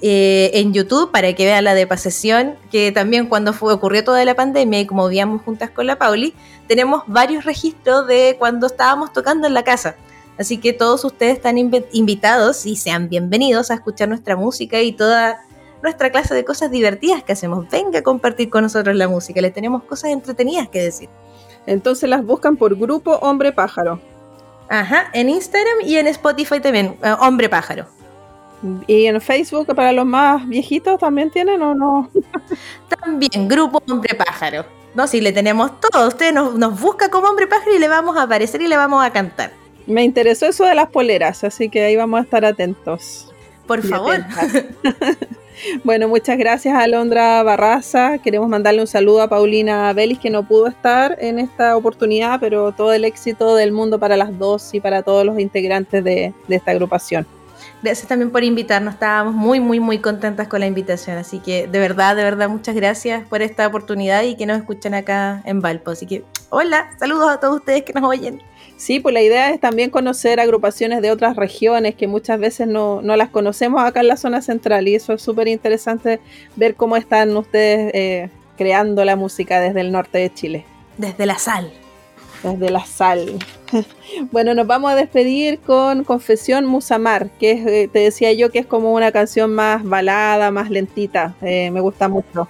Eh, 0.00 0.50
en 0.54 0.72
YouTube 0.72 1.10
para 1.10 1.32
que 1.34 1.44
vean 1.44 1.64
la 1.64 1.74
de 1.74 1.86
Pasesión, 1.86 2.56
que 2.70 2.92
también 2.92 3.26
cuando 3.26 3.52
fue, 3.52 3.72
ocurrió 3.72 4.04
toda 4.04 4.24
la 4.24 4.34
pandemia 4.34 4.80
y 4.80 4.86
como 4.86 5.08
vivíamos 5.08 5.42
juntas 5.42 5.70
con 5.70 5.86
la 5.86 5.96
Pauli, 5.96 6.34
tenemos 6.66 7.02
varios 7.06 7.44
registros 7.44 8.06
de 8.06 8.36
cuando 8.38 8.66
estábamos 8.66 9.12
tocando 9.12 9.46
en 9.46 9.54
la 9.54 9.62
casa. 9.62 9.96
Así 10.38 10.58
que 10.58 10.72
todos 10.72 11.04
ustedes 11.04 11.34
están 11.34 11.56
invi- 11.56 11.86
invitados 11.92 12.66
y 12.66 12.76
sean 12.76 13.08
bienvenidos 13.08 13.70
a 13.70 13.74
escuchar 13.74 14.08
nuestra 14.08 14.36
música 14.36 14.80
y 14.82 14.92
toda 14.92 15.40
nuestra 15.82 16.10
clase 16.10 16.34
de 16.34 16.44
cosas 16.44 16.70
divertidas 16.70 17.22
que 17.22 17.32
hacemos. 17.32 17.68
Venga 17.70 18.00
a 18.00 18.02
compartir 18.02 18.50
con 18.50 18.62
nosotros 18.62 18.96
la 18.96 19.06
música, 19.06 19.40
le 19.40 19.50
tenemos 19.50 19.84
cosas 19.84 20.10
entretenidas 20.10 20.68
que 20.68 20.82
decir. 20.82 21.08
Entonces 21.66 22.08
las 22.10 22.24
buscan 22.24 22.56
por 22.56 22.76
grupo 22.76 23.12
Hombre 23.22 23.52
Pájaro. 23.52 24.00
Ajá, 24.68 25.04
en 25.12 25.28
Instagram 25.28 25.82
y 25.84 25.96
en 25.96 26.08
Spotify 26.08 26.58
también, 26.58 26.96
eh, 27.02 27.14
Hombre 27.20 27.48
Pájaro. 27.48 27.86
Y 28.86 29.06
en 29.06 29.20
Facebook, 29.20 29.74
para 29.74 29.92
los 29.92 30.06
más 30.06 30.46
viejitos, 30.48 30.98
también 30.98 31.30
tienen 31.30 31.60
o 31.62 31.74
no. 31.74 32.10
También, 33.00 33.48
Grupo 33.48 33.82
Hombre 33.90 34.14
Pájaro. 34.14 34.64
No, 34.94 35.06
si 35.06 35.20
le 35.20 35.32
tenemos 35.32 35.72
todo, 35.80 36.08
usted 36.08 36.32
nos, 36.32 36.54
nos 36.54 36.80
busca 36.80 37.08
como 37.08 37.28
Hombre 37.28 37.46
Pájaro 37.46 37.74
y 37.74 37.78
le 37.78 37.88
vamos 37.88 38.16
a 38.16 38.22
aparecer 38.22 38.62
y 38.62 38.68
le 38.68 38.76
vamos 38.76 39.04
a 39.04 39.10
cantar. 39.10 39.52
Me 39.86 40.02
interesó 40.04 40.46
eso 40.46 40.64
de 40.64 40.74
las 40.74 40.88
poleras, 40.88 41.44
así 41.44 41.68
que 41.68 41.84
ahí 41.84 41.96
vamos 41.96 42.20
a 42.20 42.22
estar 42.22 42.44
atentos. 42.44 43.32
Por 43.66 43.84
Y 43.84 43.88
favor. 43.88 44.24
Bueno, 45.84 46.08
muchas 46.08 46.36
gracias 46.36 46.74
a 46.74 46.82
Alondra 46.82 47.42
Barraza. 47.42 48.18
Queremos 48.18 48.48
mandarle 48.48 48.80
un 48.80 48.86
saludo 48.86 49.22
a 49.22 49.28
Paulina 49.28 49.92
Belis, 49.92 50.18
que 50.18 50.28
no 50.28 50.46
pudo 50.46 50.66
estar 50.66 51.16
en 51.20 51.38
esta 51.38 51.76
oportunidad, 51.76 52.40
pero 52.40 52.72
todo 52.72 52.92
el 52.92 53.04
éxito 53.04 53.54
del 53.54 53.72
mundo 53.72 53.98
para 53.98 54.16
las 54.16 54.36
dos 54.38 54.74
y 54.74 54.80
para 54.80 55.02
todos 55.02 55.24
los 55.24 55.38
integrantes 55.38 56.02
de, 56.02 56.34
de 56.48 56.56
esta 56.56 56.72
agrupación. 56.72 57.26
Gracias 57.84 58.08
también 58.08 58.30
por 58.30 58.42
invitarnos. 58.42 58.94
Estábamos 58.94 59.34
muy, 59.34 59.60
muy, 59.60 59.78
muy 59.78 59.98
contentas 59.98 60.48
con 60.48 60.60
la 60.60 60.66
invitación. 60.66 61.18
Así 61.18 61.38
que 61.38 61.66
de 61.66 61.78
verdad, 61.78 62.16
de 62.16 62.24
verdad, 62.24 62.48
muchas 62.48 62.74
gracias 62.74 63.28
por 63.28 63.42
esta 63.42 63.66
oportunidad 63.66 64.22
y 64.22 64.36
que 64.36 64.46
nos 64.46 64.56
escuchen 64.56 64.94
acá 64.94 65.42
en 65.44 65.60
Valpo. 65.60 65.90
Así 65.90 66.06
que, 66.06 66.24
hola, 66.48 66.88
saludos 66.98 67.30
a 67.30 67.40
todos 67.40 67.56
ustedes 67.56 67.82
que 67.82 67.92
nos 67.92 68.04
oyen. 68.04 68.40
Sí, 68.78 69.00
pues 69.00 69.12
la 69.12 69.20
idea 69.20 69.50
es 69.50 69.60
también 69.60 69.90
conocer 69.90 70.40
agrupaciones 70.40 71.02
de 71.02 71.10
otras 71.10 71.36
regiones 71.36 71.94
que 71.94 72.08
muchas 72.08 72.40
veces 72.40 72.66
no, 72.66 73.02
no 73.02 73.16
las 73.16 73.28
conocemos 73.28 73.84
acá 73.84 74.00
en 74.00 74.08
la 74.08 74.16
zona 74.16 74.40
central 74.40 74.88
y 74.88 74.94
eso 74.94 75.12
es 75.12 75.20
súper 75.20 75.48
interesante 75.48 76.20
ver 76.56 76.76
cómo 76.76 76.96
están 76.96 77.36
ustedes 77.36 77.92
eh, 77.92 78.30
creando 78.56 79.04
la 79.04 79.14
música 79.14 79.60
desde 79.60 79.82
el 79.82 79.92
norte 79.92 80.16
de 80.16 80.32
Chile. 80.32 80.64
Desde 80.96 81.26
la 81.26 81.38
sal. 81.38 81.70
Desde 82.44 82.70
la 82.70 82.84
sal. 82.84 83.38
bueno, 84.30 84.54
nos 84.54 84.66
vamos 84.66 84.92
a 84.92 84.94
despedir 84.94 85.60
con 85.60 86.04
Confesión 86.04 86.66
Musamar, 86.66 87.30
que 87.38 87.52
es, 87.52 87.66
eh, 87.66 87.90
te 87.92 88.00
decía 88.00 88.32
yo 88.32 88.50
que 88.50 88.58
es 88.58 88.66
como 88.66 88.92
una 88.92 89.12
canción 89.12 89.54
más 89.54 89.82
balada, 89.82 90.50
más 90.50 90.70
lentita. 90.70 91.34
Eh, 91.42 91.70
me 91.70 91.80
gusta 91.80 92.08
mucho. 92.08 92.48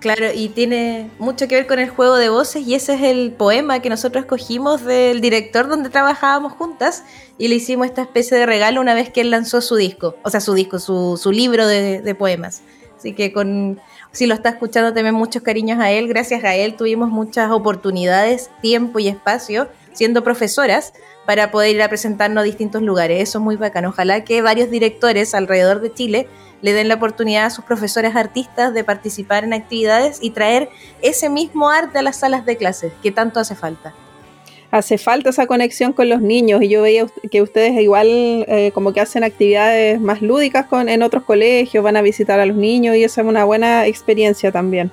Claro, 0.00 0.26
y 0.32 0.48
tiene 0.48 1.10
mucho 1.18 1.48
que 1.48 1.56
ver 1.56 1.66
con 1.66 1.80
el 1.80 1.90
juego 1.90 2.16
de 2.16 2.28
voces 2.28 2.64
y 2.64 2.74
ese 2.74 2.94
es 2.94 3.02
el 3.02 3.32
poema 3.32 3.80
que 3.80 3.90
nosotros 3.90 4.24
escogimos 4.24 4.84
del 4.84 5.20
director 5.20 5.68
donde 5.68 5.90
trabajábamos 5.90 6.52
juntas 6.52 7.02
y 7.36 7.48
le 7.48 7.56
hicimos 7.56 7.88
esta 7.88 8.02
especie 8.02 8.38
de 8.38 8.46
regalo 8.46 8.80
una 8.80 8.94
vez 8.94 9.10
que 9.10 9.22
él 9.22 9.30
lanzó 9.30 9.60
su 9.60 9.74
disco, 9.74 10.14
o 10.22 10.30
sea, 10.30 10.40
su 10.40 10.54
disco, 10.54 10.78
su, 10.78 11.18
su 11.20 11.32
libro 11.32 11.66
de, 11.66 12.00
de 12.00 12.14
poemas. 12.14 12.62
Así 12.96 13.12
que 13.12 13.32
con, 13.32 13.80
si 14.12 14.26
lo 14.26 14.34
está 14.34 14.48
escuchando 14.50 14.92
también 14.92 15.14
muchos 15.14 15.42
cariños 15.42 15.78
a 15.80 15.90
él, 15.90 16.08
gracias 16.08 16.42
a 16.44 16.54
él 16.54 16.74
tuvimos 16.74 17.10
muchas 17.10 17.50
oportunidades, 17.50 18.50
tiempo 18.62 18.98
y 18.98 19.08
espacio 19.08 19.68
siendo 19.92 20.22
profesoras 20.22 20.92
para 21.26 21.50
poder 21.50 21.74
ir 21.74 21.82
a 21.82 21.88
presentarnos 21.88 22.42
a 22.42 22.44
distintos 22.44 22.82
lugares. 22.82 23.20
Eso 23.20 23.38
es 23.38 23.44
muy 23.44 23.56
bacano. 23.56 23.88
Ojalá 23.88 24.24
que 24.24 24.40
varios 24.42 24.70
directores 24.70 25.34
alrededor 25.34 25.80
de 25.80 25.92
Chile 25.92 26.28
le 26.62 26.72
den 26.72 26.88
la 26.88 26.94
oportunidad 26.94 27.46
a 27.46 27.50
sus 27.50 27.64
profesores 27.64 28.16
artistas 28.16 28.72
de 28.74 28.84
participar 28.84 29.44
en 29.44 29.52
actividades 29.52 30.18
y 30.22 30.30
traer 30.30 30.70
ese 31.02 31.28
mismo 31.28 31.68
arte 31.68 31.98
a 31.98 32.02
las 32.02 32.16
salas 32.16 32.46
de 32.46 32.56
clases 32.56 32.92
que 33.02 33.12
tanto 33.12 33.40
hace 33.40 33.54
falta. 33.54 33.92
Hace 34.70 34.98
falta 34.98 35.30
esa 35.30 35.46
conexión 35.46 35.92
con 35.92 36.08
los 36.08 36.20
niños 36.20 36.62
y 36.62 36.68
yo 36.68 36.82
veía 36.82 37.06
que 37.30 37.40
ustedes 37.40 37.80
igual 37.80 38.06
eh, 38.08 38.70
como 38.74 38.92
que 38.92 39.00
hacen 39.00 39.24
actividades 39.24 39.98
más 40.00 40.20
lúdicas 40.20 40.66
con, 40.66 40.88
en 40.88 41.02
otros 41.02 41.24
colegios, 41.24 41.82
van 41.82 41.96
a 41.96 42.02
visitar 42.02 42.38
a 42.38 42.44
los 42.44 42.56
niños 42.56 42.94
y 42.96 43.04
esa 43.04 43.22
es 43.22 43.26
una 43.26 43.44
buena 43.44 43.86
experiencia 43.86 44.52
también. 44.52 44.90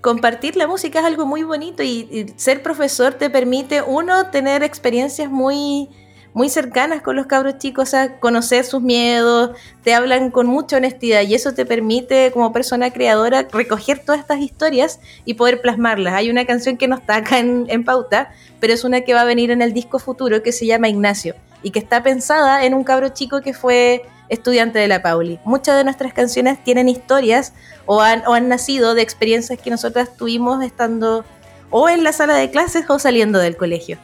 Compartir 0.00 0.56
la 0.56 0.66
música 0.66 1.00
es 1.00 1.04
algo 1.04 1.26
muy 1.26 1.42
bonito 1.42 1.82
y 1.82 2.32
ser 2.36 2.62
profesor 2.62 3.14
te 3.14 3.28
permite, 3.28 3.82
uno, 3.82 4.30
tener 4.30 4.62
experiencias 4.62 5.30
muy, 5.30 5.88
muy 6.34 6.48
cercanas 6.48 7.02
con 7.02 7.16
los 7.16 7.26
cabros 7.26 7.58
chicos, 7.58 7.92
conocer 8.20 8.64
sus 8.64 8.82
miedos, 8.82 9.50
te 9.82 9.94
hablan 9.94 10.30
con 10.30 10.46
mucha 10.46 10.76
honestidad 10.76 11.22
y 11.22 11.34
eso 11.34 11.52
te 11.52 11.66
permite 11.66 12.30
como 12.32 12.52
persona 12.52 12.92
creadora 12.92 13.48
recoger 13.50 13.98
todas 14.04 14.20
estas 14.20 14.40
historias 14.40 15.00
y 15.24 15.34
poder 15.34 15.60
plasmarlas. 15.60 16.14
Hay 16.14 16.30
una 16.30 16.44
canción 16.44 16.76
que 16.76 16.88
no 16.88 16.96
está 16.96 17.16
acá 17.16 17.38
en, 17.38 17.66
en 17.68 17.84
pauta, 17.84 18.32
pero 18.60 18.72
es 18.72 18.84
una 18.84 19.00
que 19.00 19.14
va 19.14 19.22
a 19.22 19.24
venir 19.24 19.50
en 19.50 19.62
el 19.62 19.72
disco 19.72 19.98
futuro 19.98 20.42
que 20.42 20.52
se 20.52 20.66
llama 20.66 20.88
Ignacio 20.88 21.34
y 21.62 21.70
que 21.70 21.78
está 21.78 22.02
pensada 22.02 22.64
en 22.64 22.74
un 22.74 22.84
cabro 22.84 23.08
chico 23.08 23.40
que 23.40 23.52
fue 23.52 24.02
estudiante 24.28 24.78
de 24.78 24.88
la 24.88 25.02
Pauli. 25.02 25.40
Muchas 25.44 25.76
de 25.76 25.84
nuestras 25.84 26.12
canciones 26.12 26.62
tienen 26.62 26.88
historias 26.88 27.52
o 27.86 28.00
han, 28.00 28.22
o 28.26 28.34
han 28.34 28.48
nacido 28.48 28.94
de 28.94 29.02
experiencias 29.02 29.58
que 29.58 29.70
nosotras 29.70 30.16
tuvimos 30.16 30.62
estando 30.62 31.24
o 31.70 31.88
en 31.88 32.04
la 32.04 32.12
sala 32.12 32.34
de 32.34 32.50
clases 32.50 32.84
o 32.88 32.98
saliendo 32.98 33.38
del 33.38 33.56
colegio. 33.56 33.98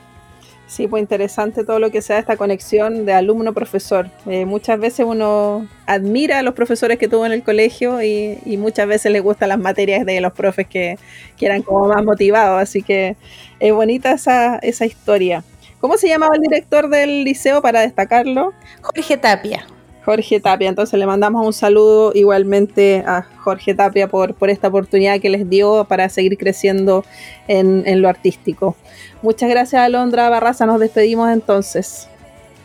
Sí, 0.75 0.89
pues 0.89 1.03
interesante 1.03 1.63
todo 1.63 1.79
lo 1.79 1.93
que 1.93 2.03
sea 2.03 2.19
esta 2.19 2.37
conexión 2.37 3.07
de 3.07 3.13
alumno-profesor. 3.13 4.11
Eh, 4.27 4.45
muchas 4.45 4.81
veces 4.81 5.07
uno 5.09 5.69
admira 5.87 6.41
a 6.41 6.43
los 6.43 6.55
profesores 6.55 6.99
que 6.99 7.07
tuvo 7.07 7.25
en 7.27 7.31
el 7.31 7.45
colegio 7.45 8.03
y, 8.03 8.57
muchas 8.59 8.89
veces 8.89 9.13
le 9.13 9.21
gustan 9.21 9.51
las 9.51 9.59
materias 9.61 10.05
de 10.05 10.21
los 10.21 10.33
profes 10.33 10.67
que, 10.67 10.99
que 11.37 11.47
eran 11.47 11.63
como 11.63 11.87
más 11.87 12.03
motivados, 12.03 12.61
así 12.61 12.83
que 12.83 13.15
es 13.61 13.73
bonita 13.73 14.11
esa, 14.11 14.57
esa 14.57 14.85
historia. 14.85 15.45
¿Cómo 15.79 15.97
se 15.97 16.09
llamaba 16.09 16.35
el 16.35 16.43
director 16.43 16.89
del 16.89 17.23
liceo 17.23 17.63
para 17.63 17.83
destacarlo? 17.83 18.53
Jorge 18.83 19.17
Tapia. 19.17 19.69
Jorge 20.05 20.41
Tapia. 20.41 20.69
Entonces 20.69 20.99
le 20.99 21.07
mandamos 21.07 21.47
un 21.47 21.53
saludo 21.53 22.13
igualmente 22.15 23.03
a 23.07 23.23
Jorge 23.39 23.75
Tapia 23.75 24.09
por, 24.09 24.35
por 24.35 24.51
esta 24.51 24.69
oportunidad 24.69 25.21
que 25.21 25.31
les 25.31 25.49
dio 25.49 25.85
para 25.85 26.09
seguir 26.09 26.37
creciendo 26.37 27.05
en, 27.49 27.83
en 27.87 28.03
lo 28.03 28.09
artístico. 28.09 28.77
Muchas 29.23 29.49
gracias, 29.49 29.83
Alondra 29.83 30.29
Barraza. 30.29 30.67
Nos 30.67 30.81
despedimos 30.81 31.31
entonces. 31.31 32.09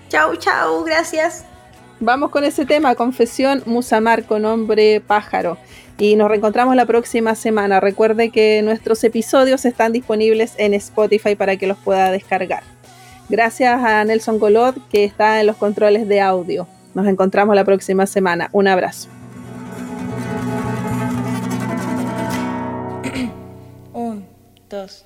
Chau, 0.10 0.36
chau, 0.36 0.84
gracias. 0.84 1.46
Vamos 2.02 2.32
con 2.32 2.44
ese 2.46 2.66
tema, 2.66 2.96
Confesión 2.96 3.62
Musamar 3.66 4.24
con 4.24 4.46
hombre 4.46 5.02
pájaro. 5.02 5.58
Y 5.98 6.16
nos 6.16 6.30
reencontramos 6.30 6.76
la 6.78 6.86
próxima 6.86 7.36
semana. 7.36 7.82
Recuerde 7.82 8.30
que 8.30 8.62
nuestros 8.62 9.04
episodios 9.04 9.66
están 9.66 9.92
disponibles 9.92 10.54
en 10.58 10.74
Spotify 10.74 11.36
para 11.36 11.58
que 11.58 11.68
los 11.68 11.78
pueda 11.78 12.10
descargar. 12.10 12.64
Gracias 13.28 13.84
a 13.84 14.04
Nelson 14.06 14.40
Golod 14.40 14.76
que 14.90 15.04
está 15.04 15.42
en 15.42 15.48
los 15.48 15.58
controles 15.58 16.08
de 16.08 16.22
audio. 16.22 16.68
Nos 17.00 17.08
encontramos 17.08 17.56
la 17.56 17.64
próxima 17.64 18.06
semana. 18.06 18.50
Un 18.52 18.68
abrazo. 18.68 19.08
Un, 23.94 24.26
dos, 24.70 25.06